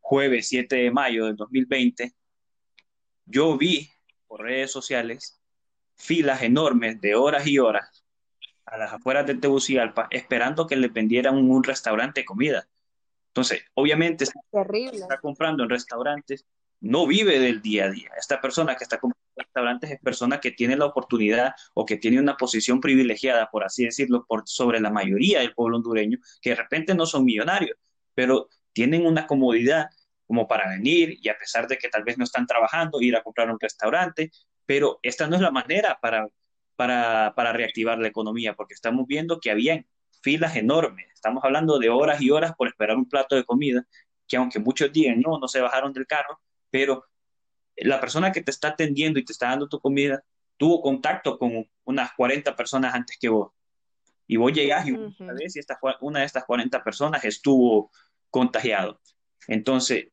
jueves 0.00 0.48
7 0.48 0.74
de 0.74 0.90
mayo 0.90 1.26
del 1.26 1.36
2020, 1.36 2.12
yo 3.26 3.56
vi 3.56 3.88
por 4.26 4.40
redes 4.42 4.72
sociales 4.72 5.40
filas 5.96 6.42
enormes 6.42 7.00
de 7.00 7.14
horas 7.14 7.46
y 7.46 7.58
horas 7.58 8.04
a 8.66 8.78
las 8.78 8.92
afueras 8.92 9.26
de 9.26 9.34
Tegucigalpa 9.34 10.08
esperando 10.10 10.66
que 10.66 10.76
le 10.76 10.88
vendieran 10.88 11.36
un 11.36 11.62
restaurante 11.62 12.22
de 12.22 12.24
comida. 12.24 12.66
Entonces, 13.28 13.64
obviamente, 13.74 14.24
está 14.24 15.20
comprando 15.20 15.64
en 15.64 15.70
restaurantes, 15.70 16.46
no 16.80 17.06
vive 17.06 17.38
del 17.38 17.60
día 17.60 17.84
a 17.84 17.90
día. 17.90 18.10
Esta 18.16 18.40
persona 18.40 18.76
que 18.76 18.84
está 18.84 18.98
comprando 18.98 19.23
restaurantes 19.36 19.90
es 19.90 20.00
persona 20.00 20.40
que 20.40 20.50
tiene 20.50 20.76
la 20.76 20.86
oportunidad 20.86 21.54
o 21.74 21.84
que 21.84 21.96
tiene 21.96 22.20
una 22.20 22.36
posición 22.36 22.80
privilegiada, 22.80 23.50
por 23.50 23.64
así 23.64 23.84
decirlo, 23.84 24.26
sobre 24.44 24.80
la 24.80 24.90
mayoría 24.90 25.40
del 25.40 25.54
pueblo 25.54 25.76
hondureño, 25.76 26.18
que 26.40 26.50
de 26.50 26.56
repente 26.56 26.94
no 26.94 27.06
son 27.06 27.24
millonarios, 27.24 27.76
pero 28.14 28.48
tienen 28.72 29.06
una 29.06 29.26
comodidad 29.26 29.88
como 30.26 30.48
para 30.48 30.68
venir 30.68 31.18
y 31.20 31.28
a 31.28 31.38
pesar 31.38 31.68
de 31.68 31.78
que 31.78 31.88
tal 31.88 32.04
vez 32.04 32.18
no 32.18 32.24
están 32.24 32.46
trabajando, 32.46 33.00
ir 33.00 33.16
a 33.16 33.22
comprar 33.22 33.50
un 33.50 33.60
restaurante, 33.60 34.30
pero 34.66 34.98
esta 35.02 35.26
no 35.26 35.36
es 35.36 35.42
la 35.42 35.50
manera 35.50 35.98
para, 36.00 36.26
para, 36.76 37.34
para 37.36 37.52
reactivar 37.52 37.98
la 37.98 38.08
economía, 38.08 38.54
porque 38.54 38.74
estamos 38.74 39.06
viendo 39.06 39.40
que 39.40 39.50
había 39.50 39.84
filas 40.22 40.56
enormes. 40.56 41.06
Estamos 41.14 41.44
hablando 41.44 41.78
de 41.78 41.90
horas 41.90 42.20
y 42.20 42.30
horas 42.30 42.54
por 42.56 42.68
esperar 42.68 42.96
un 42.96 43.08
plato 43.08 43.36
de 43.36 43.44
comida, 43.44 43.86
que 44.26 44.36
aunque 44.36 44.58
muchos 44.58 44.92
digan, 44.92 45.20
no, 45.20 45.38
no 45.38 45.48
se 45.48 45.60
bajaron 45.60 45.92
del 45.92 46.06
carro, 46.06 46.40
pero 46.70 47.04
la 47.76 48.00
persona 48.00 48.32
que 48.32 48.42
te 48.42 48.50
está 48.50 48.68
atendiendo 48.68 49.18
y 49.18 49.24
te 49.24 49.32
está 49.32 49.48
dando 49.48 49.68
tu 49.68 49.80
comida 49.80 50.22
tuvo 50.56 50.80
contacto 50.80 51.38
con 51.38 51.68
unas 51.84 52.12
40 52.14 52.54
personas 52.54 52.94
antes 52.94 53.18
que 53.18 53.28
vos. 53.28 53.52
Y 54.26 54.36
vos 54.36 54.52
llegás 54.52 54.86
y 54.86 54.92
uh 54.92 55.12
y 55.18 55.58
esta, 55.58 55.78
una 56.00 56.20
de 56.20 56.26
estas 56.26 56.44
40 56.44 56.82
personas 56.82 57.24
estuvo 57.24 57.90
contagiado. 58.30 59.00
Entonces, 59.48 60.08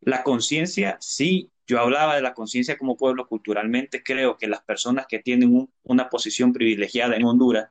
la 0.00 0.22
conciencia, 0.22 0.96
sí, 1.00 1.50
yo 1.66 1.80
hablaba 1.80 2.14
de 2.14 2.22
la 2.22 2.34
conciencia 2.34 2.78
como 2.78 2.96
pueblo 2.96 3.26
culturalmente, 3.26 4.02
creo 4.02 4.38
que 4.38 4.46
las 4.46 4.62
personas 4.62 5.06
que 5.06 5.18
tienen 5.18 5.68
una 5.82 6.08
posición 6.08 6.52
privilegiada 6.52 7.16
en 7.16 7.24
Honduras, 7.24 7.70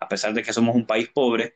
a 0.00 0.08
pesar 0.08 0.32
de 0.34 0.42
que 0.42 0.52
somos 0.52 0.74
un 0.74 0.86
país 0.86 1.08
pobre, 1.08 1.54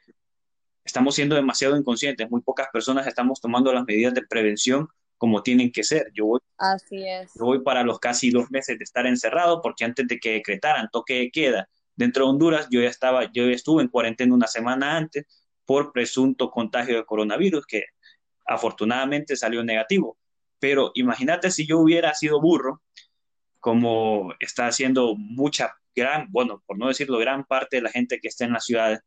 estamos 0.84 1.14
siendo 1.14 1.34
demasiado 1.34 1.76
inconscientes. 1.76 2.30
Muy 2.30 2.42
pocas 2.42 2.68
personas 2.72 3.06
estamos 3.06 3.40
tomando 3.40 3.72
las 3.72 3.84
medidas 3.86 4.14
de 4.14 4.22
prevención 4.22 4.88
como 5.20 5.42
tienen 5.42 5.70
que 5.70 5.84
ser. 5.84 6.10
Yo 6.14 6.24
voy, 6.24 6.40
Así 6.56 7.06
es. 7.06 7.30
Yo 7.34 7.44
voy 7.44 7.62
para 7.62 7.82
los 7.82 7.98
casi 7.98 8.30
dos 8.30 8.50
meses 8.50 8.78
de 8.78 8.84
estar 8.84 9.06
encerrado, 9.06 9.60
porque 9.60 9.84
antes 9.84 10.08
de 10.08 10.18
que 10.18 10.32
decretaran 10.32 10.88
toque 10.90 11.14
de 11.14 11.30
queda 11.30 11.68
dentro 11.94 12.24
de 12.24 12.30
Honduras, 12.30 12.68
yo 12.70 12.80
ya 12.80 12.88
estaba, 12.88 13.30
yo 13.30 13.46
ya 13.46 13.52
estuve 13.52 13.82
en 13.82 13.88
cuarentena 13.88 14.32
una 14.32 14.46
semana 14.46 14.96
antes 14.96 15.26
por 15.66 15.92
presunto 15.92 16.50
contagio 16.50 16.96
de 16.96 17.04
coronavirus, 17.04 17.66
que 17.66 17.84
afortunadamente 18.46 19.36
salió 19.36 19.62
negativo. 19.62 20.16
Pero 20.58 20.90
imagínate 20.94 21.50
si 21.50 21.66
yo 21.66 21.80
hubiera 21.80 22.14
sido 22.14 22.40
burro, 22.40 22.80
como 23.58 24.32
está 24.40 24.68
haciendo 24.68 25.14
mucha, 25.16 25.74
gran, 25.94 26.28
bueno, 26.30 26.62
por 26.66 26.78
no 26.78 26.88
decirlo, 26.88 27.18
gran 27.18 27.44
parte 27.44 27.76
de 27.76 27.82
la 27.82 27.90
gente 27.90 28.20
que 28.20 28.28
está 28.28 28.46
en 28.46 28.54
las 28.54 28.64
ciudades, 28.64 29.00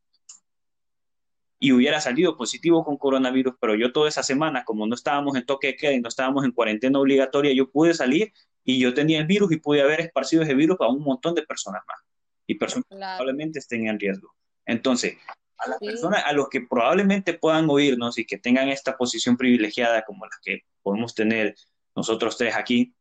y 1.64 1.72
hubiera 1.72 2.02
salido 2.02 2.36
positivo 2.36 2.84
con 2.84 2.98
coronavirus, 2.98 3.54
pero 3.58 3.74
yo 3.74 3.94
toda 3.94 4.10
esa 4.10 4.22
semana, 4.22 4.66
como 4.66 4.86
no 4.86 4.96
estábamos 4.96 5.38
en 5.38 5.46
toque 5.46 5.68
de 5.68 5.76
queda 5.78 5.94
y 5.94 6.02
no 6.02 6.10
estábamos 6.10 6.44
en 6.44 6.52
cuarentena 6.52 7.00
obligatoria, 7.00 7.54
yo 7.54 7.72
pude 7.72 7.94
salir 7.94 8.34
y 8.66 8.82
yo 8.82 8.94
tenía 8.94 9.20
el 9.20 9.28
virus 9.28 9.50
y 9.54 9.56
pude 9.56 9.82
haber 9.82 10.02
esparcido 10.02 10.44
ese 10.44 10.56
virus 10.56 10.76
a 10.82 10.90
un 10.90 11.02
montón 11.02 11.36
de 11.36 11.44
personas 11.44 11.82
más 11.88 12.00
y 12.48 12.56
personas 12.56 12.84
que 12.90 12.98
probablemente 12.98 13.60
estén 13.60 13.88
en 13.88 13.98
riesgo. 13.98 14.36
Entonces, 14.66 15.16
a 15.58 15.70
las 15.70 15.80
personas, 15.80 16.26
a 16.26 16.34
los 16.34 16.50
que 16.50 16.60
probablemente 16.60 17.34
puedan 17.34 17.70
oírnos 17.70 18.18
y 18.18 18.26
que 18.26 18.38
tengan 18.38 18.68
esta 18.68 18.98
posición 18.98 19.38
privilegiada 19.38 20.04
como 20.04 20.26
la 20.26 20.38
que 20.44 20.64
podemos 20.82 21.16
tener 21.16 21.56
nosotros 21.96 22.36
tres 22.36 22.58
aquí, 22.58 22.94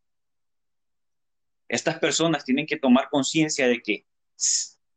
estas 1.66 1.98
personas 1.98 2.44
tienen 2.44 2.66
que 2.66 2.76
tomar 2.76 3.08
conciencia 3.10 3.66
de 3.66 3.82
que 3.82 4.06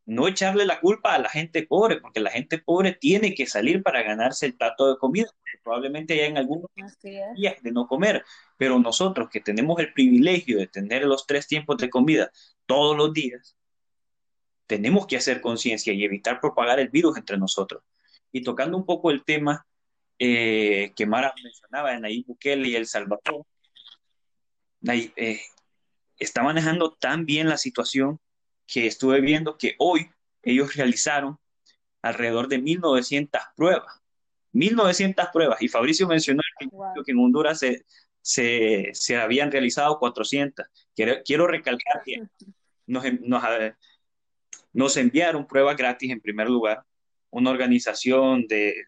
no 0.05 0.27
echarle 0.27 0.65
la 0.65 0.79
culpa 0.79 1.15
a 1.15 1.19
la 1.19 1.29
gente 1.29 1.63
pobre, 1.63 1.99
porque 1.99 2.19
la 2.19 2.29
gente 2.29 2.59
pobre 2.59 2.93
tiene 2.93 3.33
que 3.33 3.47
salir 3.47 3.81
para 3.81 4.03
ganarse 4.03 4.45
el 4.45 4.55
plato 4.55 4.89
de 4.89 4.97
comida. 4.97 5.27
Probablemente 5.63 6.13
haya 6.13 6.27
en 6.27 6.37
algunos 6.37 6.69
días 7.35 7.61
de 7.63 7.71
no 7.71 7.87
comer, 7.87 8.23
pero 8.57 8.79
nosotros 8.79 9.29
que 9.31 9.39
tenemos 9.39 9.79
el 9.79 9.93
privilegio 9.93 10.59
de 10.59 10.67
tener 10.67 11.05
los 11.05 11.25
tres 11.25 11.47
tiempos 11.47 11.77
de 11.77 11.89
comida 11.89 12.31
todos 12.67 12.95
los 12.95 13.13
días, 13.13 13.57
tenemos 14.67 15.07
que 15.07 15.17
hacer 15.17 15.41
conciencia 15.41 15.93
y 15.93 16.03
evitar 16.03 16.39
propagar 16.39 16.79
el 16.79 16.89
virus 16.89 17.17
entre 17.17 17.37
nosotros. 17.37 17.83
Y 18.31 18.43
tocando 18.43 18.77
un 18.77 18.85
poco 18.85 19.09
el 19.09 19.23
tema 19.23 19.65
eh, 20.19 20.93
que 20.95 21.05
Mara 21.05 21.33
mencionaba 21.43 21.93
en 21.93 22.01
Nayib 22.01 22.25
Bukele 22.27 22.67
y 22.67 22.75
El 22.75 22.85
Salvador, 22.85 23.45
eh, 24.87 25.41
está 26.17 26.43
manejando 26.43 26.93
tan 26.93 27.25
bien 27.25 27.49
la 27.49 27.57
situación 27.57 28.19
que 28.67 28.87
estuve 28.87 29.21
viendo 29.21 29.57
que 29.57 29.75
hoy 29.79 30.09
ellos 30.43 30.75
realizaron 30.75 31.37
alrededor 32.01 32.47
de 32.47 32.59
1900 32.59 33.41
pruebas. 33.55 34.01
1900 34.53 35.27
pruebas. 35.33 35.61
Y 35.61 35.67
Fabricio 35.67 36.07
mencionó 36.07 36.41
que 36.59 37.11
en 37.11 37.19
Honduras 37.19 37.59
se, 38.21 38.91
se, 38.93 39.17
habían 39.17 39.51
realizado 39.51 39.99
400. 39.99 40.65
Quiero, 40.95 41.15
quiero 41.25 41.47
recalcar 41.47 42.01
que 42.05 42.23
nos, 42.87 43.03
nos, 43.21 43.43
nos 44.71 44.97
enviaron 44.97 45.47
pruebas 45.47 45.75
gratis 45.75 46.11
en 46.11 46.21
primer 46.21 46.49
lugar. 46.49 46.83
Una 47.31 47.51
organización 47.51 48.47
de 48.47 48.85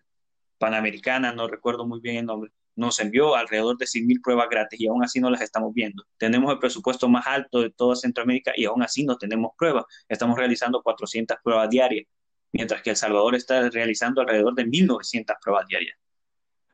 Panamericana, 0.57 1.33
no 1.33 1.47
recuerdo 1.47 1.85
muy 1.85 1.99
bien 1.99 2.17
el 2.17 2.25
nombre, 2.25 2.51
nos 2.77 2.99
envió 2.99 3.35
alrededor 3.35 3.77
de 3.77 3.85
100.000 3.85 4.21
pruebas 4.21 4.47
gratis 4.49 4.79
y 4.79 4.87
aún 4.87 5.03
así 5.03 5.19
no 5.19 5.29
las 5.29 5.41
estamos 5.41 5.73
viendo. 5.73 6.03
Tenemos 6.17 6.51
el 6.53 6.59
presupuesto 6.59 7.09
más 7.09 7.25
alto 7.27 7.61
de 7.61 7.71
toda 7.71 7.95
Centroamérica 7.95 8.53
y 8.55 8.65
aún 8.65 8.83
así 8.83 9.03
no 9.03 9.17
tenemos 9.17 9.51
pruebas. 9.57 9.85
Estamos 10.07 10.37
realizando 10.37 10.81
400 10.83 11.37
pruebas 11.43 11.69
diarias, 11.69 12.05
mientras 12.51 12.81
que 12.83 12.91
El 12.91 12.95
Salvador 12.95 13.35
está 13.35 13.69
realizando 13.69 14.21
alrededor 14.21 14.53
de 14.53 14.65
1.900 14.65 15.35
pruebas 15.41 15.67
diarias. 15.67 15.97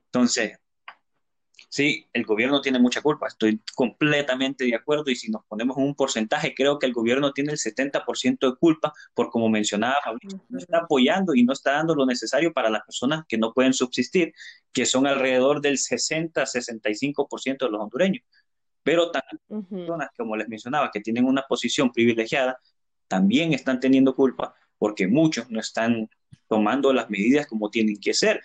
Entonces, 0.08 0.58
Sí, 1.74 2.08
el 2.14 2.24
gobierno 2.24 2.62
tiene 2.62 2.78
mucha 2.78 3.02
culpa, 3.02 3.28
estoy 3.28 3.60
completamente 3.74 4.64
de 4.66 4.76
acuerdo 4.76 5.10
y 5.10 5.16
si 5.16 5.32
nos 5.32 5.44
ponemos 5.46 5.76
en 5.78 5.86
un 5.86 5.96
porcentaje, 5.96 6.54
creo 6.56 6.78
que 6.78 6.86
el 6.86 6.94
gobierno 6.94 7.34
tiene 7.34 7.52
el 7.52 7.58
70% 7.58 8.52
de 8.52 8.56
culpa 8.58 8.94
por, 9.14 9.32
como 9.32 9.50
mencionaba 9.50 9.96
no 10.50 10.60
está 10.60 10.78
apoyando 10.80 11.34
y 11.34 11.44
no 11.44 11.54
está 11.54 11.72
dando 11.74 11.96
lo 11.96 12.06
necesario 12.06 12.54
para 12.54 12.70
las 12.70 12.84
personas 12.84 13.26
que 13.28 13.40
no 13.40 13.54
pueden 13.54 13.74
subsistir, 13.74 14.34
que 14.72 14.86
son 14.86 15.08
alrededor 15.08 15.62
del 15.62 15.78
60-65% 15.78 17.66
de 17.66 17.72
los 17.72 17.82
hondureños. 17.82 18.24
Pero 18.84 19.10
también 19.10 19.66
personas, 19.66 20.10
como 20.16 20.36
les 20.36 20.48
mencionaba, 20.48 20.92
que 20.92 21.00
tienen 21.00 21.26
una 21.26 21.44
posición 21.44 21.92
privilegiada, 21.92 22.60
también 23.08 23.54
están 23.54 23.80
teniendo 23.80 24.16
culpa 24.16 24.54
porque 24.78 25.08
muchos 25.08 25.50
no 25.50 25.60
están 25.60 26.08
tomando 26.48 26.94
las 26.94 27.10
medidas 27.10 27.48
como 27.48 27.72
tienen 27.72 28.00
que 28.00 28.14
ser. 28.14 28.42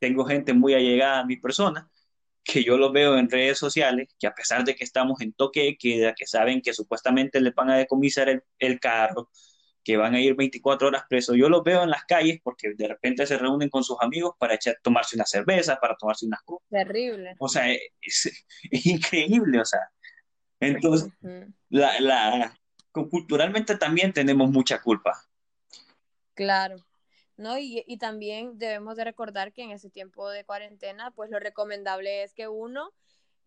Tengo 0.00 0.24
gente 0.24 0.54
muy 0.54 0.72
allegada 0.74 1.20
a 1.20 1.26
mi 1.26 1.36
persona 1.36 1.90
que 2.46 2.62
yo 2.62 2.78
lo 2.78 2.92
veo 2.92 3.18
en 3.18 3.28
redes 3.28 3.58
sociales, 3.58 4.08
que 4.18 4.26
a 4.26 4.34
pesar 4.34 4.64
de 4.64 4.76
que 4.76 4.84
estamos 4.84 5.20
en 5.20 5.32
toque 5.32 5.64
de 5.64 5.76
queda, 5.76 6.14
que 6.14 6.26
saben 6.26 6.62
que 6.62 6.72
supuestamente 6.72 7.40
le 7.40 7.50
van 7.50 7.70
a 7.70 7.76
decomisar 7.76 8.42
el, 8.58 8.80
carro, 8.80 9.30
que 9.82 9.96
van 9.96 10.14
a 10.14 10.20
ir 10.20 10.36
24 10.36 10.88
horas 10.88 11.04
presos, 11.08 11.36
yo 11.36 11.48
los 11.48 11.64
veo 11.64 11.82
en 11.82 11.90
las 11.90 12.04
calles 12.04 12.38
porque 12.42 12.74
de 12.74 12.88
repente 12.88 13.26
se 13.26 13.36
reúnen 13.36 13.68
con 13.68 13.82
sus 13.82 13.96
amigos 14.00 14.34
para 14.38 14.54
echar, 14.54 14.78
tomarse 14.80 15.16
una 15.16 15.26
cerveza, 15.26 15.76
para 15.80 15.96
tomarse 15.96 16.24
unas 16.26 16.42
cosas. 16.42 16.68
Terrible. 16.70 17.34
O 17.38 17.48
sea, 17.48 17.66
es, 18.00 18.46
increíble, 18.70 19.60
o 19.60 19.64
sea. 19.64 19.80
Entonces, 20.60 21.10
la, 21.68 22.00
la, 22.00 22.56
culturalmente 22.92 23.76
también 23.76 24.12
tenemos 24.12 24.50
mucha 24.50 24.80
culpa. 24.80 25.20
Claro. 26.34 26.76
¿No? 27.36 27.58
Y, 27.58 27.84
y, 27.86 27.98
también 27.98 28.58
debemos 28.58 28.96
de 28.96 29.04
recordar 29.04 29.52
que 29.52 29.62
en 29.62 29.70
ese 29.70 29.90
tiempo 29.90 30.28
de 30.30 30.44
cuarentena, 30.44 31.10
pues 31.10 31.30
lo 31.30 31.38
recomendable 31.38 32.22
es 32.22 32.34
que 32.34 32.48
uno 32.48 32.92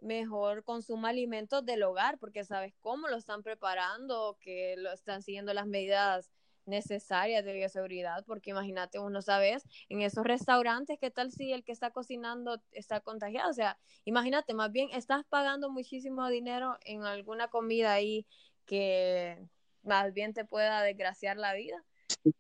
mejor 0.01 0.63
consuma 0.63 1.09
alimentos 1.09 1.65
del 1.65 1.83
hogar, 1.83 2.17
porque 2.19 2.43
sabes 2.43 2.73
cómo 2.81 3.07
lo 3.07 3.17
están 3.17 3.43
preparando, 3.43 4.37
que 4.41 4.75
lo 4.77 4.91
están 4.91 5.21
siguiendo 5.21 5.53
las 5.53 5.67
medidas 5.67 6.31
necesarias 6.65 7.43
de 7.43 7.53
bioseguridad, 7.53 8.23
porque 8.25 8.51
imagínate, 8.51 8.99
uno 8.99 9.21
sabes, 9.21 9.63
en 9.89 10.01
esos 10.01 10.23
restaurantes, 10.23 10.99
¿qué 10.99 11.11
tal 11.11 11.31
si 11.31 11.51
el 11.51 11.63
que 11.63 11.71
está 11.71 11.91
cocinando 11.91 12.61
está 12.71 13.01
contagiado? 13.01 13.49
O 13.49 13.53
sea, 13.53 13.77
imagínate, 14.05 14.53
más 14.53 14.71
bien 14.71 14.89
estás 14.93 15.25
pagando 15.25 15.69
muchísimo 15.69 16.27
dinero 16.29 16.77
en 16.85 17.03
alguna 17.03 17.47
comida 17.49 17.93
ahí 17.93 18.25
que 18.65 19.39
más 19.83 20.13
bien 20.13 20.33
te 20.33 20.45
pueda 20.45 20.81
desgraciar 20.83 21.37
la 21.37 21.53
vida. 21.53 21.83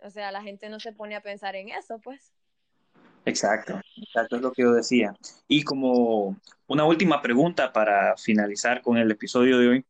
O 0.01 0.09
sea, 0.09 0.31
la 0.31 0.41
gente 0.41 0.69
no 0.69 0.79
se 0.79 0.93
pone 0.93 1.15
a 1.15 1.21
pensar 1.21 1.55
en 1.55 1.69
eso, 1.69 1.99
pues. 1.99 2.33
Exacto, 3.25 3.79
exacto 3.95 4.37
es 4.37 4.41
lo 4.41 4.51
que 4.51 4.63
yo 4.63 4.73
decía. 4.73 5.15
Y 5.47 5.63
como 5.63 6.39
una 6.67 6.85
última 6.85 7.21
pregunta 7.21 7.71
para 7.73 8.15
finalizar 8.17 8.81
con 8.81 8.97
el 8.97 9.11
episodio 9.11 9.59
de 9.59 9.67
hoy. 9.67 9.85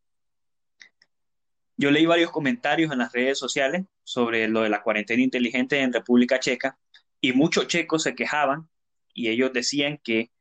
Yo 1.77 1.91
leí 1.91 2.05
varios 2.05 2.31
comentarios 2.31 2.91
en 2.91 2.99
las 2.99 3.13
redes 3.13 3.37
sociales 3.37 3.85
sobre 4.03 4.49
lo 4.49 4.63
de 4.63 4.69
la 4.69 4.83
cuarentena 4.83 5.23
inteligente 5.23 5.79
en 5.79 5.93
República 5.93 6.39
Checa 6.39 6.77
y 7.21 7.31
muchos 7.31 7.67
checos 7.67 8.03
se 8.03 8.15
quejaban 8.15 8.67
y 9.13 9.29
ellos 9.29 9.53
decían 9.53 9.97
que 10.03 10.31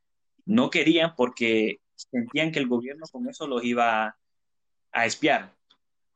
no 0.47 0.71
querían 0.71 1.15
porque 1.15 1.81
sentían 1.95 2.51
que 2.51 2.59
el 2.59 2.67
gobierno 2.67 3.07
con 3.13 3.29
eso 3.29 3.47
los 3.47 3.63
iba 3.63 4.17
a 4.91 5.07
espiar 5.07 5.58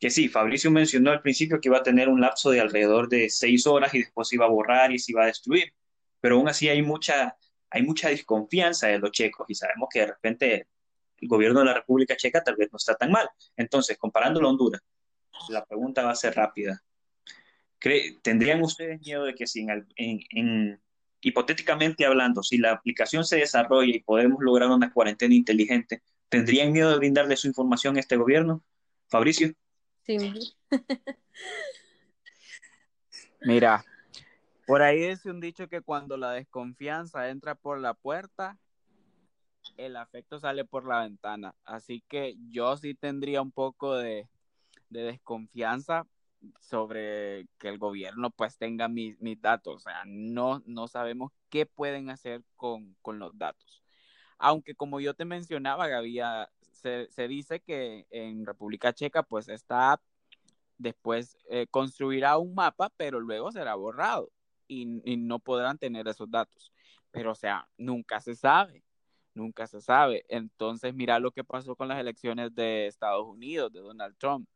que 0.02 0.10
sí, 0.10 0.28
Fabricio 0.28 0.68
mencionó 0.72 1.12
al 1.12 1.22
principio 1.22 1.60
que 1.60 1.68
iba 1.68 1.78
a 1.78 1.82
tener 1.84 2.08
un 2.08 2.20
lapso 2.20 2.50
de 2.50 2.60
alrededor 2.60 3.08
de 3.08 3.30
seis 3.30 3.68
horas 3.68 3.94
y 3.94 4.00
después 4.00 4.32
iba 4.32 4.46
a 4.46 4.48
borrar 4.48 4.90
y 4.90 4.98
se 4.98 5.12
iba 5.12 5.22
a 5.22 5.26
destruir, 5.26 5.72
pero 6.20 6.34
aún 6.34 6.48
así 6.48 6.68
hay 6.68 6.82
mucha, 6.82 7.36
hay 7.70 7.84
mucha 7.84 8.08
desconfianza 8.08 8.88
de 8.88 8.98
los 8.98 9.12
checos 9.12 9.46
y 9.48 9.54
sabemos 9.54 9.88
que 9.92 10.00
de 10.00 10.06
repente 10.06 10.66
el 11.18 11.28
gobierno 11.28 11.60
de 11.60 11.66
la 11.66 11.74
República 11.74 12.16
Checa 12.16 12.42
tal 12.42 12.56
vez 12.56 12.68
no 12.72 12.78
está 12.78 12.96
tan 12.96 13.12
mal. 13.12 13.28
Entonces, 13.56 13.96
comparándolo 13.96 14.48
a 14.48 14.50
Honduras, 14.50 14.82
la 15.50 15.64
pregunta 15.64 16.02
va 16.02 16.10
a 16.10 16.16
ser 16.16 16.34
rápida. 16.34 16.82
¿Tendrían 18.22 18.60
ustedes 18.60 19.00
miedo 19.02 19.22
de 19.22 19.36
que 19.36 19.46
si 19.46 19.64
en, 19.94 20.80
hipotéticamente 21.20 22.06
hablando, 22.06 22.42
si 22.42 22.58
la 22.58 22.72
aplicación 22.72 23.24
se 23.24 23.36
desarrolla 23.36 23.94
y 23.94 24.00
podemos 24.00 24.42
lograr 24.42 24.68
una 24.68 24.92
cuarentena 24.92 25.32
inteligente, 25.32 26.02
¿tendrían 26.28 26.72
miedo 26.72 26.90
de 26.90 26.96
brindarle 26.96 27.36
su 27.36 27.46
información 27.46 27.96
a 27.98 28.00
este 28.00 28.16
gobierno? 28.16 28.64
Fabricio. 29.06 29.54
Sí. 30.04 30.54
Mira, 33.40 33.84
por 34.66 34.82
ahí 34.82 35.00
dice 35.08 35.30
un 35.30 35.40
dicho 35.40 35.68
que 35.68 35.80
cuando 35.80 36.16
la 36.16 36.32
desconfianza 36.32 37.28
entra 37.28 37.54
por 37.54 37.78
la 37.78 37.94
puerta, 37.94 38.58
el 39.76 39.96
afecto 39.96 40.38
sale 40.38 40.64
por 40.64 40.86
la 40.86 41.00
ventana. 41.00 41.54
Así 41.64 42.02
que 42.08 42.36
yo 42.50 42.76
sí 42.76 42.94
tendría 42.94 43.42
un 43.42 43.52
poco 43.52 43.96
de, 43.96 44.28
desconfianza 44.88 46.06
sobre 46.60 47.46
que 47.58 47.68
el 47.68 47.78
gobierno 47.78 48.30
pues 48.30 48.58
tenga 48.58 48.88
mis, 48.88 49.18
datos. 49.40 49.76
O 49.76 49.80
sea, 49.80 50.02
no, 50.06 50.62
no 50.66 50.88
sabemos 50.88 51.32
qué 51.48 51.66
pueden 51.66 52.10
hacer 52.10 52.42
con, 52.56 52.96
con 53.02 53.18
los 53.18 53.36
datos. 53.38 53.82
Aunque 54.38 54.74
como 54.74 55.00
yo 55.00 55.14
te 55.14 55.24
mencionaba, 55.24 55.84
había, 55.96 56.50
se, 56.82 57.28
dice 57.28 57.60
que 57.60 58.06
en 58.10 58.44
República 58.46 58.92
Checa 58.92 59.22
pues 59.22 59.48
está 59.48 60.00
después 60.78 61.38
eh, 61.48 61.66
construirá 61.70 62.38
un 62.38 62.54
mapa, 62.54 62.90
pero 62.96 63.20
luego 63.20 63.52
será 63.52 63.74
borrado 63.76 64.30
y, 64.66 65.00
y, 65.04 65.16
no 65.16 65.38
podrán 65.38 65.78
tener 65.78 66.08
esos 66.08 66.30
datos. 66.30 66.72
Pero 67.10 67.32
o 67.32 67.34
sea, 67.34 67.68
nunca 67.78 68.20
se 68.20 68.34
sabe, 68.34 68.82
nunca 69.34 69.66
se 69.66 69.80
sabe. 69.80 70.24
Entonces, 70.28 70.94
mira 70.94 71.18
lo 71.20 71.30
que 71.30 71.44
pasó 71.44 71.76
con 71.76 71.88
las 71.88 72.00
elecciones 72.00 72.54
de 72.54 72.86
Estados 72.86 73.26
Unidos, 73.26 73.72
de 73.72 73.80
Donald 73.80 74.16
Trump. 74.18 74.48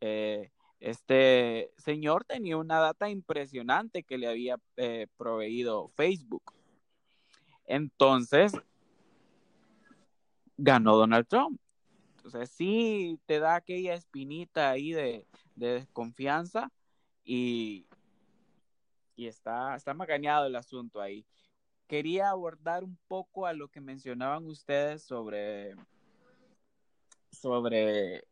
Eh, 0.00 0.50
este 0.80 1.72
señor 1.76 2.24
tenía 2.24 2.56
una 2.56 2.80
data 2.80 3.08
impresionante 3.08 4.02
que 4.02 4.18
le 4.18 4.26
había 4.26 4.58
eh, 4.76 5.06
proveído 5.16 5.88
Facebook. 5.90 6.42
Entonces, 7.66 8.52
ganó 10.56 10.96
Donald 10.96 11.26
Trump. 11.26 11.60
Entonces, 12.16 12.50
sí 12.50 13.18
te 13.26 13.40
da 13.40 13.56
aquella 13.56 13.94
espinita 13.94 14.70
ahí 14.70 14.92
de, 14.92 15.26
de 15.56 15.72
desconfianza 15.74 16.70
y, 17.24 17.86
y 19.16 19.26
está, 19.26 19.74
está 19.76 19.92
macaneado 19.92 20.46
el 20.46 20.56
asunto 20.56 21.00
ahí. 21.00 21.26
Quería 21.88 22.30
abordar 22.30 22.84
un 22.84 22.96
poco 23.08 23.46
a 23.46 23.52
lo 23.52 23.68
que 23.68 23.80
mencionaban 23.80 24.46
ustedes 24.46 25.02
sobre, 25.02 25.74
sobre 27.30 28.24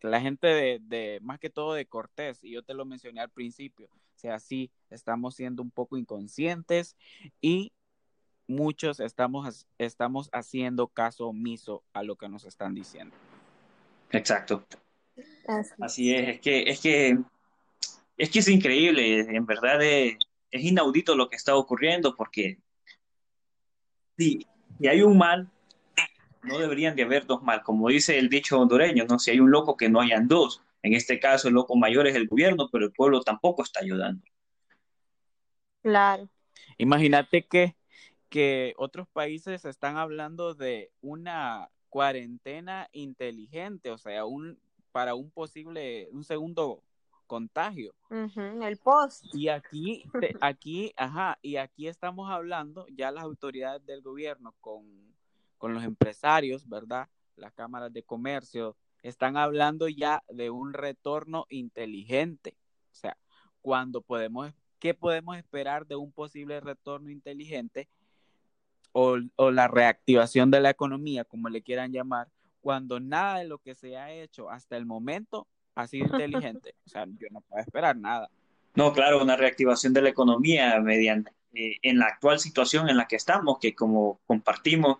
la 0.00 0.20
gente 0.20 0.46
de, 0.46 0.78
de, 0.80 1.18
más 1.20 1.38
que 1.38 1.50
todo 1.50 1.74
de 1.74 1.86
Cortés, 1.86 2.42
y 2.42 2.52
yo 2.52 2.62
te 2.62 2.74
lo 2.74 2.84
mencioné 2.84 3.20
al 3.20 3.30
principio, 3.30 3.88
o 3.88 4.18
sea, 4.18 4.38
sí, 4.38 4.70
estamos 4.88 5.34
siendo 5.34 5.62
un 5.62 5.70
poco 5.70 5.98
inconscientes 5.98 6.96
y 7.42 7.73
muchos 8.46 9.00
estamos, 9.00 9.66
estamos 9.78 10.28
haciendo 10.32 10.88
caso 10.88 11.28
omiso 11.28 11.82
a 11.92 12.02
lo 12.02 12.16
que 12.16 12.28
nos 12.28 12.44
están 12.44 12.74
diciendo. 12.74 13.14
Exacto. 14.10 14.64
Así, 15.46 15.72
Así 15.80 16.14
es, 16.14 16.28
es 16.28 16.40
que, 16.40 16.62
es 16.62 16.80
que, 16.80 17.18
es 18.16 18.30
que 18.30 18.38
es 18.38 18.48
increíble, 18.48 19.20
en 19.20 19.46
verdad 19.46 19.82
es, 19.82 20.16
es 20.50 20.62
inaudito 20.64 21.14
lo 21.14 21.28
que 21.28 21.36
está 21.36 21.56
ocurriendo 21.56 22.16
porque 22.16 22.58
si, 24.16 24.46
si 24.78 24.86
hay 24.88 25.02
un 25.02 25.18
mal, 25.18 25.50
no 26.42 26.58
deberían 26.58 26.94
de 26.94 27.02
haber 27.02 27.26
dos 27.26 27.42
mal, 27.42 27.62
como 27.62 27.88
dice 27.88 28.18
el 28.18 28.28
dicho 28.28 28.60
hondureño, 28.60 29.04
¿no? 29.08 29.18
Si 29.18 29.30
hay 29.30 29.40
un 29.40 29.50
loco 29.50 29.76
que 29.76 29.88
no 29.88 30.00
hayan 30.00 30.28
dos. 30.28 30.62
En 30.82 30.92
este 30.92 31.18
caso, 31.18 31.48
el 31.48 31.54
loco 31.54 31.76
mayor 31.76 32.06
es 32.06 32.14
el 32.14 32.28
gobierno, 32.28 32.68
pero 32.70 32.84
el 32.84 32.92
pueblo 32.92 33.22
tampoco 33.22 33.62
está 33.62 33.80
ayudando. 33.80 34.22
Claro. 35.82 36.28
Imagínate 36.78 37.46
que, 37.46 37.74
que 38.34 38.74
otros 38.78 39.06
países 39.06 39.64
están 39.64 39.96
hablando 39.96 40.54
de 40.54 40.90
una 41.00 41.70
cuarentena 41.88 42.88
inteligente, 42.90 43.92
o 43.92 43.96
sea, 43.96 44.24
un 44.24 44.58
para 44.90 45.14
un 45.14 45.30
posible, 45.30 46.08
un 46.10 46.24
segundo 46.24 46.82
contagio. 47.28 47.94
Uh 48.10 48.26
-huh, 48.26 48.66
el 48.66 48.76
post. 48.78 49.24
Y 49.32 49.50
aquí, 49.50 50.02
te, 50.20 50.34
aquí, 50.40 50.92
ajá, 50.96 51.38
y 51.42 51.58
aquí 51.58 51.86
estamos 51.86 52.28
hablando, 52.28 52.86
ya 52.88 53.12
las 53.12 53.22
autoridades 53.22 53.86
del 53.86 54.02
gobierno 54.02 54.52
con 54.60 55.14
con 55.56 55.72
los 55.72 55.84
empresarios, 55.84 56.68
¿verdad? 56.68 57.08
Las 57.36 57.52
cámaras 57.52 57.92
de 57.92 58.02
comercio, 58.02 58.76
están 59.04 59.36
hablando 59.36 59.86
ya 59.86 60.24
de 60.28 60.50
un 60.50 60.72
retorno 60.72 61.46
inteligente. 61.50 62.56
O 62.90 62.96
sea, 62.96 63.16
cuando 63.60 64.02
podemos, 64.02 64.52
¿qué 64.80 64.92
podemos 64.92 65.36
esperar 65.36 65.86
de 65.86 65.94
un 65.94 66.10
posible 66.10 66.58
retorno 66.58 67.10
inteligente 67.10 67.88
o, 68.94 69.18
o 69.36 69.50
la 69.50 69.66
reactivación 69.66 70.50
de 70.52 70.60
la 70.60 70.70
economía, 70.70 71.24
como 71.24 71.48
le 71.48 71.62
quieran 71.62 71.92
llamar, 71.92 72.28
cuando 72.60 73.00
nada 73.00 73.38
de 73.38 73.44
lo 73.44 73.58
que 73.58 73.74
se 73.74 73.96
ha 73.96 74.12
hecho 74.12 74.48
hasta 74.48 74.76
el 74.76 74.86
momento 74.86 75.48
ha 75.74 75.86
sido 75.86 76.06
inteligente? 76.52 76.76
O 76.86 76.88
sea, 76.88 77.04
yo 77.04 77.26
no 77.30 77.40
puedo 77.40 77.60
esperar 77.60 77.96
nada. 77.96 78.30
No, 78.74 78.92
claro, 78.92 79.20
una 79.20 79.36
reactivación 79.36 79.92
de 79.92 80.02
la 80.02 80.08
economía 80.10 80.80
mediante, 80.80 81.32
eh, 81.52 81.76
en 81.82 81.98
la 81.98 82.06
actual 82.06 82.38
situación 82.38 82.88
en 82.88 82.96
la 82.96 83.06
que 83.06 83.16
estamos, 83.16 83.58
que 83.58 83.74
como 83.74 84.20
compartimos, 84.26 84.98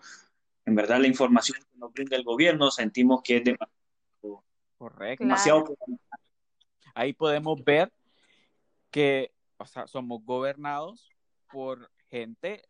en 0.65 0.75
verdad 0.75 0.99
la 0.99 1.07
información 1.07 1.59
que 1.59 1.77
nos 1.79 1.93
brinda 1.93 2.17
el 2.17 2.23
gobierno 2.23 2.71
sentimos 2.71 3.21
que 3.23 3.37
es 3.37 3.43
demasiado, 3.43 4.43
Correcto. 4.77 5.23
demasiado 5.23 5.63
ahí 6.93 7.13
podemos 7.13 7.63
ver 7.63 7.91
que 8.91 9.31
o 9.57 9.65
sea, 9.65 9.87
somos 9.87 10.23
gobernados 10.23 11.09
por 11.51 11.91
gente 12.09 12.63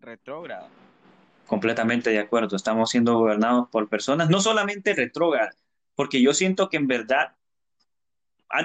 retrógrada. 0.00 0.68
Completamente 1.46 2.10
de 2.10 2.18
acuerdo, 2.18 2.56
estamos 2.56 2.90
siendo 2.90 3.18
gobernados 3.18 3.68
por 3.70 3.88
personas 3.88 4.30
no 4.30 4.40
solamente 4.40 4.94
retrógradas, 4.94 5.56
porque 5.94 6.22
yo 6.22 6.32
siento 6.34 6.68
que 6.68 6.76
en 6.76 6.86
verdad 6.86 7.34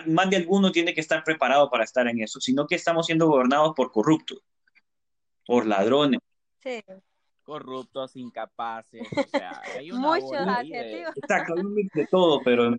más 0.08 0.30
de 0.30 0.38
alguno 0.38 0.72
tiene 0.72 0.94
que 0.94 1.02
estar 1.02 1.24
preparado 1.24 1.70
para 1.70 1.84
estar 1.84 2.08
en 2.08 2.20
eso, 2.20 2.40
sino 2.40 2.66
que 2.66 2.76
estamos 2.76 3.06
siendo 3.06 3.28
gobernados 3.28 3.74
por 3.76 3.92
corruptos, 3.92 4.40
por 5.46 5.66
ladrones. 5.66 6.20
Sí 6.64 6.84
corruptos, 7.46 8.16
incapaces, 8.16 9.08
o 9.16 9.24
sea, 9.30 9.62
hay 9.78 9.92
una 9.92 10.08
muchos 10.08 10.34
adjetivos. 10.34 11.14
De... 11.14 11.20
Exacto, 11.22 11.54
hay 11.56 11.62
un 11.62 11.74
mix 11.74 11.94
de 11.94 12.08
todo, 12.08 12.42
pero 12.44 12.72
no 12.72 12.78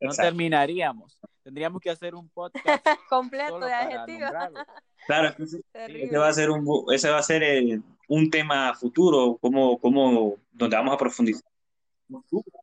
Exacto. 0.00 0.22
terminaríamos. 0.22 1.20
Tendríamos 1.42 1.80
que 1.80 1.90
hacer 1.90 2.14
un 2.14 2.28
podcast 2.30 2.84
completo 3.10 3.60
de 3.60 3.72
adjetivos. 3.72 4.30
Claro, 5.06 5.34
ese, 5.38 5.62
ese, 5.74 6.18
va 6.18 6.28
a 6.28 6.32
ser 6.32 6.50
un 6.50 6.84
ese 6.92 7.10
va 7.10 7.18
a 7.18 7.22
ser 7.22 7.42
el, 7.42 7.82
un 8.08 8.30
tema 8.30 8.74
futuro, 8.74 9.38
como 9.40 9.78
como 9.78 10.36
donde 10.52 10.76
vamos 10.76 10.94
a 10.94 10.98
profundizar. 10.98 11.42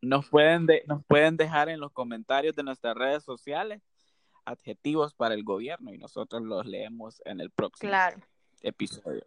Nos 0.02 0.30
pueden 0.30 0.66
de, 0.66 0.84
nos 0.88 1.04
pueden 1.06 1.36
dejar 1.38 1.70
en 1.70 1.80
los 1.80 1.92
comentarios 1.92 2.56
de 2.56 2.64
nuestras 2.64 2.96
redes 2.96 3.24
sociales 3.24 3.82
adjetivos 4.46 5.14
para 5.14 5.34
el 5.34 5.44
gobierno 5.44 5.94
y 5.94 5.98
nosotros 5.98 6.42
los 6.42 6.66
leemos 6.66 7.22
en 7.26 7.42
el 7.42 7.50
próximo 7.52 7.90
claro. 7.90 8.18
episodio. 8.62 9.26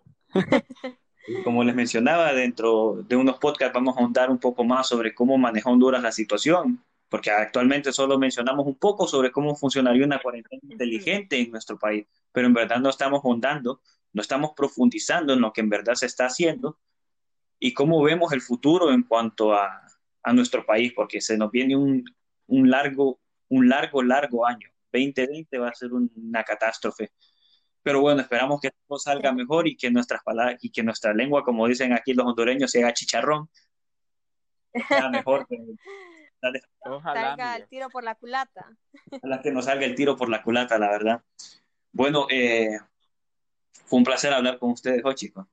Como 1.42 1.64
les 1.64 1.74
mencionaba, 1.74 2.32
dentro 2.32 3.02
de 3.08 3.16
unos 3.16 3.38
podcasts 3.38 3.74
vamos 3.74 3.96
a 3.96 4.00
ahondar 4.00 4.30
un 4.30 4.38
poco 4.38 4.64
más 4.64 4.88
sobre 4.88 5.14
cómo 5.14 5.38
maneja 5.38 5.70
Honduras 5.70 6.02
la 6.02 6.12
situación, 6.12 6.82
porque 7.14 7.30
actualmente 7.30 7.92
solo 7.92 8.18
mencionamos 8.18 8.66
un 8.66 8.74
poco 8.74 9.06
sobre 9.06 9.30
cómo 9.30 9.54
funcionaría 9.54 10.04
una 10.04 10.20
cuarentena 10.20 10.60
inteligente 10.68 11.38
en 11.38 11.52
nuestro 11.52 11.78
país, 11.78 12.08
pero 12.32 12.48
en 12.48 12.54
verdad 12.54 12.80
no 12.80 12.90
estamos 12.90 13.20
ahondando, 13.24 13.82
no 14.12 14.20
estamos 14.20 14.50
profundizando 14.56 15.32
en 15.32 15.40
lo 15.40 15.52
que 15.52 15.60
en 15.60 15.68
verdad 15.68 15.94
se 15.94 16.06
está 16.06 16.26
haciendo 16.26 16.80
y 17.60 17.72
cómo 17.72 18.02
vemos 18.02 18.32
el 18.32 18.40
futuro 18.40 18.90
en 18.90 19.04
cuanto 19.04 19.54
a, 19.54 19.86
a 20.24 20.32
nuestro 20.32 20.66
país, 20.66 20.92
porque 20.92 21.20
se 21.20 21.38
nos 21.38 21.52
viene 21.52 21.76
un, 21.76 22.04
un, 22.48 22.68
largo, 22.68 23.20
un 23.48 23.68
largo, 23.68 24.02
largo 24.02 24.44
año. 24.44 24.68
2020 24.92 25.56
va 25.58 25.68
a 25.68 25.74
ser 25.74 25.92
una 25.92 26.42
catástrofe. 26.42 27.12
Pero 27.84 28.00
bueno, 28.00 28.22
esperamos 28.22 28.60
que 28.60 28.72
todo 28.88 28.98
salga 28.98 29.30
mejor 29.30 29.68
y 29.68 29.76
que 29.76 29.88
nuestras 29.88 30.20
palabras 30.24 30.58
y 30.62 30.72
que 30.72 30.82
nuestra 30.82 31.14
lengua, 31.14 31.44
como 31.44 31.68
dicen 31.68 31.92
aquí 31.92 32.12
los 32.12 32.26
hondureños, 32.26 32.72
se 32.72 32.82
haga 32.82 32.92
chicharrón. 32.92 33.48
Sea 34.88 35.10
mejor. 35.10 35.46
Que, 36.52 36.60
Ojalá, 36.90 37.30
salga 37.30 37.56
el 37.56 37.68
tiro 37.68 37.88
por 37.90 38.04
la 38.04 38.14
culata. 38.14 38.76
Ojalá 39.10 39.40
que 39.42 39.50
nos 39.50 39.64
salga 39.64 39.86
el 39.86 39.94
tiro 39.94 40.16
por 40.16 40.28
la 40.28 40.42
culata, 40.42 40.78
la 40.78 40.90
verdad. 40.90 41.22
Bueno, 41.92 42.26
eh, 42.30 42.78
fue 43.86 43.98
un 43.98 44.04
placer 44.04 44.32
hablar 44.32 44.58
con 44.58 44.70
ustedes 44.70 45.02
hoy, 45.04 45.14
chicos. 45.14 45.46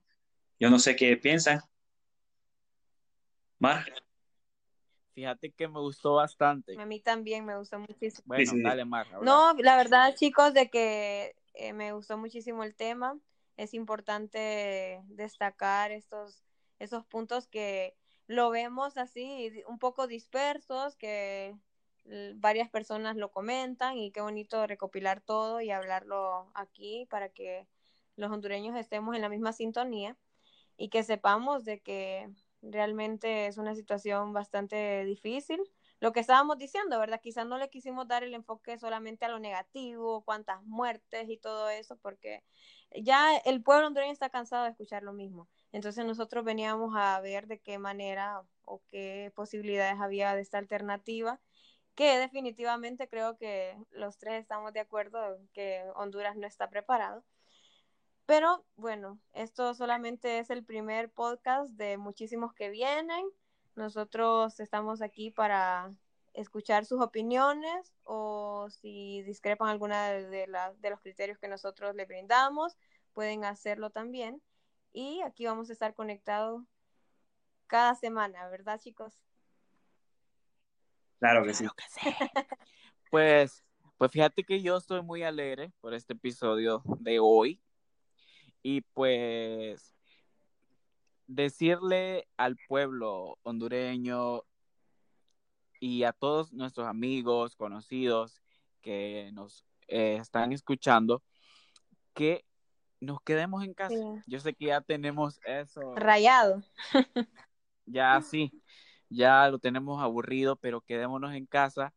Yo 0.60 0.70
no 0.70 0.80
sé 0.80 0.96
qué 0.96 1.18
piensan. 1.18 1.62
Mar. 3.60 3.86
Fíjate 5.14 5.52
que 5.52 5.68
me 5.68 5.80
gustó 5.80 6.16
bastante. 6.16 6.80
A 6.80 6.86
mí 6.86 7.00
también 7.00 7.46
me 7.46 7.58
gustó 7.58 7.80
muchísimo. 7.80 8.24
Bueno, 8.26 8.52
sí, 8.52 8.58
sí. 8.58 8.64
dale, 8.64 8.86
Mar. 8.86 9.08
No, 9.22 9.54
la 9.60 9.76
verdad, 9.76 10.16
chicos, 10.16 10.54
de 10.54 10.70
que 10.70 11.36
eh, 11.54 11.74
me 11.74 11.92
gustó 11.94 12.18
muchísimo 12.18 12.64
el 12.64 12.76
tema. 12.76 13.20
Es 13.58 13.74
importante 13.74 15.02
destacar 15.06 15.92
estos, 15.92 16.44
estos 16.80 17.06
puntos 17.06 17.48
que 17.48 17.96
lo 18.32 18.50
vemos 18.50 18.98
así, 18.98 19.52
un 19.68 19.78
poco 19.78 20.08
dispersos, 20.08 20.96
que 20.96 21.54
varias 22.36 22.70
personas 22.70 23.18
lo 23.18 23.32
comentan 23.32 23.98
y 23.98 24.12
qué 24.12 24.22
bonito 24.22 24.66
recopilar 24.68 25.22
todo 25.22 25.60
y 25.62 25.70
hablarlo 25.70 26.50
aquí 26.54 27.06
para 27.10 27.30
que 27.30 27.68
los 28.16 28.32
hondureños 28.32 28.78
estemos 28.78 29.16
en 29.16 29.22
la 29.22 29.30
misma 29.30 29.52
sintonía 29.52 30.18
y 30.78 30.90
que 30.90 31.04
sepamos 31.04 31.66
de 31.66 31.82
que 31.82 32.30
realmente 32.62 33.48
es 33.48 33.58
una 33.58 33.76
situación 33.76 34.34
bastante 34.34 35.04
difícil 35.06 35.62
lo 36.00 36.14
que 36.14 36.22
estábamos 36.22 36.58
diciendo, 36.58 36.98
¿verdad? 37.00 37.22
Quizás 37.22 37.46
no 37.46 37.58
le 37.58 37.70
quisimos 37.70 38.08
dar 38.08 38.24
el 38.24 38.34
enfoque 38.34 38.80
solamente 38.80 39.26
a 39.26 39.30
lo 39.30 39.40
negativo, 39.40 40.24
cuántas 40.24 40.64
muertes 40.64 41.30
y 41.30 41.38
todo 41.38 41.70
eso, 41.70 41.98
porque 41.98 42.44
ya 42.96 43.38
el 43.38 43.62
pueblo 43.62 43.88
hondureño 43.88 44.12
está 44.12 44.30
cansado 44.30 44.64
de 44.64 44.72
escuchar 44.72 45.04
lo 45.04 45.14
mismo. 45.14 45.48
Entonces 45.72 46.06
nosotros 46.06 46.44
veníamos 46.44 46.94
a 46.96 47.20
ver 47.22 47.48
de 47.48 47.60
qué 47.60 47.78
manera 47.78 48.44
o 48.66 48.82
qué 48.88 49.32
posibilidades 49.36 50.00
había 50.00 50.36
de 50.36 50.42
esta 50.42 50.58
alternativa 50.58 51.40
que 51.96 52.18
definitivamente 52.18 53.08
creo 53.08 53.38
que 53.38 53.78
los 53.92 54.18
tres 54.18 54.42
estamos 54.42 54.74
de 54.74 54.80
acuerdo 54.80 55.40
que 55.54 55.84
Honduras 55.96 56.36
no 56.36 56.48
está 56.48 56.70
preparado. 56.70 57.24
Pero 58.26 58.66
bueno, 58.76 59.20
esto 59.34 59.74
solamente 59.74 60.40
es 60.40 60.50
el 60.50 60.64
primer 60.64 61.12
podcast 61.12 61.72
de 61.74 61.98
muchísimos 61.98 62.54
que 62.54 62.70
vienen. 62.70 63.26
Nosotros 63.76 64.60
estamos 64.60 65.02
aquí 65.02 65.32
para 65.32 65.94
escuchar 66.34 66.86
sus 66.86 67.02
opiniones 67.02 67.94
o 68.04 68.70
si 68.70 69.22
discrepan 69.24 69.68
alguna 69.68 70.12
de, 70.12 70.48
de 70.80 70.90
los 70.90 71.02
criterios 71.02 71.38
que 71.40 71.50
nosotros 71.50 71.94
le 71.94 72.06
brindamos, 72.06 72.78
pueden 73.14 73.44
hacerlo 73.44 73.90
también. 73.90 74.42
Y 74.94 75.22
aquí 75.22 75.46
vamos 75.46 75.70
a 75.70 75.74
estar 75.74 75.94
conectados 75.94 76.64
cada 77.68 77.96
semana, 77.96 78.48
¿verdad, 78.50 78.80
chicos? 78.80 79.20
Claro 81.20 81.46
que 81.46 81.54
sí. 81.54 81.66
Pues, 83.10 83.62
pues 83.98 84.10
fíjate 84.10 84.46
que 84.46 84.62
yo 84.62 84.78
estoy 84.78 85.02
muy 85.02 85.24
alegre 85.24 85.74
por 85.82 85.94
este 85.94 86.14
episodio 86.14 86.82
de 87.00 87.20
hoy. 87.20 87.62
Y 88.64 88.82
pues 88.82 89.98
decirle 91.28 92.28
al 92.38 92.58
pueblo 92.70 93.38
hondureño 93.44 94.44
y 95.82 96.04
a 96.04 96.14
todos 96.14 96.54
nuestros 96.54 96.88
amigos, 96.88 97.56
conocidos 97.56 98.42
que 98.82 99.32
nos 99.34 99.66
eh, 99.88 100.18
están 100.22 100.54
escuchando, 100.54 101.22
que 102.14 102.46
nos 103.02 103.22
quedemos 103.22 103.64
en 103.64 103.74
casa. 103.74 103.96
Yo 104.28 104.40
sé 104.40 104.54
que 104.54 104.68
ya 104.68 104.80
tenemos 104.80 105.40
eso. 105.44 105.94
Rayado. 105.96 106.64
ya 107.86 108.22
sí, 108.22 108.62
ya 109.10 109.50
lo 109.50 109.60
tenemos 109.60 110.02
aburrido, 110.02 110.56
pero 110.56 110.82
quedémonos 110.82 111.34
en 111.34 111.46
casa 111.48 111.94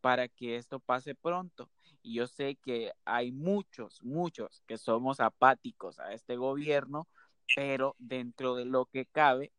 para 0.00 0.28
que 0.28 0.56
esto 0.56 0.78
pase 0.78 1.14
pronto. 1.14 1.70
Y 2.02 2.14
yo 2.14 2.28
sé 2.28 2.56
que 2.56 2.92
hay 3.04 3.32
muchos, 3.32 4.00
muchos 4.04 4.62
que 4.66 4.78
somos 4.78 5.18
apáticos 5.18 5.98
a 5.98 6.12
este 6.12 6.36
gobierno, 6.36 7.08
pero 7.56 7.96
dentro 7.98 8.54
de 8.54 8.66
lo 8.66 8.86
que 8.86 9.06
cabe, 9.06 9.52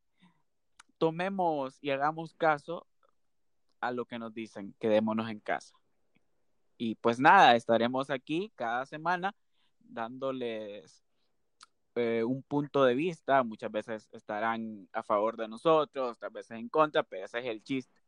tomemos 0.97 1.78
y 1.82 1.89
hagamos 1.89 2.34
caso 2.36 2.88
a 3.82 3.91
lo 3.91 4.05
que 4.05 4.19
nos 4.19 4.34
dicen, 4.34 4.75
quedémonos 4.80 5.30
en 5.30 5.39
casa. 5.39 5.75
Y 6.78 6.95
pues 6.95 7.19
nada, 7.19 7.55
estaremos 7.55 8.09
aquí 8.11 8.51
cada 8.55 8.86
semana 8.86 9.36
dándoles 9.89 11.03
eh, 11.95 12.23
un 12.23 12.43
punto 12.43 12.83
de 12.83 12.93
vista, 12.93 13.43
muchas 13.43 13.71
veces 13.71 14.09
estarán 14.11 14.88
a 14.93 15.03
favor 15.03 15.35
de 15.38 15.47
nosotros, 15.47 16.15
otras 16.15 16.31
veces 16.31 16.57
en 16.59 16.69
contra, 16.69 17.03
pero 17.03 17.25
ese 17.25 17.39
es 17.39 17.45
el 17.45 17.63
chiste. 17.63 17.99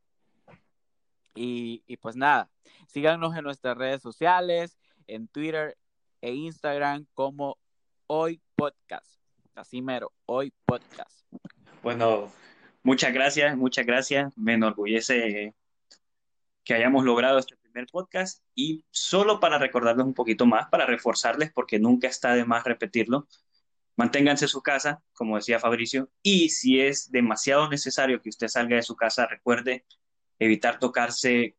Y, 1.36 1.84
y 1.88 1.97
pues 1.97 2.15
nada, 2.15 2.49
síganos 2.88 3.36
en 3.36 3.43
nuestras 3.43 3.77
redes 3.77 4.01
sociales, 4.01 4.77
en 5.07 5.27
Twitter 5.27 5.77
e 6.21 6.34
Instagram 6.34 7.05
como 7.13 7.57
Hoy 8.07 8.41
Podcast. 8.55 9.19
Así 9.55 9.84
Hoy 10.25 10.53
Podcast. 10.65 11.25
Bueno, 11.82 12.32
muchas 12.84 13.13
gracias, 13.13 13.57
muchas 13.57 13.86
gracias. 13.86 14.38
Me 14.38 14.53
enorgullece 14.53 15.53
que 16.70 16.76
hayamos 16.76 17.03
logrado 17.03 17.39
este 17.39 17.57
primer 17.57 17.88
podcast. 17.88 18.43
Y 18.53 18.86
solo 18.91 19.39
para 19.39 19.57
recordarles 19.57 20.05
un 20.05 20.13
poquito 20.13 20.45
más, 20.45 20.70
para 20.70 20.86
reforzarles, 20.86 21.51
porque 21.51 21.80
nunca 21.80 22.07
está 22.07 22.36
de 22.36 22.45
más 22.45 22.63
repetirlo, 22.63 23.28
manténganse 23.95 24.45
en 24.45 24.49
su 24.49 24.61
casa, 24.61 25.01
como 25.13 25.38
decía 25.38 25.57
Fabricio, 25.57 26.11
y 26.22 26.49
si 26.49 26.80
es 26.80 27.09
demasiado 27.09 27.67
necesario 27.70 28.22
que 28.22 28.30
usted 28.30 28.49
salga 28.49 28.76
de 28.76 28.84
su 28.84 28.95
casa, 28.95 29.26
recuerde 29.26 29.84
evitar 30.38 30.78
tocarse 30.78 31.57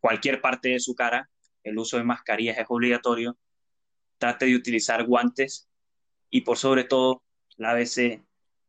cualquier 0.00 0.40
parte 0.40 0.70
de 0.70 0.80
su 0.80 0.96
cara, 0.96 1.30
el 1.62 1.78
uso 1.78 1.96
de 1.96 2.02
mascarillas 2.02 2.58
es 2.58 2.66
obligatorio, 2.68 3.38
trate 4.18 4.46
de 4.46 4.56
utilizar 4.56 5.06
guantes 5.06 5.68
y 6.28 6.40
por 6.40 6.56
sobre 6.56 6.82
todo, 6.82 7.22
lávese 7.56 8.24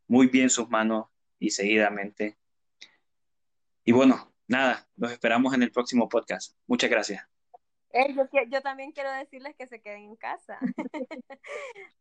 muy 0.07 0.27
bien 0.27 0.51
sus 0.51 0.69
manos 0.69 1.07
y 1.39 1.49
seguidamente. 1.49 2.37
Y 3.83 3.93
bueno, 3.93 4.28
nada, 4.49 4.87
los 4.97 5.11
esperamos 5.11 5.53
en 5.53 5.63
el 5.63 5.71
próximo 5.71 6.09
podcast. 6.09 6.57
Muchas 6.67 6.89
gracias. 6.89 7.25
Eh, 7.91 8.13
yo, 8.49 8.61
también 8.61 8.91
quiero 8.91 9.11
decirles 9.11 9.55
que 9.55 9.67
se 9.67 9.81
queden 9.81 10.03
en 10.03 10.15
casa. 10.15 10.59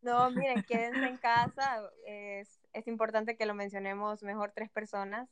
no, 0.03 0.30
miren, 0.30 0.62
quédense 0.64 1.07
en 1.07 1.16
casa. 1.18 1.80
Es, 2.07 2.61
es 2.72 2.88
importante 2.88 3.36
que 3.36 3.46
lo 3.46 3.55
mencionemos 3.55 4.22
mejor 4.22 4.53
tres 4.55 4.70
personas. 4.70 5.28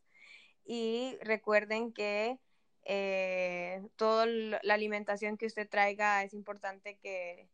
Y 0.64 1.17
recuerden 1.23 1.93
que 1.93 2.39
eh, 2.85 3.83
toda 3.97 4.27
la 4.27 4.75
alimentación 4.75 5.37
que 5.37 5.47
usted 5.47 5.69
traiga 5.69 6.23
es 6.23 6.35
importante 6.35 6.99
que 6.99 7.49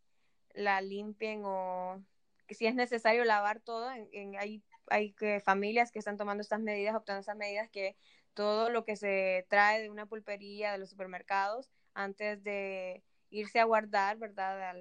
la 0.54 0.80
limpien 0.80 1.42
o 1.44 2.02
que 2.46 2.54
si 2.54 2.66
es 2.66 2.74
necesario 2.74 3.24
lavar 3.24 3.60
todo. 3.60 3.90
En, 4.12 4.36
hay 4.36 4.62
hay 4.88 5.12
que, 5.12 5.40
familias 5.40 5.90
que 5.90 5.98
están 5.98 6.16
tomando 6.16 6.42
estas 6.42 6.60
medidas, 6.60 6.94
optando 6.94 7.20
estas 7.20 7.36
medidas, 7.36 7.68
que 7.70 7.96
todo 8.34 8.70
lo 8.70 8.84
que 8.84 8.96
se 8.96 9.46
trae 9.48 9.82
de 9.82 9.90
una 9.90 10.06
pulpería, 10.06 10.72
de 10.72 10.78
los 10.78 10.90
supermercados, 10.90 11.70
antes 11.94 12.42
de 12.42 13.02
irse 13.30 13.60
a 13.60 13.64
guardar, 13.64 14.18
¿verdad? 14.18 14.74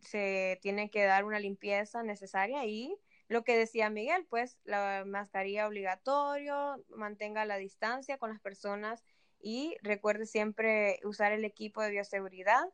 se 0.00 0.58
tiene 0.62 0.90
que 0.90 1.04
dar 1.04 1.24
una 1.24 1.38
limpieza 1.38 2.02
necesaria 2.02 2.64
y 2.64 2.96
lo 3.28 3.42
que 3.42 3.56
decía 3.56 3.90
Miguel, 3.90 4.26
pues 4.28 4.58
la 4.64 5.04
mascarilla 5.06 5.66
obligatorio, 5.66 6.84
mantenga 6.88 7.44
la 7.44 7.56
distancia 7.56 8.18
con 8.18 8.30
las 8.30 8.40
personas 8.40 9.04
y 9.40 9.76
recuerde 9.82 10.26
siempre 10.26 11.00
usar 11.04 11.32
el 11.32 11.44
equipo 11.44 11.82
de 11.82 11.90
bioseguridad 11.90 12.64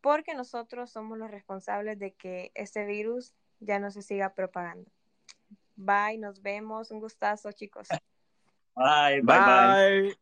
porque 0.00 0.34
nosotros 0.34 0.90
somos 0.90 1.18
los 1.18 1.30
responsables 1.30 1.98
de 1.98 2.14
que 2.14 2.52
este 2.54 2.84
virus 2.84 3.34
ya 3.60 3.78
no 3.78 3.90
se 3.90 4.02
siga 4.02 4.34
propagando. 4.34 4.90
Bye, 5.76 6.18
nos 6.18 6.42
vemos, 6.42 6.90
un 6.90 7.00
gustazo 7.00 7.52
chicos. 7.52 7.88
Bye. 8.78 9.20
bye. 9.40 9.40
bye. 9.40 10.14